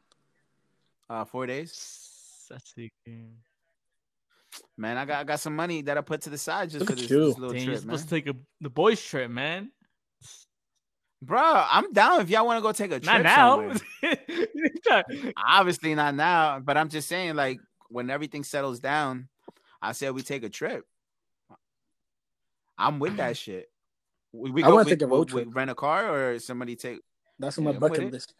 [1.10, 2.46] Uh, four days.
[2.50, 2.90] That's the
[4.78, 6.90] Man, I got I got some money that I put to the side just Look
[6.90, 7.26] for this, you.
[7.26, 7.98] this little Dang, you're trip, man.
[7.98, 9.72] supposed to take a, the boys trip, man.
[11.22, 13.24] Bro, I'm down if y'all want to go take a trip.
[13.24, 13.74] Not now.
[15.48, 17.60] Obviously not now, but I'm just saying, like
[17.90, 19.28] when everything settles down,
[19.82, 20.86] I said we take a trip.
[22.78, 23.70] I'm with that shit.
[24.32, 26.40] We, we I go- wanna we- take a road we- we rent a car or
[26.40, 27.00] somebody take.
[27.40, 28.34] That's on my Yeah, I'm bucket list.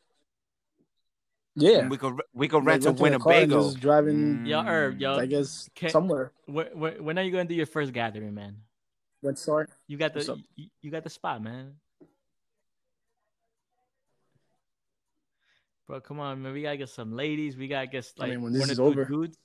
[1.60, 1.88] Yeah.
[1.88, 3.64] we could we could Like, rent a renting Winnebago.
[3.64, 5.02] Just driving, Yo, Herb, Mm.
[5.02, 5.16] yo.
[5.16, 6.32] I guess, Can- somewhere.
[6.46, 8.58] when, when, when are you gonna do your first gathering, man?
[9.24, 9.72] Let's start.
[9.88, 10.40] You got What's the up?
[10.56, 11.74] you, you got the spot, man.
[15.88, 16.54] Bro, come on, man.
[16.54, 17.56] We gotta get some ladies.
[17.58, 19.06] We gotta get I like mean, when one this or is two over.
[19.06, 19.38] dudes.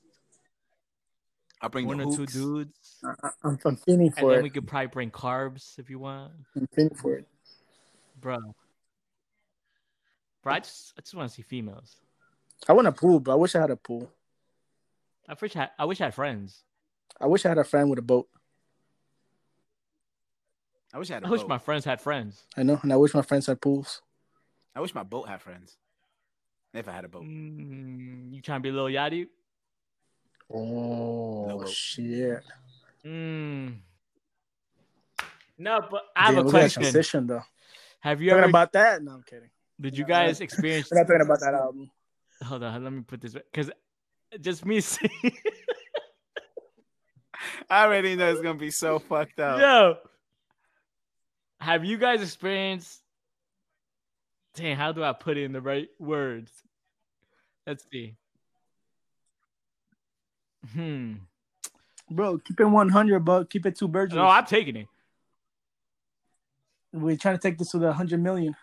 [1.61, 4.43] I'll bring one the or two dudes, I, I'm, I'm feeling and for then it.
[4.43, 7.29] we could probably bring carbs if you want, I'm feeling for it.
[8.21, 8.39] bro.
[10.43, 11.95] Bro, I just I just want to see females.
[12.69, 14.11] I want a pool, but I wish I had a pool.
[15.29, 16.63] I wish I had, I wish I had friends.
[17.21, 18.29] I wish I had a friend with a boat.
[20.95, 21.49] I wish I had a I wish boat.
[21.49, 22.43] my friends had friends.
[22.57, 24.03] I know, and I wish my friends had pools.
[24.75, 25.77] I wish my boat had friends.
[26.75, 27.25] If I had a boat.
[27.25, 29.27] Mm, you trying to be a Lil Yachty?
[30.53, 32.43] Oh No shit!
[33.05, 33.77] Mm.
[35.59, 36.83] No, but I have Damn, a look at that question.
[36.83, 37.43] transition though.
[38.01, 38.51] Have you Talking ever?
[38.51, 39.03] about that?
[39.03, 39.51] No, I'm kidding.
[39.81, 40.91] did you guys experience?
[40.91, 41.91] We're not talking about that album.
[42.43, 43.71] Hold on, let me put this because
[44.41, 45.11] just me seeing.
[47.69, 49.61] I already know it's gonna be so fucked up.
[49.61, 49.97] Yo,
[51.61, 53.01] have you guys experienced?
[54.55, 56.53] Dang, how do I put it in the right words?
[57.67, 58.17] Let's see.
[60.75, 61.15] Hmm.
[62.11, 64.15] Bro, keep it 100, but keep it two birds.
[64.15, 64.87] No, I'm taking it.
[66.93, 68.55] We're trying to take this to the 100 million.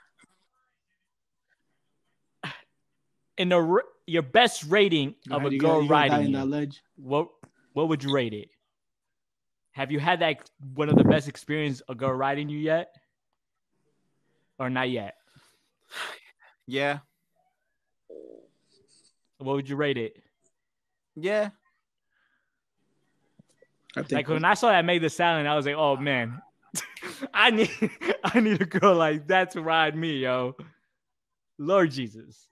[3.39, 6.37] In the your best rating of a girl gotta- you gotta die riding in you,
[6.37, 6.81] that ledge.
[6.97, 7.29] what
[7.73, 8.49] what would you rate it?
[9.71, 12.93] Have you had that one of the best experience a girl riding you yet,
[14.59, 15.15] or not yet?
[16.67, 16.99] Yeah.
[19.39, 20.21] What would you rate it?
[21.15, 21.49] Yeah.
[23.95, 24.11] I think.
[24.11, 26.41] Like when I saw that made the sound, I was like, "Oh man,
[27.33, 27.71] I need
[28.23, 30.55] I need a girl like that to ride me, yo."
[31.57, 32.48] Lord Jesus.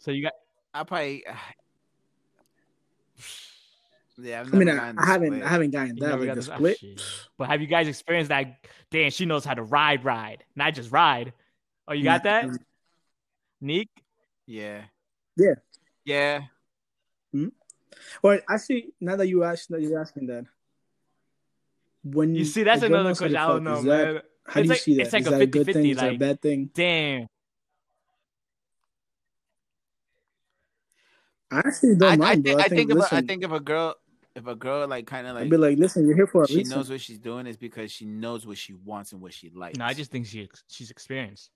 [0.00, 0.32] So you got
[0.74, 1.24] I probably.
[4.22, 5.42] Yeah, I've mean, I, I haven't, split.
[5.42, 6.78] I haven't gotten that never like got the split.
[6.78, 7.02] shit.
[7.38, 8.58] But have you guys experienced that?
[8.90, 11.32] Damn, she knows how to ride, ride, not just ride.
[11.88, 12.50] Oh, you got that,
[13.62, 13.88] Neek?
[14.46, 14.82] Yeah.
[15.38, 15.54] Yeah.
[16.04, 16.40] Yeah.
[17.32, 17.48] Hmm?
[18.22, 20.44] Well, actually, now that you ask, that you're asking that,
[22.04, 23.36] when You see, that's another knows how to question.
[23.36, 24.22] I don't know, is that- man.
[24.44, 25.02] How do you like- see that?
[25.04, 25.86] it's like Is a that a good 50-50, thing?
[25.86, 26.70] Is that a bad thing?
[26.74, 27.28] Damn.
[31.50, 32.64] I actually don't I, I, mind, think, bro.
[32.64, 33.94] I think if a, I listen, think if a girl
[34.36, 36.48] if a girl like kind of I'd like be like, listen, you're here for a
[36.48, 36.76] she reason.
[36.76, 39.76] knows what she's doing is because she knows what she wants and what she likes.
[39.78, 41.50] No, I just think she she's experienced.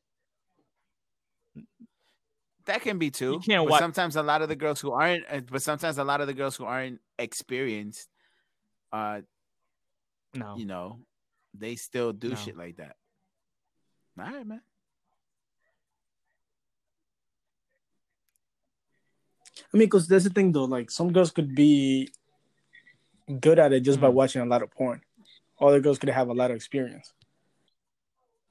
[2.66, 3.32] that can be too.
[3.32, 5.98] You can't but watch- sometimes a lot of the girls who aren't, uh, but sometimes
[5.98, 8.08] a lot of the girls who aren't experienced,
[8.92, 9.20] uh,
[10.34, 10.98] No, you know,
[11.56, 12.34] they still do No.
[12.36, 12.96] shit like that.
[14.18, 14.62] All right, man.
[19.74, 20.64] I mean, because that's the thing, though.
[20.64, 22.08] Like, some girls could be
[23.40, 24.14] good at it just by Hmm.
[24.14, 25.02] watching a lot of porn.
[25.60, 27.12] Other girls could have a lot of experience.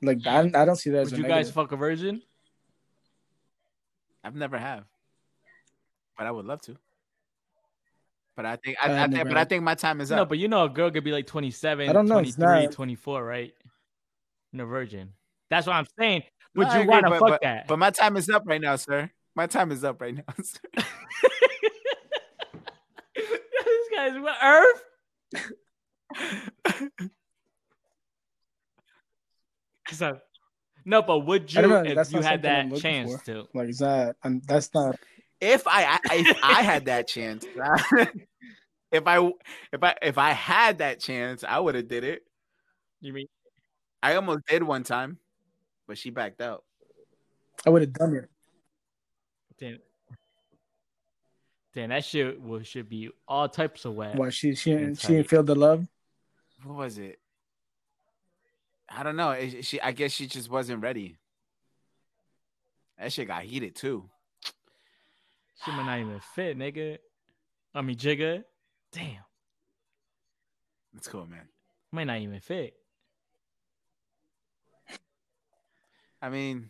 [0.02, 2.22] Like, I, I don't see that as would a you guys fuck a virgin?
[4.24, 4.84] I've never have,
[6.18, 6.78] but I would love to.
[8.36, 10.18] But I think I, I I, think, never but I think my time is up.
[10.18, 13.24] No, but you know a girl could be like 27, I don't know, 23, 24,
[13.24, 13.54] right?
[14.54, 15.14] No virgin.
[15.50, 16.24] That's what I'm saying.
[16.56, 17.68] Would No, you want to fuck but- that?
[17.68, 19.10] But my time is up right now, sir.
[19.36, 20.24] My time is up right now.
[23.16, 24.84] This guy's what Earth?
[29.92, 30.20] so,
[30.86, 33.26] no, but would you know, if you had something I'm that looking chance for.
[33.26, 33.48] to?
[33.54, 34.98] Like, is that, and that's not,
[35.40, 37.46] if I, I if I had that chance,
[38.92, 39.32] if I
[39.72, 42.24] if I if I had that chance, I would have did it.
[43.02, 43.28] You mean
[44.02, 45.18] I almost did one time,
[45.88, 46.64] but she backed out.
[47.66, 48.30] I would have done it.
[49.60, 49.80] Damn,
[51.74, 54.16] damn that shit will should be all types of wet.
[54.16, 55.88] Why she, she, And she didn't feel the love?
[56.64, 57.20] What was it?
[58.90, 59.32] I don't know.
[59.32, 61.18] It- she I guess she just wasn't ready.
[63.00, 64.10] That shit got heated too.
[65.64, 66.98] She might not even fit, nigga.
[67.74, 68.44] I mean, jigga.
[68.92, 69.24] Damn,
[70.94, 71.48] That's cool, man.
[71.92, 72.76] might not even fit.
[76.22, 76.70] I mean,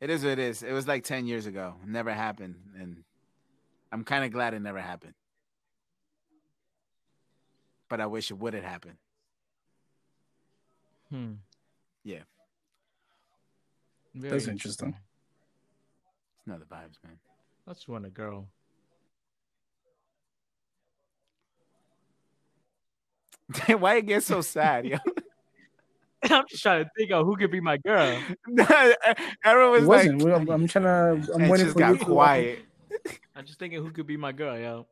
[0.00, 0.62] it is what it is.
[0.62, 1.74] It was like 10 years ago.
[1.86, 2.56] Never happened.
[2.78, 3.04] And
[3.92, 5.14] I'm kind of glad it never happened.
[7.88, 8.96] But I wish it would have happened.
[11.10, 11.32] Hmm.
[12.04, 12.20] Yeah.
[14.14, 14.96] Very That's interesting.
[16.38, 17.18] It's not the vibes, man.
[17.68, 18.46] I just want a girl.
[23.66, 24.98] Why it get so sad, yo?
[26.30, 28.20] I'm just trying to think of who could be my girl.
[29.44, 30.22] Everyone was like, wasn't.
[30.22, 32.04] We- I'm, I'm trying to, I'm and waiting just for got you to.
[32.04, 32.58] quiet.
[33.34, 34.86] I'm just thinking who could be my girl, yo.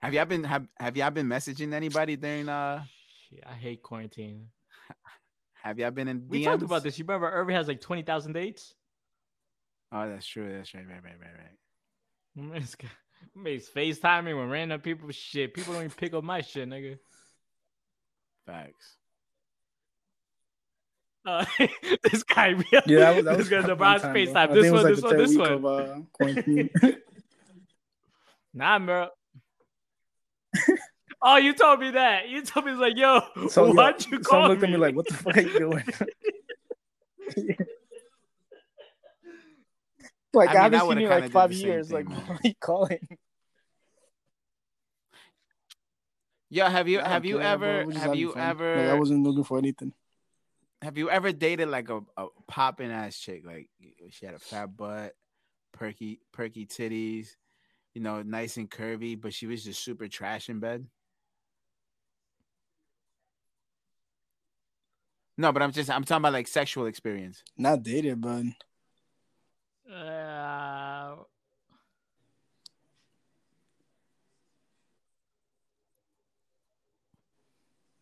[0.00, 2.84] Have y'all been have, have y'all been messaging anybody during uh
[3.28, 4.48] Shit, I hate quarantine.
[5.54, 6.28] have y'all been in DMs?
[6.28, 6.98] We talked about this.
[6.98, 8.74] You remember Irving has like twenty thousand dates?
[9.92, 10.52] Oh, that's true.
[10.52, 10.86] That's right.
[10.86, 11.02] Right.
[11.02, 11.14] Right.
[11.20, 11.30] Right.
[11.38, 12.52] Right.
[12.52, 12.76] Man's,
[13.34, 15.10] man's FaceTiming with random people.
[15.10, 16.98] Shit, people don't even pick up my shit, nigga.
[18.46, 18.96] Facts.
[21.24, 21.44] Uh,
[22.10, 22.54] this guy,
[22.86, 24.46] Yeah, that was, that this was guy's one about time, FaceTime.
[24.46, 24.54] bro.
[24.54, 25.52] This think it was one, like this one, this week one.
[25.52, 26.70] of, uh, quarantine.
[28.54, 29.08] Nah, bro.
[31.20, 32.28] oh, you told me that.
[32.30, 34.68] You told me it's like, yo, So why'd yo, you someone call looked me?
[34.68, 35.84] at me like, "What the fuck are you doing?"
[40.32, 41.88] like I I, mean, I haven't seen you like five years.
[41.88, 42.22] thing, like, man.
[42.26, 43.08] why are you calling?
[46.48, 48.42] Yo, have you I don't have you care, ever have having you fun.
[48.42, 49.92] Like, ever I wasn't looking for anything.
[50.82, 53.42] have you ever dated like a, a popping ass chick?
[53.44, 53.68] Like
[54.10, 55.14] she had a fat butt,
[55.72, 57.36] perky perky titties,
[57.94, 60.86] you know, nice and curvy, but she was just super trash in bed.
[65.38, 67.42] No, but I'm just I'm talking about like sexual experience.
[67.58, 68.44] Not dated, but
[69.92, 71.16] Uh,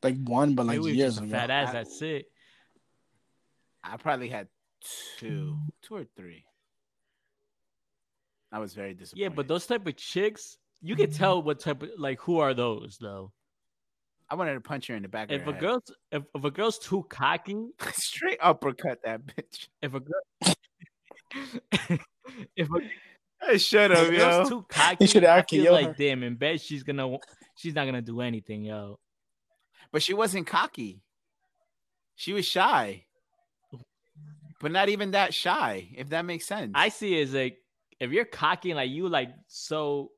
[0.05, 1.29] like one, but like maybe was years ago.
[1.29, 1.71] fat ass.
[1.71, 2.27] I- That's it.
[3.83, 4.49] I probably had
[5.19, 5.69] two, hmm.
[5.83, 6.45] two or three.
[8.51, 9.23] I was very disappointed.
[9.23, 11.17] Yeah, but those type of chicks, you can hmm.
[11.17, 13.33] tell what type of like who are those though.
[14.31, 16.45] I wanted to punch her in the back If of a her girl's if, if
[16.45, 17.95] a girl's too cocky, head.
[17.95, 19.69] straight uppercut that bitch.
[19.83, 20.55] if a girl
[22.57, 22.81] if a,
[23.47, 24.57] I should if have, a girl's yo.
[24.57, 25.95] too cocky, should I feel like her.
[25.99, 27.19] damn in bed she's gonna
[27.57, 28.99] she's not gonna do anything, yo.
[29.95, 31.05] But she wasn't cocky.
[32.17, 33.05] She was shy.
[34.61, 36.73] But not even that shy, if that makes sense.
[36.75, 37.59] I see it as like
[38.01, 40.11] if you're cocky like you like so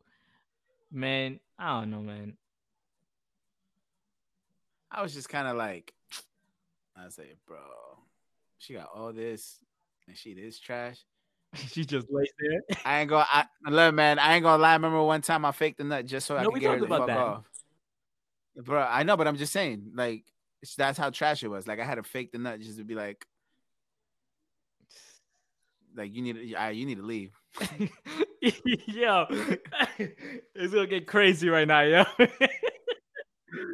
[0.90, 2.38] man, I don't know, man.
[4.90, 5.92] I was just kind of like,
[6.96, 7.58] I say, like, bro,
[8.56, 9.58] she got all this
[10.08, 11.04] and she this trash.
[11.54, 12.78] she just lays there.
[12.82, 14.72] I ain't gonna, I, look, man, I ain't gonna lie.
[14.72, 17.06] Remember one time I faked the nut just so I could get her to fuck
[17.08, 17.18] that.
[17.18, 17.44] off.
[18.56, 20.24] Bro, I know, but I'm just saying, like,
[20.76, 21.66] that's how trash it was.
[21.66, 23.26] Like, I had to fake the nut just to be like,
[25.94, 27.32] like you need, to, uh, you need to leave.
[28.86, 29.26] yo,
[29.98, 32.04] it's gonna get crazy right now, yo.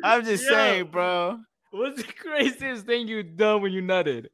[0.04, 0.50] I'm just Yo.
[0.50, 1.38] saying, bro.
[1.70, 4.26] What's the craziest thing you've done when you nutted?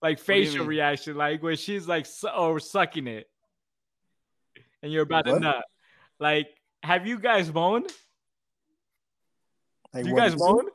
[0.00, 3.28] Like facial reaction, like when she's like su- or sucking it,
[4.82, 5.64] and you're about to nut.
[6.18, 6.48] Like,
[6.82, 7.90] have you guys moaned?
[9.92, 10.66] Like, Do you guys moan?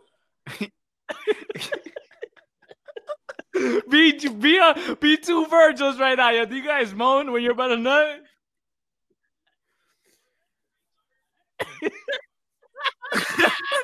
[3.90, 6.30] be be uh, be two virgins right now.
[6.32, 6.46] Yo.
[6.46, 8.22] Do you guys moan when you're about to nut?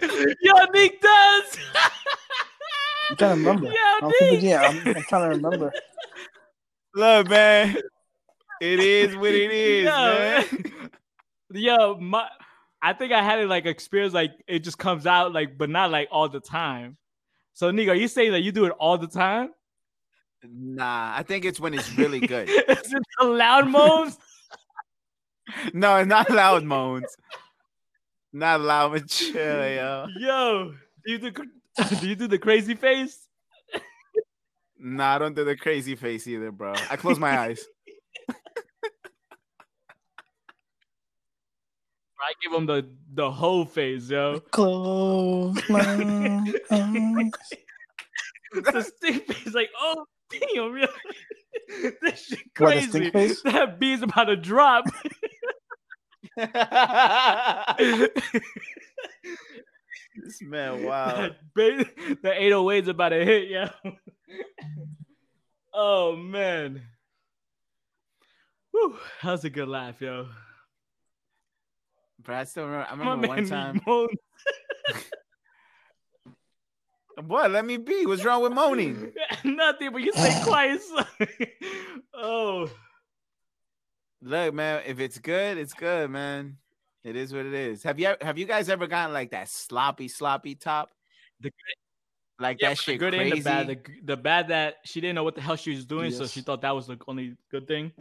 [0.42, 1.58] Yo, Nick does.
[3.10, 3.68] I'm trying to remember.
[3.68, 4.16] Yo, I'm, Nick.
[4.20, 5.72] thinking, yeah, I'm, I'm trying to remember.
[6.96, 7.78] Look, man,
[8.60, 10.46] it is what it is, Yo, man.
[11.54, 12.28] Yo, my,
[12.82, 15.92] I think I had it like experience, like it just comes out, like, but not
[15.92, 16.98] like all the time.
[17.54, 19.52] So, are you saying that you do it all the time?
[20.44, 22.50] Nah, I think it's when it's really good.
[22.50, 24.18] Is it the loud moans?
[25.74, 27.16] no, not loud moans.
[28.34, 30.08] Not loud, but chill, yo.
[30.18, 30.74] Yo,
[31.06, 31.32] do you do,
[32.00, 33.28] do you do the crazy face?
[34.84, 36.74] Nah, I don't do the crazy face either, bro.
[36.90, 37.64] I close my eyes.
[42.22, 44.40] I give him the the whole face, yo.
[44.52, 45.80] Close my
[46.72, 47.32] eyes.
[48.54, 50.88] the stink face, like, oh damn, yo.
[52.02, 52.88] this shit What, crazy.
[52.90, 53.42] stink face?
[53.44, 54.86] That bee's about to drop.
[60.24, 61.16] this man, wow.
[61.16, 61.86] that ba-
[62.22, 63.68] the 808's about to hit, yo.
[65.74, 66.82] oh man.
[68.72, 70.28] Whew, that was a good laugh, yo.
[72.24, 72.88] But I still remember.
[72.88, 73.82] I remember one time.
[77.28, 77.52] What?
[77.52, 78.06] Let me be.
[78.06, 79.14] What's wrong with moaning?
[79.44, 80.82] Nothing, but you say quiet.
[82.14, 82.70] oh,
[84.22, 84.84] Look, man.
[84.86, 86.58] If it's good, it's good, man.
[87.04, 87.84] It is what it is.
[87.84, 90.92] Have you have you guys ever gotten like that sloppy, sloppy top?
[91.40, 91.52] The
[92.40, 93.32] like yeah, that but the shit good crazy.
[93.32, 93.68] and the bad.
[93.68, 96.42] The, the bad that she didn't know what the hell she was doing, so she
[96.42, 97.92] thought that was the only good thing.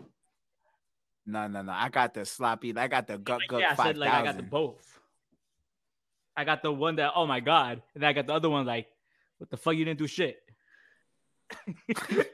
[1.27, 1.73] No, no, no.
[1.73, 2.77] I got the sloppy.
[2.77, 5.01] I got the gut gut yeah, I five said like I got the both.
[6.37, 8.67] I got the one that oh my god, and then I got the other one
[8.67, 8.87] like,
[9.39, 9.75] what the fuck?
[9.75, 10.41] You didn't do shit.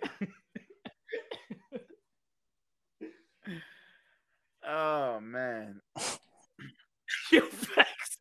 [4.69, 5.81] Oh man.
[7.31, 8.19] you facts.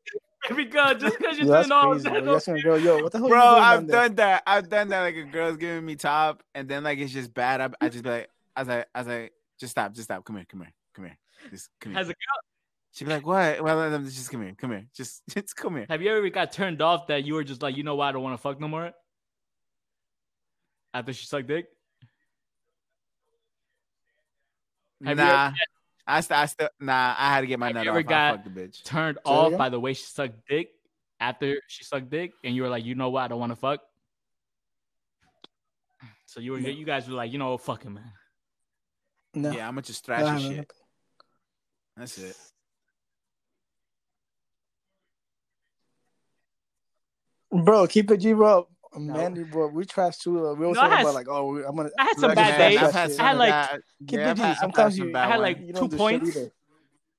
[0.48, 2.04] Baby girl, just because you're Yo, doing all crazy.
[2.04, 2.20] that, Bro.
[2.20, 4.02] don't You're asking a girl, yo, what the hell Bro, you doing I've down there?
[4.02, 4.44] done that.
[4.46, 5.02] I've done that.
[5.02, 7.62] Like a girl's giving me top, and then like it's just bad.
[7.62, 10.24] I, I just be like, as I as I just stop, just stop.
[10.26, 11.18] Come here, come here, come here.
[11.52, 12.00] Just come here.
[12.00, 12.42] Has a girl,
[12.94, 13.62] She'd be like, "What?
[13.62, 16.82] Well, just come here, come here, just just come here." have you ever got turned
[16.82, 18.68] off that you were just like, you know what, I don't want to fuck no
[18.68, 18.92] more?
[20.94, 21.66] After she sucked dick?
[25.04, 25.52] Have you ever nah,
[26.08, 27.16] I st- I still nah.
[27.18, 27.98] I had to get my Have nut you off.
[27.98, 28.84] ever I got- fucked the bitch.
[28.86, 29.58] Turned Say off again?
[29.58, 30.70] by the way she sucked dick
[31.20, 33.56] after she sucked dick, and you were like, you know what, I don't want to
[33.58, 33.82] fuck.
[36.28, 36.70] So you were, No.
[36.70, 38.12] you guys were like, you know, what, fuck him, man.
[39.36, 39.52] No.
[39.52, 40.74] Yeah, I'm gonna just Nah, thrash nah, your shit.
[41.98, 42.38] That's it.
[47.52, 48.68] Bro, keep it G, bro.
[48.98, 50.38] Man, bro, we trash too.
[50.48, 51.90] Uh, we always No, I talk about like, oh, I'm gonna.
[52.00, 52.78] I had some bad days.
[52.80, 53.12] I've had.
[53.20, 54.42] I had, like, bad- Keep yeah, it I've G.
[54.44, 56.38] had- Sometimes you- I had like you two don't do shit points.
[56.38, 56.52] either.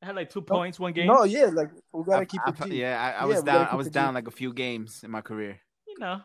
[0.03, 1.07] I had like two points one game.
[1.07, 2.81] No, yeah, like we gotta I've- keep I've- it G.
[2.81, 3.69] yeah, I, I Yeah, was we down.
[3.71, 3.95] I was it G.
[3.95, 6.21] down like a few games in my career, You know,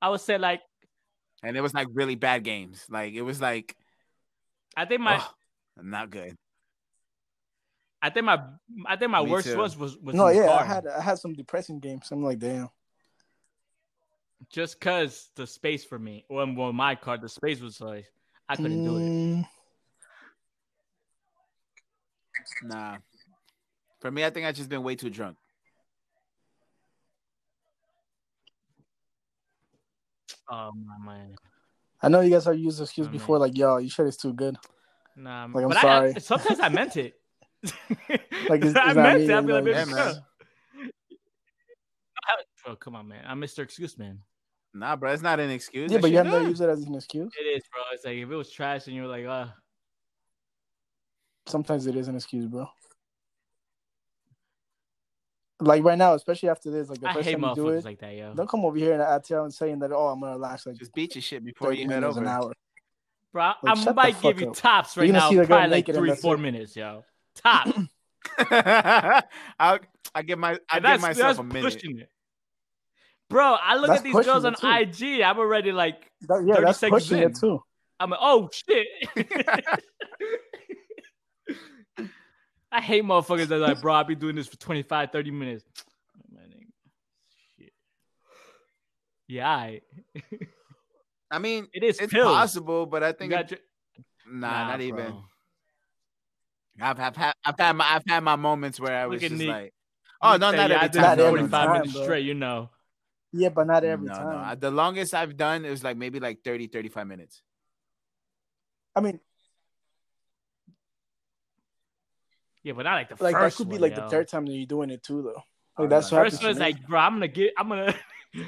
[0.00, 0.62] I would say like,
[1.42, 2.86] and it was like really bad games.
[2.88, 3.76] Like it was like,
[4.76, 5.24] I think my, ugh,
[5.82, 6.34] not good.
[8.00, 8.42] I think my,
[8.86, 9.56] I think my Me worst too.
[9.56, 12.10] was was was No, in the yeah, I had I had some depressing games.
[12.10, 12.68] I'm like, damn.
[14.50, 16.24] just cause the space for me.
[16.28, 18.06] Well, well, my car, the space was like
[18.48, 19.08] I couldn't do it.
[19.08, 19.46] Mm,
[22.64, 22.96] Nah.
[24.00, 25.36] For me, I think I've just been way too drunk.
[30.48, 31.36] Oh my man,
[32.02, 34.16] I know you guys have used the excuse Oh, before, like, yo, you shit is
[34.16, 34.56] too good.
[35.16, 35.46] nah.
[35.52, 36.12] Like, I'm but sorry.
[36.16, 37.14] I, sometimes I meant it.
[38.48, 39.30] Like, it's- I it's not meant me, it.
[39.30, 40.14] I'd be like, like- Yeah, man.
[42.64, 43.24] Bro, come on, man.
[43.26, 43.60] I'm Mr.
[43.62, 44.18] Excuse Man.
[44.74, 45.90] Nah, bro, it's not an excuse.
[45.90, 46.48] Yeah, That but you have never good.
[46.48, 47.30] used it as an excuse.
[47.38, 47.82] It is, bro.
[47.92, 49.46] It's like if it was trash and you were like, uh,
[51.46, 52.66] Sometimes it is an excuse, bro.
[55.62, 57.78] Like right now, especially after this, like the I first hate time you do motherfuckers
[57.78, 58.34] it, like that, yo.
[58.34, 60.76] don't come over here and I tell and saying that, oh, I'm gonna last like
[60.76, 62.20] Just beat your shit before you head over.
[62.20, 62.52] an hour.
[63.32, 64.56] Bro, I, Like, I shut might give fuck you up.
[64.56, 66.38] tops right now, see probably like three, four it.
[66.38, 67.04] minutes, yo.
[67.36, 67.68] Top.
[69.58, 69.78] I'll
[70.14, 71.62] I give my I give myself that's a minute.
[71.62, 72.08] pushing it.
[73.30, 75.22] Bro, I look That's at these girls on it, IG.
[75.22, 77.30] I'm already like, That, yeah, 30 that's seconds pushing in.
[77.30, 77.62] it too.
[77.98, 78.86] I'm like, oh shit.
[82.72, 85.64] I hate motherfuckers that are like, bro, I'll be doing this for 25, 30 minutes.
[86.34, 86.50] Man,
[87.58, 87.72] shit.
[89.28, 89.80] Yeah, I,
[91.30, 92.34] I mean, it is it's pills.
[92.34, 93.60] possible, but I think it- your-
[94.26, 95.14] nah, Nah, not even.
[96.80, 99.30] I've, I've had I've had my I've had my moments where I was Look at
[99.36, 99.48] just Nick.
[99.48, 99.74] like,
[100.22, 101.02] oh no, not yeah, every I did time.
[101.02, 102.02] Not no, no, every 45 minutes bro.
[102.04, 102.70] straight, you know.
[103.34, 104.30] Yeah, but not every no, time.
[104.30, 104.36] no.
[104.38, 107.42] I- The longest I've done is like maybe like 30, 35 minutes.
[108.96, 109.20] I mean,
[112.64, 114.02] Yeah, but not like the like that first could be one, like yo.
[114.04, 115.42] the third time that you're doing it too, though.
[115.76, 117.94] Oh, Like that's no, what First one is like, bro, I'm gonna get, I'm gonna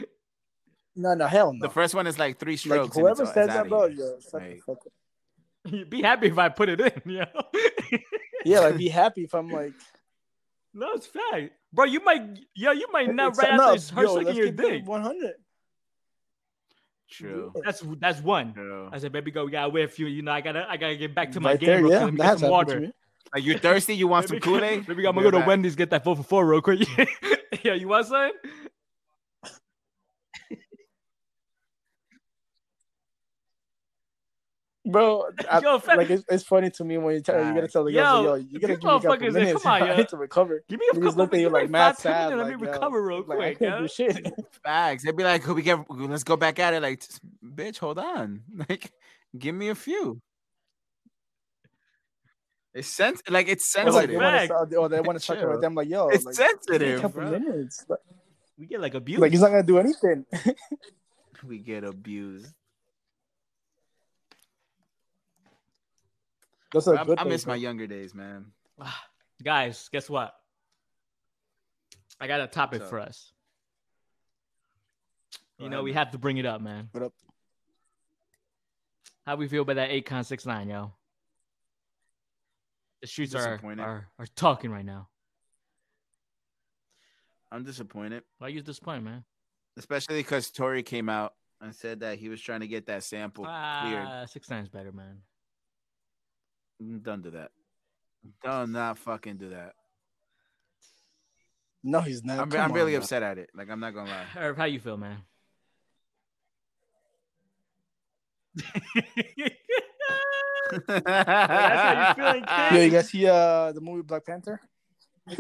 [0.97, 1.67] no, no, hell no.
[1.67, 2.95] The first one is like three strokes.
[2.97, 3.97] and whoever it's- says it's that, bro, here.
[3.99, 4.79] yo, shut Like- fuck
[5.91, 7.25] be happy if I put it in, yo.
[8.45, 9.73] Yeah, like be happy if I'm like
[10.75, 11.85] no, it's fact, bro.
[11.85, 12.23] You might,
[12.55, 14.87] yo, you might not It's- right no, after her yo, sucking your dick.
[14.87, 15.35] 100.
[17.11, 17.53] True.
[17.65, 18.55] That's that's one.
[18.55, 18.89] True.
[18.93, 19.45] I said, baby, go.
[19.45, 20.07] We gotta wait a few.
[20.07, 21.69] You know, I gotta, I gotta get back to my Right game.
[21.69, 22.05] there, real yeah, quick.
[22.07, 22.93] Let me that has some happened to water.
[23.27, 23.41] Me.
[23.41, 23.95] Like you thirsty?
[23.97, 24.89] You want some Maybe- Kool Aid?
[24.89, 26.87] Maybe I'm gonna go to Wendy's get that four for four real quick.
[27.65, 28.33] yeah, you want something?
[34.87, 37.69] Bro, I, Yo, fam- like it's, it's funny to me when you tell you gotta
[37.69, 39.63] tell the Yo, girls, like, yo, you gotta give me a couple minutes.
[39.63, 39.97] come on, I yo.
[39.97, 40.63] need to recover.
[40.69, 41.09] Give me a couple.
[41.09, 42.31] just look at you give like mad five, ten sad.
[42.37, 43.59] minutes, Like, let me yo, recover real like, I quick.
[43.61, 43.81] can't yo.
[43.81, 44.35] do shit.
[44.63, 45.05] Facts.
[45.05, 46.83] They'd be like, we get, let's go back at it.
[46.83, 47.03] Like,
[47.43, 48.43] bitch, hold on.
[48.69, 48.93] Like,
[49.39, 50.21] give me a few.
[52.75, 54.23] It's sens- like it's Or like they sensitive.
[54.23, 54.71] want Fact.
[54.73, 55.51] to, or they want to suck it Chill.
[55.51, 55.75] with them.
[55.77, 57.01] Like, yo, It's like, give me a sensitive.
[57.03, 57.31] couple bro.
[57.31, 57.85] minutes.
[57.89, 58.01] Like,
[58.59, 59.21] We get like abused.
[59.21, 60.27] like he's not gonna do anything.
[61.47, 62.55] We get abused.
[66.73, 67.53] That's a I, good I thing, miss bro.
[67.53, 68.47] my younger days, man.
[69.43, 70.35] Guys, guess what?
[72.21, 73.33] I got a topic What's for us.
[75.59, 76.89] Go You know, ahead, we have to bring it up, man.
[76.93, 77.13] What up?
[79.27, 80.93] How we feel about that Akon six nine, yo?
[83.05, 83.83] The streets are, Disappointed.
[83.83, 85.09] are are talking right now.
[87.53, 89.25] I'm disappointed, Why you disappointed, man?
[89.77, 93.45] especially because Tory came out and said that he was trying to get that sample
[93.45, 94.07] cleared.
[94.09, 95.19] Ah, six times better, man.
[97.03, 97.51] Don't do that.
[98.43, 99.75] Don't not fucking do that.
[101.83, 102.39] No, he's not.
[102.39, 103.01] I'm, I'm on, really bro.
[103.01, 103.51] upset at it.
[103.55, 104.25] Like I'm not gonna lie.
[104.35, 105.19] Herb, how you feel, man?
[110.71, 112.85] that's how you feeling, Yo, kid?
[112.85, 114.61] you guys see uh the movie Black Panther?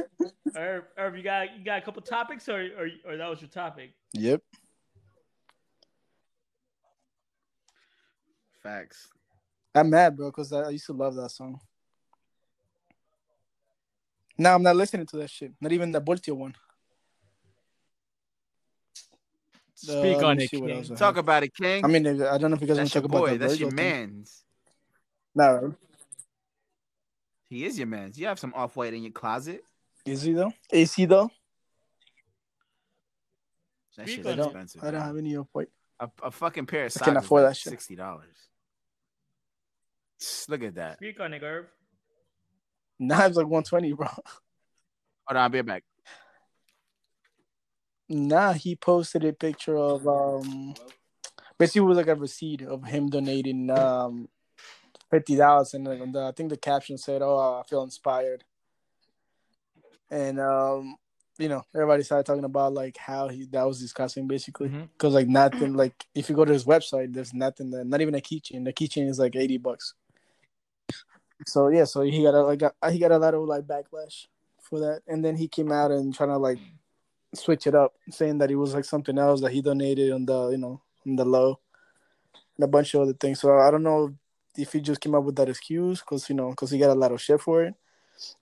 [0.57, 3.51] Herb, Herb, you got you got a couple topics, or or, or that was your
[3.51, 3.93] topic?
[4.13, 4.43] Yep.
[8.63, 9.09] Facts.
[9.75, 11.61] I'm mad, bro, because I used to love that song.
[14.39, 15.53] Now I'm not listening to that shit.
[15.61, 16.55] Not even the Voltio one.
[19.75, 20.85] Speak Uh, on it, King.
[20.97, 21.85] Talk about it, King.
[21.85, 23.31] I mean, I don't know if you guys want to your talk about boy.
[23.33, 23.77] the That's Virgil your thing.
[23.77, 24.45] man's.
[25.35, 25.73] Nah, right?
[27.49, 28.19] He is your man's.
[28.19, 29.65] You have some off white in your closet.
[30.05, 30.53] Is he though?
[30.73, 31.31] Is he though?
[33.97, 34.47] That Speak shit's I don't.
[34.47, 34.83] expensive.
[34.83, 35.07] I don't man.
[35.09, 35.69] have any off white.
[36.01, 37.05] A, a fucking pair of I socks.
[37.05, 37.71] can't afford like that shit.
[37.71, 38.35] Sixty dollars.
[40.49, 40.97] Look at that.
[40.97, 41.67] Speak on it, Gerb.
[42.99, 44.07] Knives like 120, bro.
[44.07, 44.19] Hold
[45.29, 45.85] on, I'll be right back.
[48.09, 50.75] Nah, he posted a picture of um
[51.59, 54.29] basically it was like a receipt of him donating um
[55.11, 58.45] fifty dollars and the, I think the caption said, Oh, I feel inspired.
[60.11, 60.97] And um,
[61.39, 64.69] you know, everybody started talking about like how he that was disgusting basically.
[64.93, 68.15] Because like nothing like if you go to his website, there's nothing there, not even
[68.15, 68.65] a keychain.
[68.65, 69.95] The keychain is like eighty bucks.
[71.47, 74.27] So yeah, so he got a like a, he got a lot of like backlash
[74.61, 75.03] for that.
[75.09, 76.59] And then he came out and trying to like
[77.35, 80.51] switch it up, saying that it was like something else that he donated on the
[80.51, 81.59] you know on the low,
[82.57, 83.41] and a bunch of other things.
[83.41, 84.15] So I don't know
[84.57, 86.95] if he just came up with that excuse because you know because he got a
[86.95, 87.75] lot of shit for it,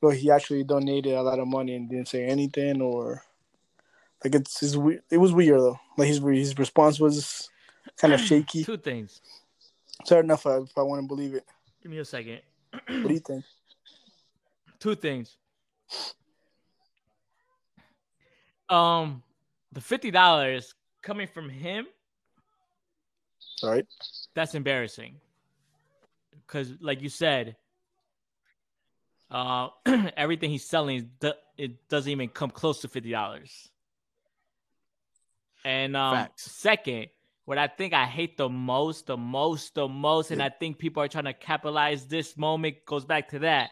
[0.01, 3.23] or he actually donated a lot of money and didn't say anything, or
[4.25, 5.79] like it's, it's we- it was weird though.
[5.97, 7.49] Like his his response was
[7.97, 8.65] kind of shaky.
[8.65, 9.21] Two things.
[10.09, 11.45] Fair enough if I, if I want to believe it.
[11.83, 12.41] Give me a second.
[12.71, 13.45] What do you think?
[14.81, 15.37] Two things.
[18.69, 19.23] Um,
[19.73, 21.87] the fifty dollars coming from him,
[23.63, 23.87] All right.
[24.35, 25.17] that's embarrassing.
[26.53, 27.57] Because, like you said,
[29.31, 29.69] uh,
[30.17, 31.11] everything he's selling,
[31.57, 33.71] it doesn't even come close to fifty dollars.
[35.65, 36.51] And um, Facts.
[36.53, 37.07] second,
[37.47, 41.03] what I think I hate the most, the most, the most, and I think people
[41.03, 43.71] are trying to capitalize this moment goes back to that.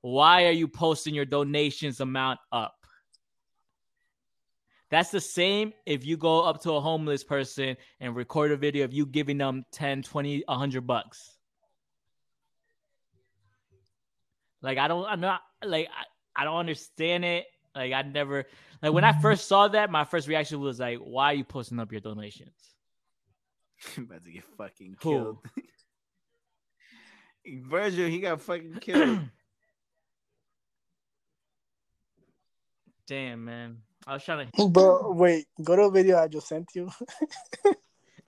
[0.00, 2.74] Why are you posting your donations amount up?
[4.90, 8.84] That's the same if you go up to a homeless person and record a video
[8.84, 11.37] of you giving them 10, 20, 100 bucks.
[14.62, 17.46] Like I don't I'm not like I, I don't understand it.
[17.74, 18.44] Like I never
[18.82, 19.22] like when I mm-hmm.
[19.22, 22.50] first saw that, my first reaction was like, why are you posting up your donations?
[23.96, 25.38] I'm about to get fucking killed.
[27.46, 29.20] Virgil, he got fucking killed.
[33.06, 33.78] Damn, man.
[34.06, 36.90] I was trying to Bro, wait, go to a video I just sent you.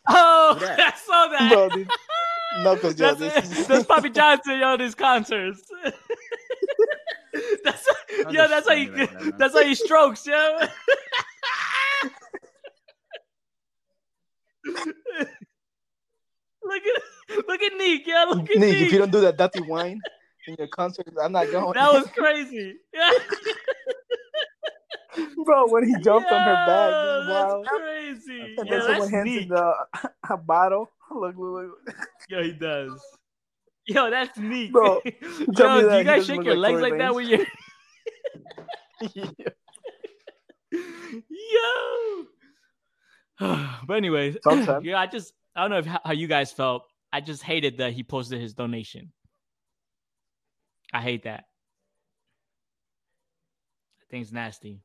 [0.09, 0.67] Oh, Who?
[0.67, 1.51] I saw that.
[1.53, 1.85] Bro,
[2.57, 2.65] dude.
[2.65, 5.63] No, because yo, that's, this is that's Poppy Johnson, yo, these concerts.
[7.65, 7.87] that's
[8.23, 9.33] Don't yo, that's how he destroy me like that, man.
[9.39, 10.59] that's how he strokes, yo.
[16.65, 19.61] look at look at Neek, yo, look at Nick, if you don't do that dirty
[19.63, 20.01] wine
[20.47, 21.75] in your concert, I'm not going.
[21.75, 22.77] That was crazy.
[22.93, 23.11] Yeah.
[25.45, 26.91] bro when he jumped on her back.
[26.93, 27.69] Yo, This.
[27.69, 28.55] That's crazy.
[28.59, 29.43] And Yeah, then someone that's hands Neek.
[29.43, 29.75] him the
[30.31, 30.91] a bottle.
[31.15, 31.97] Look, look, look.
[32.29, 33.03] Yo, he does.
[33.87, 34.71] Yo, that's neat.
[34.73, 37.27] Bro, Yo, me do that you guys shake your like legs Tory like that when
[37.27, 37.47] you're
[43.41, 43.57] Yo.
[43.87, 44.85] but anyways, Sometimes.
[44.85, 46.85] yeah, I just I don't know if, how you guys felt.
[47.13, 49.11] I just hated that he posted his donation.
[50.93, 51.45] I hate that.
[54.01, 54.81] I think it's nasty.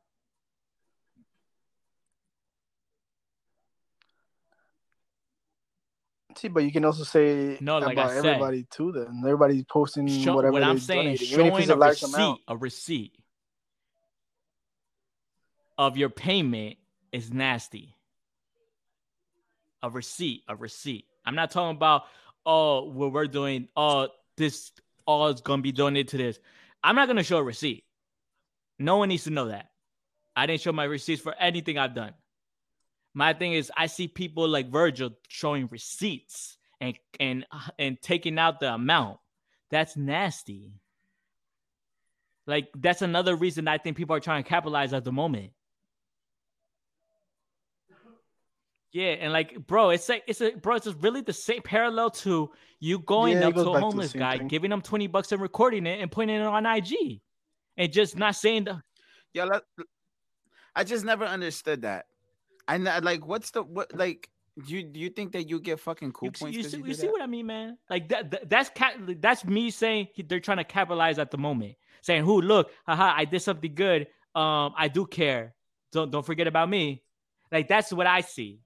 [6.38, 8.26] See, but you can also say No, like about I said.
[8.26, 8.92] everybody too.
[8.92, 12.42] Then everybody's posting Show, whatever what they're I'm saying, donating, showing a a receipt, amount.
[12.48, 13.14] a receipt
[15.78, 16.78] of your payment
[17.12, 17.96] is nasty.
[19.82, 21.06] A receipt, a receipt.
[21.26, 22.04] I'm not talking about
[22.46, 23.68] oh, what we're doing.
[23.76, 24.72] Oh, this
[25.08, 26.40] oh, all is gonna be donated to this.
[26.84, 27.84] I'm not gonna show a receipt.
[28.78, 29.70] No one needs to know that.
[30.36, 32.14] I didn't show my receipts for anything I've done.
[33.16, 37.46] My thing is, I see people like Virgil showing receipts and and
[37.80, 39.20] and taking out the amount.
[39.72, 40.74] That's nasty.
[42.46, 45.52] Like that's another reason I think people are trying to capitalize at the moment.
[48.92, 50.76] Yeah, and like, bro, it's like it's a bro.
[50.76, 53.80] It's just really the same parallel to you going Yeah, up to a back to
[53.80, 54.48] homeless guy, thing.
[54.48, 57.22] giving him twenty bucks and recording it and putting it on IG,
[57.78, 58.82] and just not saying the
[59.34, 59.60] Yeah,
[60.76, 62.06] I just never understood that.
[62.68, 64.30] I n- like what's the what like
[64.64, 66.58] do you do you think that you get fucking cool you, points?
[66.58, 67.78] you see, you you see what I mean, man?
[67.90, 68.72] Like that, that that's
[69.20, 73.26] that's me saying they're trying to capitalize at the moment, saying, "Who look, haha, I
[73.26, 74.08] did something good.
[74.34, 75.56] Um, I do care.
[75.92, 77.04] Don't don't forget about me."
[77.52, 78.62] Like that's what I see.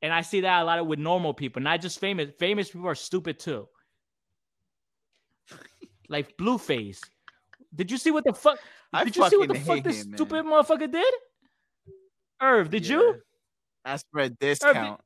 [0.00, 2.30] And I see that a lot of with normal people, not just famous.
[2.38, 3.68] Famous people are stupid too.
[6.08, 7.00] like Blueface.
[7.74, 8.58] Did you see what the fuck?
[8.92, 11.14] I Did you see what the fuck this him, stupid motherfucker did?
[12.40, 12.96] Irv, did Yeah.
[12.96, 13.22] you?
[13.84, 15.00] Asked for a discount.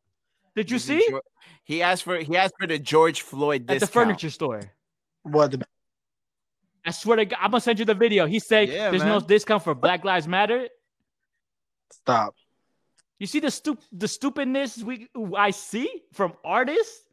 [0.54, 1.20] Did you see Geor-
[1.64, 4.62] He asked for he asked for the George Floyd at the furniture store?
[5.22, 5.66] What the
[6.84, 8.26] I swear to God, I'm gonna send you the video.
[8.26, 10.68] He said Yeah, there's no discount for Black Lives Matter.
[11.92, 12.34] stop?
[13.18, 17.04] You see the stup- the stupidness we I see from artists.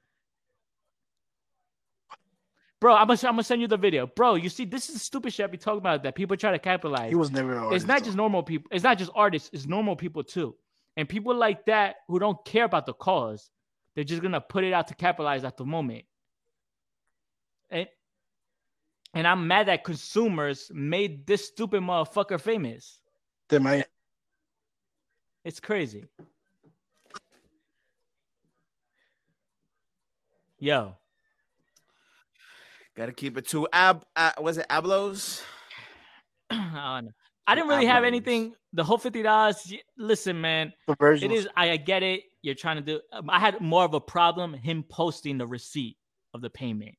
[2.86, 4.06] Bro, I'm gonna, I'm gonna send you the video.
[4.06, 6.52] Bro, you see, this is the stupid shit I be talking about that people try
[6.52, 7.10] to capitalize.
[7.10, 7.58] He was never.
[7.58, 8.70] An it's not just normal people.
[8.72, 9.50] It's not just artists.
[9.54, 10.56] It's normal people too.
[10.96, 13.50] And people like that who don't care about the cause,
[13.96, 16.06] they're just gonna put it out to capitalize at the moment.
[17.72, 17.88] And
[19.16, 23.00] and I'm mad that consumers made this stupid motherfucker famous.
[23.50, 23.88] They might.
[25.44, 26.06] It's crazy.
[30.60, 30.94] Yo,
[32.96, 34.06] Gotta keep it to ab.
[34.16, 35.42] Uh, was it Ablos?
[36.50, 36.56] I
[36.98, 37.12] don't know.
[37.48, 38.54] I didn't really have anything.
[38.74, 39.72] The whole fifty dollars.
[39.98, 41.32] Listen, man, The version.
[41.32, 41.48] it is.
[41.56, 42.24] I, I get it.
[42.42, 43.02] You're trying to do.
[43.12, 45.98] um, I had more of a problem him posting the receipt
[46.34, 46.96] of the payment.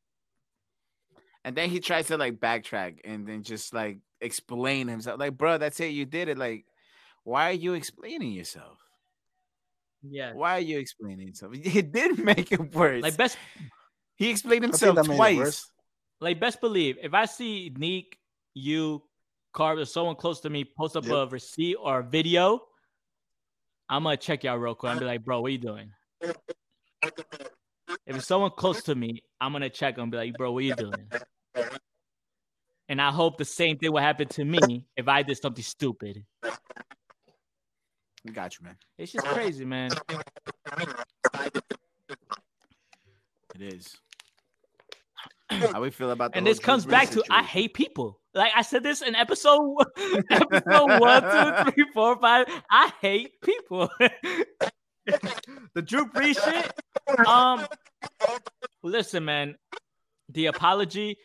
[1.44, 5.18] And then he tries to like backtrack and then just like explain himself.
[5.20, 5.86] Like, bro, that's it.
[5.88, 6.36] You did it.
[6.38, 6.64] Like,
[7.22, 8.78] why are you explaining yourself?
[10.08, 11.54] Yeah, Why are you explaining yourself?
[11.62, 13.02] He did make it worse.
[13.02, 13.36] like best,
[14.16, 15.70] he explained himself that made it twice.
[16.20, 16.98] Like best believe.
[17.02, 18.18] If I see Neek,
[18.54, 19.02] you,
[19.52, 21.12] Carver, someone close to me post up Yep.
[21.12, 22.60] a receipt or a video,
[23.88, 24.92] I'm gonna check y'all real quick.
[24.92, 25.92] I'm be like, bro, what you doing?
[26.22, 30.74] If it's someone close to me, I'm gonna check and be like, bro, what you
[30.74, 31.06] doing?
[32.88, 36.24] And I hope the same thing will happen to me if I did something stupid.
[38.24, 38.76] We Got you, man.
[38.98, 39.92] It's just crazy, man.
[43.54, 43.96] It is.
[45.48, 48.20] How we feel about the And this comes back to I hate people.
[48.34, 49.76] Like I said this in episode
[50.30, 52.46] episode one, two, three, four, five.
[52.70, 53.88] I hate people.
[55.06, 57.26] the Drew Brees shit.
[57.26, 57.66] Um,
[58.82, 59.54] listen, man.
[60.30, 61.16] The apology.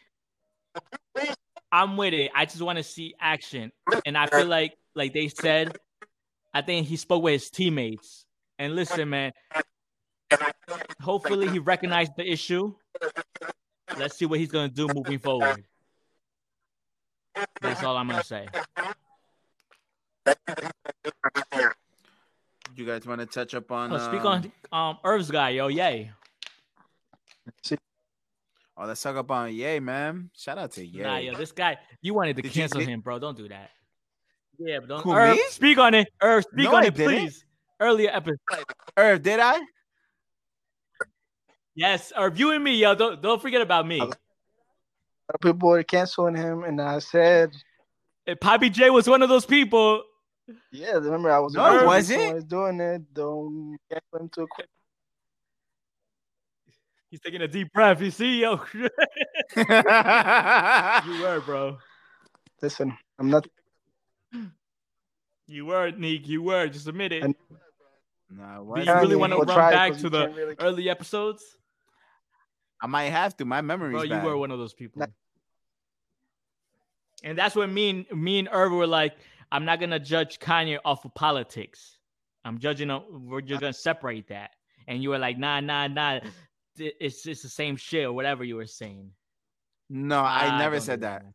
[1.71, 2.31] I'm with it.
[2.35, 3.71] I just want to see action,
[4.05, 5.77] and I feel like, like they said,
[6.53, 8.25] I think he spoke with his teammates.
[8.59, 9.31] And listen, man.
[11.01, 12.75] Hopefully, he recognized the issue.
[13.97, 15.63] Let's see what he's gonna do moving forward.
[17.61, 18.47] That's all I'm gonna say.
[22.75, 23.91] You guys want to touch up on?
[23.93, 26.11] Oh, speak um, on um Irv's guy, yo, yay.
[28.77, 30.29] Oh, let's talk about Yay, man.
[30.35, 31.03] Shout out to Yay.
[31.03, 33.19] Nah, yo, this guy, you wanted to Did cancel did- him, bro.
[33.19, 33.69] Don't do that.
[34.57, 36.07] Yeah, but don't Who, Irv, speak on it.
[36.21, 37.11] Irv, speak No, on I it, didn't.
[37.19, 37.45] please.
[37.79, 38.37] Earlier episode.
[38.97, 39.59] Irv, did I?
[41.75, 42.95] Yes, or you and me, yo.
[42.95, 44.01] Don't don't forget about me.
[45.41, 47.51] People were canceling him, and I said,
[48.25, 50.03] If Poppy J was one of those people,
[50.71, 51.53] "Yeah, remember I was.
[51.53, 52.47] No, it wasn't.
[52.49, 53.13] doing it.
[53.13, 54.67] Don't cancel him too quick."
[57.09, 58.01] he's taking a deep breath.
[58.01, 58.59] You see, yo.
[58.73, 58.89] you
[59.55, 61.77] you were, bro.
[62.61, 63.47] Listen, I'm not.
[65.47, 66.27] You were, Neek.
[66.27, 66.67] You were.
[66.67, 67.23] Just admit it.
[67.23, 67.35] And-
[68.33, 70.89] Nah, Do you really want to will run try back 'cause to the really- early
[70.89, 71.57] episodes?
[72.81, 73.45] I might have to.
[73.45, 74.99] My memory's Bro, you were one of those people.
[75.01, 75.05] Nah.
[77.23, 79.15] And that's when me and me and Irv were like,
[79.51, 81.97] I'm not gonna judge Kanye off of politics.
[82.43, 82.89] I'm judging.
[82.89, 84.51] him- We're just gonna separate that.
[84.87, 86.19] And you were like, Nah, nah, nah.
[86.77, 89.11] It's it's the same shit or whatever you were saying.
[89.89, 91.25] No, Ah, I never said do that.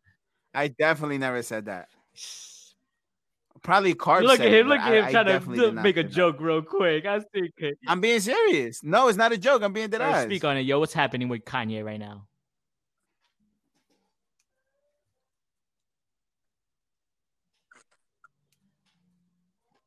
[0.53, 1.89] I definitely never said that.
[3.63, 3.97] Probably man.
[3.97, 4.67] Carb Look said at him.
[4.67, 6.11] Look at him I trying definitely to make a that.
[6.11, 7.05] joke real quick.
[7.05, 7.53] I think.
[7.87, 8.83] I'm being serious.
[8.83, 9.61] No, it's not a joke.
[9.63, 10.25] I'm being dead Irv, ass.
[10.25, 10.79] speak on it, yo.
[10.79, 12.27] What's happening with Kanye right now?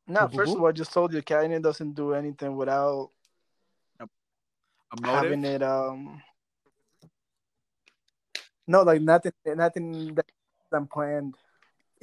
[0.07, 3.11] No, Boo, boo, first of all, I just told you, Kanye doesn't do anything without
[4.01, 4.07] A
[5.07, 5.63] having it.
[5.63, 6.21] Um,
[8.67, 10.29] no, like nothing, nothing that's
[10.71, 11.35] unplanned.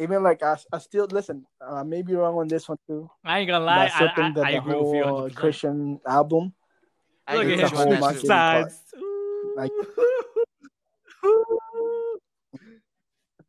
[0.01, 1.45] Even like I, I still listen.
[1.61, 3.11] I may be wrong on this one too.
[3.25, 3.87] I ain't gonna lie.
[3.87, 5.03] I still I, I, that I the agree with you.
[5.05, 5.35] whole uh, 100%.
[5.35, 6.53] Christian album.
[7.27, 8.29] I Look agree at with him you on whole that switching too.
[8.29, 8.81] marketing sides.
[9.57, 9.73] Like-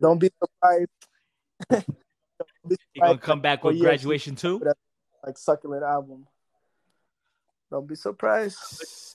[0.02, 0.88] Don't be surprised.
[1.70, 1.86] Don't
[2.68, 4.62] be He gonna surprised, come back for with years, graduation too.
[5.26, 6.26] like succulent album.
[7.70, 9.09] Don't be surprised.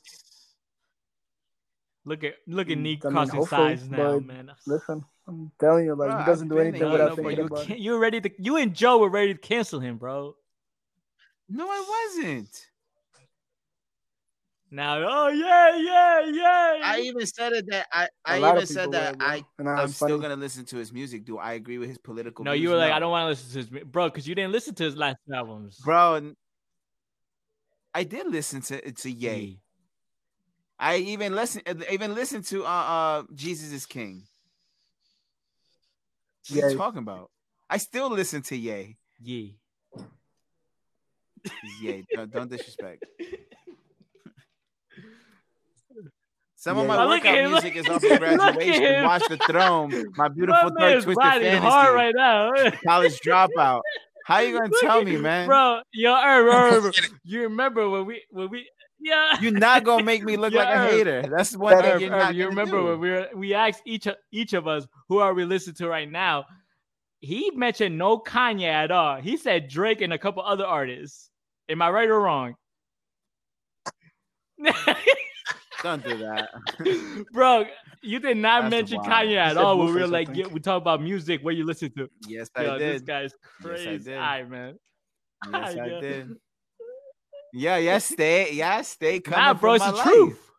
[2.07, 4.51] Look at look at Mm, Neek I mean, crossing hopefully, sides now, but man.
[4.67, 7.45] Listen, I'm telling you, like Bro, he doesn't do anything a- No, without thinking you
[7.47, 7.67] about it.
[7.67, 8.31] can't, you're ready to.
[8.39, 10.37] You and Joe were ready to cancel him, bro.
[11.49, 12.67] No, I wasn't.
[14.71, 16.81] Now, oh yeah, yeah, yeah.
[16.83, 19.23] I even said it that I, I even said that were.
[19.25, 20.21] I I I'm was still funny.
[20.21, 21.25] gonna listen to his music.
[21.25, 22.45] Do I agree with his political?
[22.45, 24.53] no, you were like, I don't want to listen to his bro, because you didn't
[24.53, 26.33] listen to his last albums, bro.
[27.95, 29.61] I did listen to it to Ye.
[30.79, 34.25] I even listen even listened to uh, uh Jesus is King.
[36.51, 37.31] What are you talking about?
[37.71, 38.97] I still listen to Ye.
[39.21, 39.43] Yeah.
[41.81, 42.05] Ye.
[42.15, 43.05] Don't, don't disrespect.
[46.57, 49.05] Some of my look workout him, music is off of graduation.
[49.05, 49.93] Watch the throne.
[50.17, 51.67] My beautiful My man's dark twisted riding fantasy.
[51.69, 52.53] hard right now.
[52.87, 53.83] College dropout.
[54.25, 55.47] How you gonna Look tell me, man?
[55.47, 55.83] bro?
[55.93, 58.67] Yo, Herb, Herb, you remember when we when we
[59.05, 59.39] yeah.
[59.41, 61.23] You're not gonna make me look Yeah, like a hater.
[61.31, 62.35] That's one thing Herb, you're not.
[62.35, 62.85] you remember do.
[62.87, 65.89] when we were we asked each of- each of us who are we listening to
[65.89, 66.45] right now?
[67.21, 69.21] He mentioned no Kanye at all.
[69.21, 71.31] He said Drake and a couple other artists.
[71.69, 72.55] Am I right or wrong?
[75.83, 76.49] Don't do that.
[77.33, 77.67] Bro,
[78.03, 79.11] you did not That's mention wild.
[79.29, 81.93] Kanye at all when we were like, yeah, we talk about music, what you listen
[81.99, 82.09] to.
[82.27, 83.07] yes, I Yo, this did.
[83.07, 83.99] guy's Yes, I crazy.
[84.05, 84.15] did.
[84.17, 84.79] All right, man.
[85.53, 86.29] Yes, I did.
[87.57, 90.29] Yeah, yes, stay, yeah, stay coming Nah, bro, from it's the my truth.
[90.31, 90.51] life.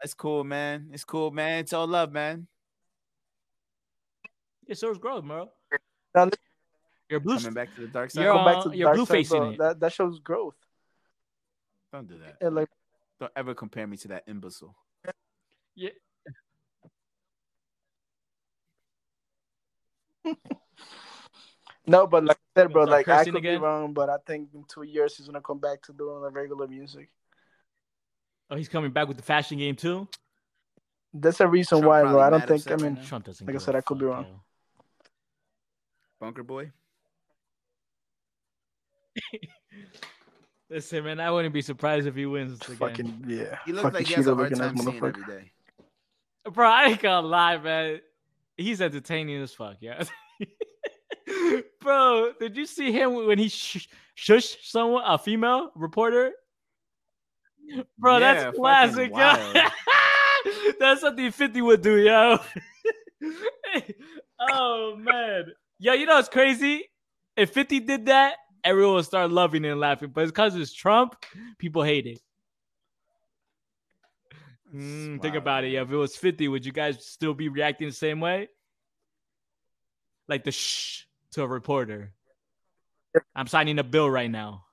[0.00, 0.88] That's cool, man.
[0.94, 1.58] It's cool, man.
[1.58, 2.46] It's all love, man.
[4.66, 5.50] Yeah, so is growth, bro.
[6.14, 6.30] Now,
[7.10, 7.36] You're blue.
[7.36, 8.22] Coming back to the dark side.
[8.22, 9.58] You're go back uh, to the you're dark side, Blueface in it.
[9.58, 10.56] That that shows growth.
[11.92, 12.38] Don't do that.
[12.40, 12.68] And like
[13.20, 14.74] Don't ever compare me to that imbecile.
[15.74, 15.90] Yeah.
[21.88, 24.16] no, but like I said, bro, Start like I cursing could be wrong, but I
[24.26, 27.08] think in two years he's gonna come back to doing the regular music.
[28.50, 30.08] Oh, he's coming back with the fashion game too.
[31.12, 32.20] That's a reason Trump why, bro.
[32.20, 32.70] I don't think.
[32.70, 33.02] I mean.
[33.04, 33.46] Trump doesn't.
[33.46, 34.24] Like I said, I could be wrong.
[34.24, 34.40] yo.
[36.20, 36.70] Bunker boy.
[40.70, 42.76] Listen, man, I wouldn't be surprised if he wins again.
[42.76, 43.58] fucking yeah.
[43.64, 45.50] He looks fucking like he has a cheater hard ass time seeing every motherfucker.
[46.52, 48.00] Bro, I ain't gonna lie, man.
[48.56, 50.04] He's entertaining as fuck, yeah.
[51.80, 56.32] Bro, did you see him when he sh- shushed someone, a female reporter?
[57.98, 59.12] Bro, Yeah, that's classic,
[60.80, 62.38] that's something 50 would do, yo.
[64.40, 65.52] oh, man.
[65.78, 66.84] Yo, you know it's crazy?
[67.36, 70.10] If 50 did that, everyone would start loving and laughing.
[70.12, 71.14] But it's because it's Trump,
[71.58, 72.20] people hate it.
[74.74, 75.72] Mm, think about it.
[75.72, 78.48] Yeah, if it was 50, would you guys still be reacting the same way?
[80.28, 82.12] Like the shh to a reporter.
[83.34, 84.64] I'm signing a bill right now.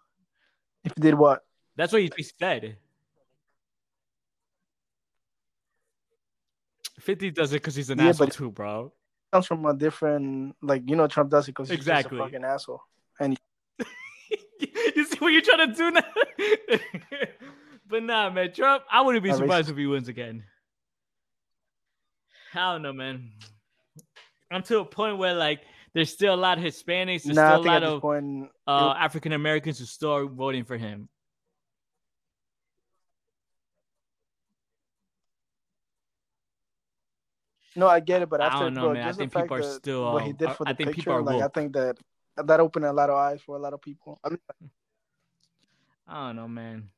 [0.84, 1.44] If you did what?
[1.76, 2.78] That's what he said.
[7.00, 8.92] 50 does it because he's an Yeah, asshole too, bro.
[9.32, 12.18] Comes from a different, like you know, Trump does it because he's Exactly.
[12.20, 12.82] just a fucking asshole.
[13.20, 13.38] And
[14.60, 16.02] you see what you're trying to do now?
[17.88, 20.44] but nah, man, Trump, I wouldn't be surprised if he wins again.
[22.54, 23.32] I don't know, man.
[24.50, 25.62] I'm to a point where like
[25.96, 29.32] there's still a lot of Hispanics, there's nah, still a lot of point, uh, African
[29.32, 31.08] Americans who still are voting for him.
[37.78, 39.08] no, I get it, but I after don't know, bro, man.
[39.08, 41.14] I think people are still, what he did I- for I the think people picture,
[41.14, 41.98] are like I think that
[42.36, 44.20] that opened a lot of eyes for a lot of people.
[44.22, 44.40] I mean,
[46.06, 46.90] I don't know, man.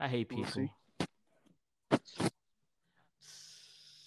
[0.00, 0.68] I hate We'll people.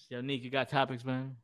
[0.09, 1.37] Yo, Nick, you got topics, man?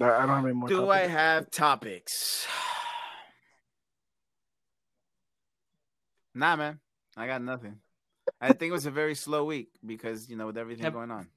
[0.00, 0.68] I I don't have any more.
[0.68, 2.46] Do I have topics?
[6.34, 6.78] Nah, man.
[7.16, 7.76] I got nothing.
[8.40, 11.10] I think it was a very slow week because you know with everything Have- going
[11.10, 11.28] on,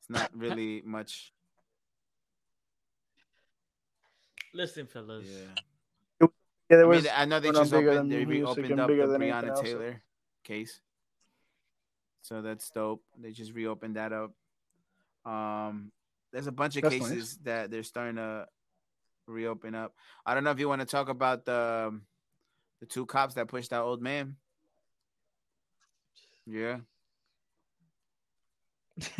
[0.00, 1.32] it's not really much.
[4.54, 5.26] Listen, fellas.
[5.26, 5.40] Yeah,
[6.22, 6.28] Yeah,
[6.78, 7.02] there I was.
[7.04, 8.28] mean, I know they going just opened, they music
[8.64, 9.60] reopened up the than anything Breonna else.
[9.60, 10.02] Taylor
[10.44, 10.80] case,
[12.22, 13.02] so that's dope.
[13.20, 14.32] They just reopened that up.
[15.30, 15.92] Um,
[16.32, 17.08] there's a bunch of That's nice.
[17.08, 18.46] cases that they're starting to
[19.26, 19.94] reopen up.
[20.24, 22.02] I don't know if you want to talk about the um,
[22.80, 24.36] the two cops that pushed that old man.
[26.46, 26.78] Yeah,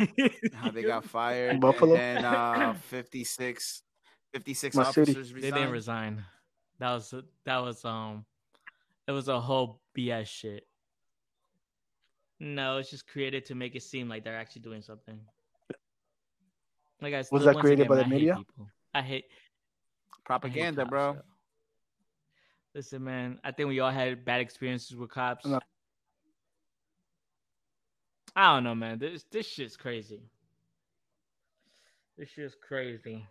[0.53, 1.59] how they got fired.
[1.59, 1.95] Buffalo?
[1.95, 3.83] And then uh, 56,
[4.33, 5.11] 56 My city.
[5.11, 6.23] officers they didn't resign.
[6.79, 7.13] That was
[7.45, 8.25] that was um,
[9.07, 10.67] it was a whole BS shit.
[12.39, 15.19] No, it's just created to make it seem like they're actually doing something.
[17.01, 18.35] Like I Was that created again, by the I media?
[18.35, 18.67] people.
[18.93, 19.25] I hate
[20.43, 21.13] I hate Propaganda, cops, bro.
[21.13, 21.21] yo.
[22.75, 23.39] Listen, man.
[23.43, 25.45] I think we all had bad experiences with cops.
[25.45, 25.59] No.
[28.35, 28.99] I don't know, man.
[28.99, 30.21] This this shit's crazy.
[32.17, 33.25] This shit's crazy.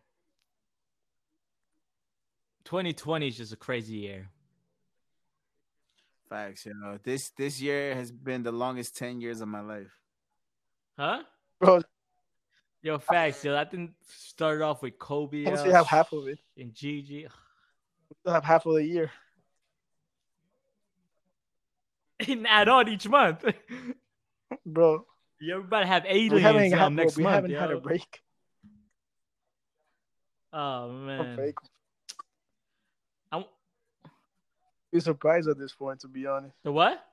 [2.64, 4.28] 2020 is just a crazy year.
[6.28, 6.98] Facts, you know.
[7.02, 9.92] This this year has been the longest ten years of my life.
[10.98, 11.22] Huh?
[11.60, 11.82] bro.
[12.86, 13.44] Yo, facts.
[13.44, 16.38] Yo, I think started off with Kobe I uh, have half of it.
[16.56, 17.24] and Gigi.
[17.24, 19.10] We still have half of the year,
[22.28, 23.44] And add on each month.
[24.66, 25.04] bro.
[25.40, 26.10] You're about to have We
[26.44, 27.34] aliens um, next we month.
[27.34, 28.22] haven't had a break.
[30.52, 31.54] Oh man.
[33.32, 33.44] I'm-
[34.92, 36.54] Be surprised at this point, to be honest.
[36.62, 37.04] The what?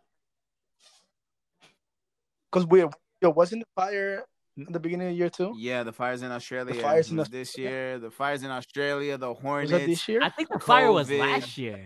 [2.51, 2.81] Because we,
[3.21, 4.23] yo, wasn't the fire
[4.55, 5.53] the beginning of the year too?
[5.57, 6.81] Yeah, the fires in Australia.
[6.81, 7.97] fires in was this year.
[7.99, 9.17] The fires in Australia.
[9.17, 9.71] The Was Hornets.
[9.71, 10.21] that this year?
[10.21, 11.19] I think the fire was COVID.
[11.19, 11.79] last year.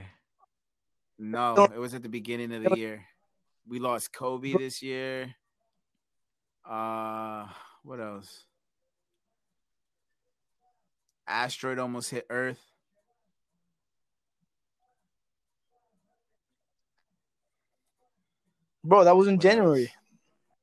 [1.17, 3.05] No, it was at the beginning of the year.
[3.67, 5.35] We lost Kobe this year.
[6.63, 7.47] Uh,
[7.83, 8.43] what else?
[11.27, 12.59] Asteroid almost hit Earth.
[18.83, 19.91] Bro, that was in January.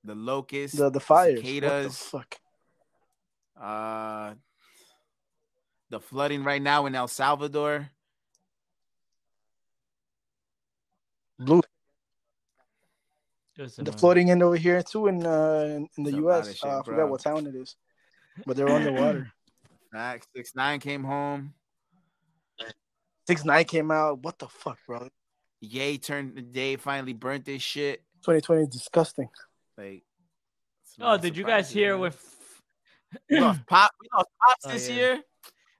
[0.06, 0.14] Else?
[0.14, 0.78] The locusts.
[0.78, 1.42] The the fires.
[1.42, 2.36] What the fuck?
[3.60, 4.34] Uh,
[5.90, 7.90] the flooding right now in El Salvador.
[11.38, 11.62] Blue.
[13.56, 13.98] Listen, The man.
[13.98, 16.54] floating end over here too in uh in, in the It's U.S.
[16.54, 17.76] shit, uh, I forgot what town it is,
[18.46, 19.32] but they're underwater.
[19.92, 21.54] Max 6ix9ine came home.
[23.28, 24.18] 6ix9ine came out.
[24.24, 25.08] What the fuck, bro?
[25.60, 28.02] Yay turned the day finally burnt this shit.
[28.22, 29.28] 2020 is disgusting.
[29.76, 30.02] Like,
[31.00, 32.14] Oh, did you guys hear with
[33.28, 33.40] when?
[33.40, 33.90] we lost pop?
[34.00, 34.94] We lost pops Oh, this yeah.
[34.94, 35.20] year.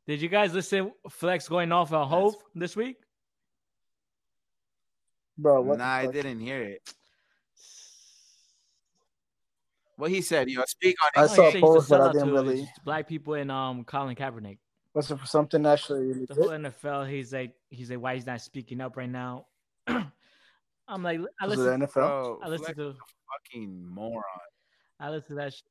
[0.06, 0.92] Did you guys listen?
[1.08, 2.96] Flex going off on Hov this week.
[5.38, 6.94] Bro, what nah, I didn't hear it.
[9.96, 12.32] What he said, you know, speak on I saw he a post, but I didn't
[12.32, 14.58] really- black people and um Colin Kaepernick.
[14.92, 16.48] Was it for something actually The whole?
[16.50, 19.46] NFL, he's like, he's like, why he's not speaking up right now?
[20.88, 21.92] I'm like, I Was it listen, the NFL?
[21.92, 22.94] Bro, I listen Flex to,
[23.52, 24.22] fucking moron.
[25.00, 25.52] I listen to that.
[25.54, 25.62] Shit.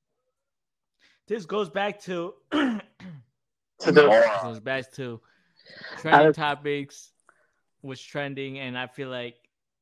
[1.28, 5.20] This goes back to To the goes back to
[5.98, 7.12] trending topics
[7.82, 9.36] was trending, and I feel like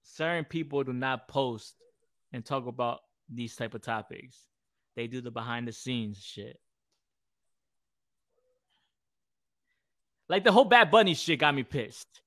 [0.03, 1.75] certain people do not post
[2.33, 4.37] and talk about these type of topics.
[4.95, 6.59] They do the behind the scenes shit.
[10.27, 12.21] Like the whole Bad Bunny shit got me pissed.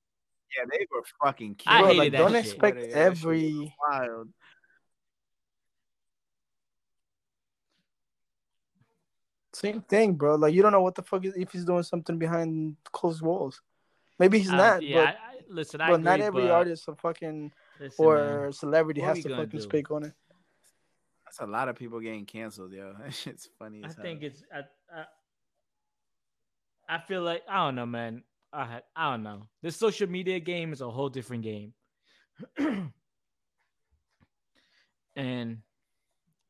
[0.56, 2.44] Yeah, they were fucking I Bro, killing hated like, that don't shit.
[2.44, 4.28] expect That shit was every wild.
[9.52, 10.34] same thing, bro.
[10.34, 13.60] Like you don't know what the fuck is if he's doing something behind closed walls.
[14.18, 15.16] Maybe he's Uh, not, yeah, but, I,
[15.48, 19.08] listen, I but agree, not every but artist or fucking listen, or man, celebrity what
[19.08, 19.64] has to gonna fucking do?
[19.66, 20.12] speak on it.
[21.24, 22.94] That's a lot of people getting canceled, yo.
[23.00, 23.82] That shit's funny.
[23.82, 24.30] I As think hell.
[24.30, 24.58] it's I,
[25.00, 25.04] I
[26.96, 28.22] I feel like I don't know, man.
[28.54, 29.42] I I don't know.
[29.62, 31.72] This social media game is a whole different game,
[35.16, 35.58] and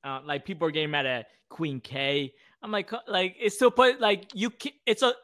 [0.05, 2.33] uh, like people are getting mad at Queen K.
[2.63, 4.51] I'm like, like it's still put like you.
[4.51, 5.15] Can, it's a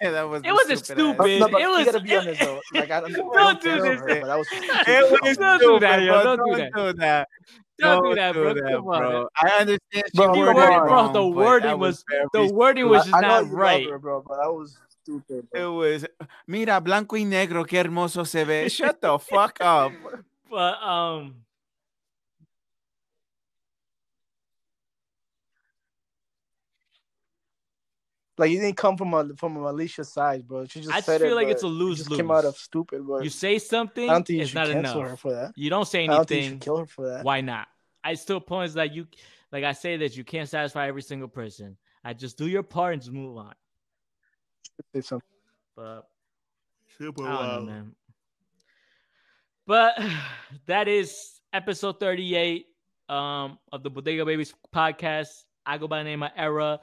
[0.00, 0.42] Yeah, that was.
[0.44, 1.40] It wasn't stupid stupid.
[1.40, 2.60] No, but it was- gotta be honest though.
[2.74, 4.00] Like I don't, Don't don't do this.
[4.00, 6.22] her, that was It was Don't do that, stupid, yo.
[6.22, 6.36] bro.
[6.36, 7.28] Don't do that.
[7.82, 8.32] Do that.
[8.32, 8.76] don't do that, bro.
[8.76, 9.28] Come on, bro.
[9.36, 10.04] I understand.
[10.14, 13.20] Bro, You worded worded- bro, wrong, the wording that was- The wording was just I
[13.20, 13.88] not right.
[13.88, 15.46] her, bro, but that was stupid.
[15.54, 16.06] It was.
[16.46, 18.68] Mira, blanco y negro, qué hermoso se ve.
[18.68, 19.92] Shut the fuck up.
[20.50, 21.36] But um,
[28.38, 30.64] Like you didn't come from a from a malicious side, bro.
[30.64, 32.16] She just I said feel it, like it's a lose just lose.
[32.18, 34.68] came out of stupid, but You say something, I don't think you it's should not
[34.68, 35.10] cancel enough.
[35.10, 35.52] her for that.
[35.54, 36.12] You don't say anything.
[36.14, 37.24] I don't think you should kill her for that.
[37.24, 37.68] Why not?
[38.04, 39.06] I still points that you,
[39.50, 41.76] like I say that you can't satisfy every single person.
[42.04, 43.54] I just do your part and just move on.
[44.94, 45.28] Say something.
[45.76, 46.02] But
[46.98, 47.94] Super I don't know, man.
[49.66, 49.98] But
[50.66, 52.66] that is episode 38
[53.08, 55.28] um, of the Bodega Babies podcast.
[55.64, 56.80] I go by the name of Era.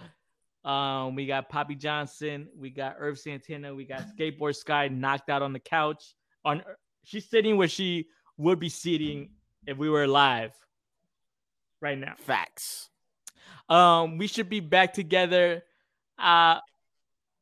[0.63, 5.41] Um, we got Poppy Johnson, we got Irv Santana, we got Skateboard Sky knocked out
[5.41, 6.15] on the couch.
[6.43, 6.61] On
[7.03, 9.29] she's sitting where she would be sitting
[9.67, 10.51] if we were live
[11.81, 12.14] right now.
[12.18, 12.89] Facts.
[13.68, 15.64] Um, we should be back together
[16.18, 16.60] uh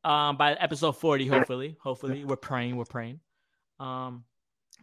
[0.04, 1.76] um by episode 40, hopefully.
[1.82, 2.24] Hopefully.
[2.24, 3.20] We're praying, we're praying.
[3.80, 4.24] Um,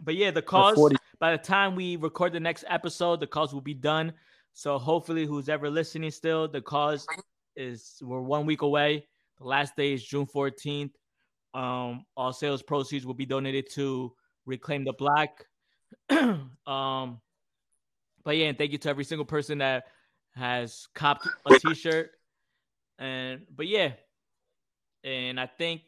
[0.01, 3.61] but yeah, the calls by the time we record the next episode, the calls will
[3.61, 4.13] be done.
[4.53, 7.05] So hopefully, who's ever listening still, the cause
[7.55, 9.07] is we're one week away.
[9.37, 10.91] The last day is June 14th.
[11.53, 14.13] Um, all sales proceeds will be donated to
[14.45, 15.45] Reclaim the Block.
[16.67, 17.21] um,
[18.25, 19.85] but yeah, and thank you to every single person that
[20.35, 22.11] has copped a t-shirt.
[22.99, 23.93] And but yeah,
[25.03, 25.81] and I think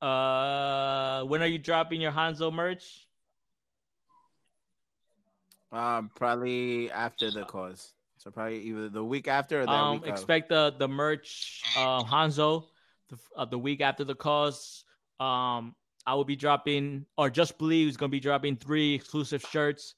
[0.00, 3.08] Uh, when are you dropping your Hanzo merch?
[5.72, 7.94] Um, probably after the cause.
[8.18, 10.14] So probably either the week after or the Um, week of.
[10.14, 12.68] expect the the merch, uh, Hanzo,
[13.08, 14.84] the uh, the week after the cause.
[15.18, 15.74] Um,
[16.06, 19.94] I will be dropping, or just believe is gonna be dropping three exclusive shirts.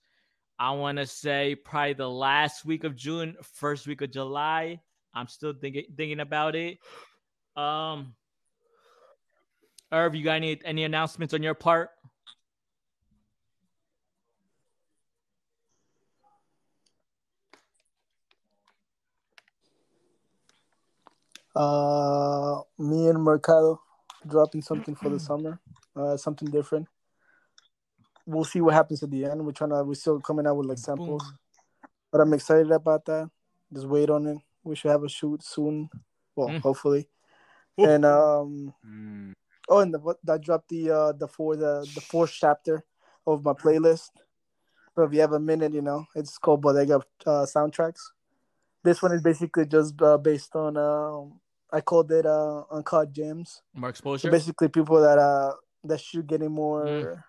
[0.60, 4.78] I want to say probably the last week of June, first week of July.
[5.14, 6.78] I'm still thinking thinking about it.
[7.56, 8.14] Um,
[9.90, 11.88] Irv, you got any any announcements on your part?
[21.56, 23.80] Uh, me and Mercado
[24.28, 25.58] dropping something for the summer.
[25.96, 26.86] Uh, something different.
[28.30, 29.44] We'll see what happens at the end.
[29.44, 29.82] We're trying to.
[29.82, 31.38] We're still coming out with like samples, Boom.
[32.12, 33.28] but I'm excited about that.
[33.72, 34.38] Just wait on it.
[34.62, 35.88] We should have a shoot soon.
[36.36, 36.60] Well, Mm.
[36.60, 37.08] hopefully.
[37.80, 37.84] Ooh.
[37.84, 39.32] And um, Mm.
[39.68, 42.84] oh, and the what that dropped the uh the four the the fourth chapter
[43.26, 44.10] of my playlist.
[44.94, 46.96] So if you have a minute, you know, it's called Bodega
[47.26, 48.00] uh, soundtracks.
[48.84, 51.40] This one is basically just uh, based on um,
[51.72, 53.62] I called it uh uncut gems.
[53.74, 54.30] More So exposure.
[54.30, 55.54] basically, people that uh
[55.84, 56.84] that should getting more.
[56.86, 57.22] Mm.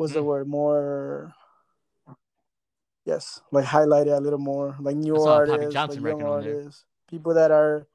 [0.00, 0.24] What's the Mm.
[0.24, 0.48] word?
[0.48, 1.34] More.
[3.04, 6.04] Yes, like highlighted a little more, like new That's not a Papi artists, like young
[6.04, 6.54] record on there.
[6.56, 7.86] artists, people that are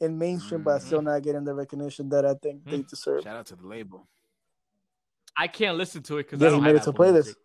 [0.00, 0.84] in mainstream but Mm.
[0.84, 2.88] still not getting the recognition that I think they Mm.
[2.88, 3.22] deserve.
[3.22, 4.08] Shout out to the label.
[5.36, 7.36] I can't listen to it because Yeah, I don't made have it to play this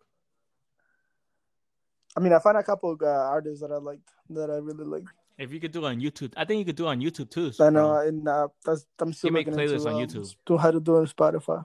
[2.16, 4.84] I mean, I found a couple of uh, artists that I liked that I really
[4.84, 5.04] like.
[5.38, 7.30] If you could do it on YouTube, I think you could do it on YouTube
[7.30, 7.52] too.
[7.60, 10.34] I know, and uh, that's I'm still You make looking playlists into on um, YouTube.
[10.46, 11.64] To how to do it on Spotify.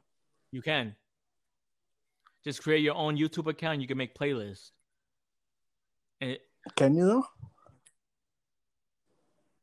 [0.52, 0.96] You can.
[2.46, 3.82] Just create your own YouTube account.
[3.82, 4.70] You can make playlists.
[6.22, 6.42] And it,
[6.76, 7.26] Can you though?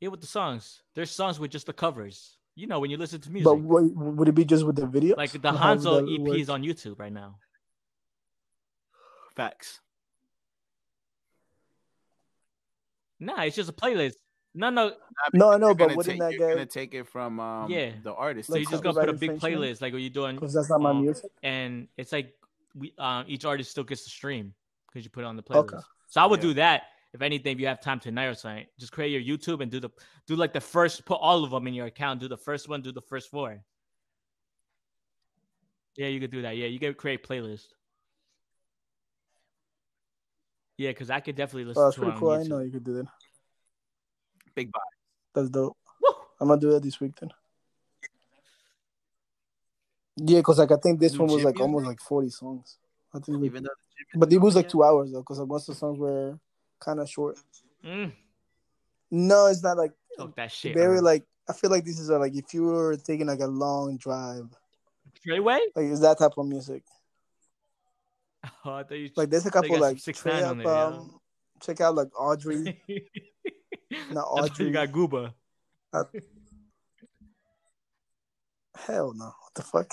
[0.01, 2.37] yeah, with the songs, there's songs with just the covers.
[2.55, 4.87] You know, when you listen to music, But wait, would it be just with the
[4.87, 5.17] video?
[5.17, 7.37] like the Hanzo EP EP is on YouTube right now.
[9.37, 9.81] Facts.
[13.21, 14.15] Nah, it's just a playlist.
[14.55, 14.93] No, no.
[15.33, 16.55] No, I know, You're but wouldn't take- that you're get?
[16.55, 17.93] gonna take it from um Yeah.
[18.03, 18.49] the artist.
[18.49, 20.69] So Like you just gonna put a big playlist like what you're doing, Because that's
[20.69, 21.31] not my um, music.
[21.43, 22.35] and it's like
[22.75, 24.55] we uh, each artist still gets to stream
[24.89, 25.75] because you put it on the playlist.
[25.75, 25.79] Okay.
[26.09, 26.49] So I would Yeah.
[26.51, 26.83] do that.
[27.15, 29.81] If anything, if you have time tonight or something, just create your YouTube and do
[29.81, 29.91] the
[30.27, 32.21] do like the first put all of them in your account.
[32.21, 33.63] Do the first one, do the first four.
[35.97, 36.57] Yeah, you could do that.
[36.57, 37.67] Yeah, you can create playlist.
[40.79, 42.31] Yeah, because I could definitely listen Oh, that's to it pretty on cool.
[42.31, 43.07] I know you could do that.
[44.55, 44.81] Big vibe.
[45.35, 45.77] That's dope.
[46.01, 46.15] Woo!
[46.41, 47.31] I'm gonna do that this week then.
[50.17, 52.77] Yeah, because like I think this one was like almost like 40 songs.
[53.15, 53.71] I think, Even though
[54.15, 56.39] but it was like two hours though, because like most of the songs were
[56.81, 57.39] kind of short.
[57.85, 58.13] Mm,
[59.11, 60.75] No, it's not like talk that shit.
[60.75, 61.05] very Earl.
[61.05, 61.25] like.
[61.49, 64.47] I feel like this is a, like if you were taking like a long drive,
[65.19, 65.59] Straightway?
[65.75, 66.85] like it's that type of music.
[68.65, 70.85] Oh, I thought you Like there's a couple like 6ix9ine on up, there, yeah.
[70.85, 71.21] um,
[71.61, 72.81] check out like Audrey.
[74.13, 74.67] Not Audrey.
[74.67, 75.33] You got Gooba.
[78.75, 79.33] Hell no!
[79.55, 79.93] What the fuck?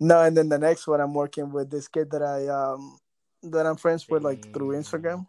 [0.00, 2.98] no, and then the next one I'm working with this kid that I um
[3.44, 5.26] that I'm friends with like through Instagram.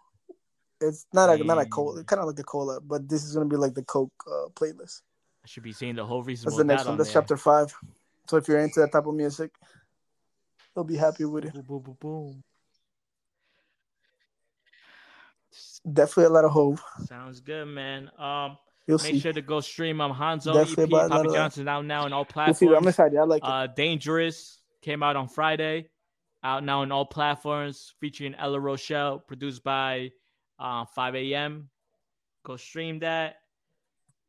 [0.82, 3.48] It's not a not a cola, kind of like a cola, but this is gonna
[3.48, 5.02] be like the Coke uh, playlist.
[5.44, 6.48] I should be seeing the whole reason.
[6.48, 6.98] That's the next one.
[6.98, 7.74] That's chapter five.
[8.28, 9.52] So if you're into that type of music,
[10.76, 11.54] you'll be happy with it.
[11.54, 12.44] Boom, boom, boom, boom.
[15.92, 16.80] Definitely a lot of hope.
[17.06, 18.10] Sounds good, man.
[18.18, 18.58] Um,
[18.90, 19.20] You'll make see.
[19.20, 20.78] sure to go stream um Hanzo EP.
[20.80, 21.38] about Papa of that.
[21.38, 22.68] Johnson out now in all see.
[22.68, 23.20] I'm excited.
[23.20, 23.48] I like it.
[23.48, 25.90] Uh, Dangerous came out on Friday,
[26.44, 30.10] out now in all platforms, featuring Ella Rochelle, produced by
[30.58, 31.70] uh, 5 a.m.
[32.44, 33.36] Go stream that.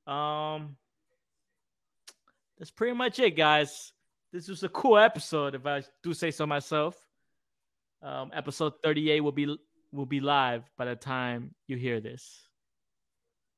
[0.07, 0.77] Um,
[2.59, 3.93] that's pretty much it, guys.
[4.31, 6.95] This was a cool episode, if I do say so myself.
[8.03, 9.57] Um, episode 38 will be
[9.91, 12.47] will be live by the time you hear this.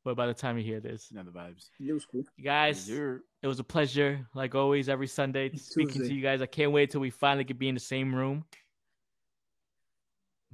[0.05, 1.69] But by the time you hear this, you know the vibes.
[1.79, 2.24] It was cool.
[2.37, 6.43] you guys, You're it was a pleasure, like always, every Sunday speaking to you guys.
[6.43, 8.45] I can't wait till we finally could be in the same room.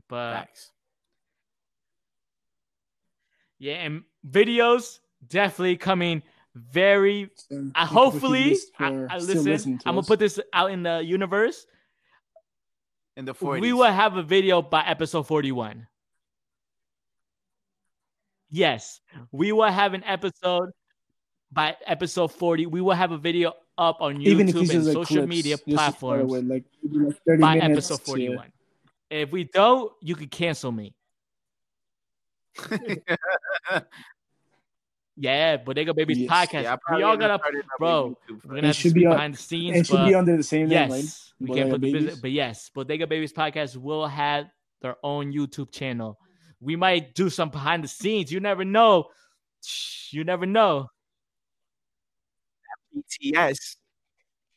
[0.09, 0.71] But facts.
[3.59, 6.23] yeah, and videos definitely coming
[6.55, 7.31] very.
[7.51, 9.51] And I hopefully, listen- I, are I uh, still listen.
[9.53, 10.09] listening to I'm gonna us.
[10.09, 11.67] put this out in the universe.
[13.17, 13.61] In the 40s.
[13.61, 15.87] We will have a video by episode 41.
[18.51, 19.01] Yes,
[19.33, 20.71] we will have an episode
[21.53, 22.67] by episode 40.
[22.67, 25.67] We will have a video up on Even if YouTube and social clips, media just
[25.69, 26.31] platforms.
[26.33, 28.29] with, like, like 30 by minutes, episode yeah.
[28.37, 28.53] 41.
[29.11, 30.95] If we don't, you can cancel me.
[35.21, 36.31] Yeah, Bodega Babies Yes.
[36.31, 36.63] podcast.
[36.63, 38.05] Yeah, we all gotta, start it up bro.
[38.05, 39.77] on We're gonna It have to should speak be on- behind the scenes.
[39.77, 41.05] It should be under the same yes, name, right?
[41.41, 42.03] we Bodega can't put the Babies.
[42.05, 44.47] business, but yes, Bodega Babies podcast will have
[44.81, 46.21] their own YouTube channel.
[46.61, 48.33] We might do some behind the scenes.
[48.33, 49.09] You never know.
[50.11, 50.89] You never know.
[52.97, 53.77] BTS.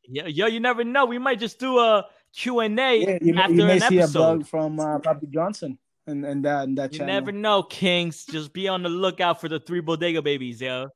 [0.03, 1.05] Yo, yo, you never know.
[1.05, 2.05] We might just do a
[2.35, 4.19] Q and A Yeah, you, after you may an see episode.
[4.19, 7.13] a blog from uh, Poppy Johnson and, and that and that You channel.
[7.13, 8.25] never know, Kings.
[8.25, 10.87] Just be on the lookout for the three bodega babies, yo.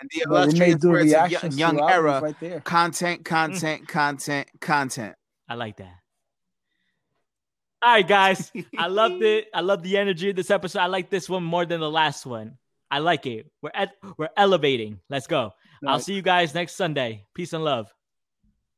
[0.00, 2.20] And the But we may illustrious do words of reactions young, young era.
[2.20, 2.60] right there.
[2.60, 5.14] Content, content, content, content.
[5.48, 5.94] I like that.
[7.84, 8.50] All right, guys.
[8.78, 9.48] I loved it.
[9.52, 10.78] I love the energy of this episode.
[10.78, 12.56] I like this one more than the last one.
[12.90, 13.50] I like it.
[13.60, 15.00] We're at we're elevating.
[15.10, 15.52] Let's go.
[15.86, 17.26] I'll see you guys next Sunday.
[17.34, 17.92] Peace and love.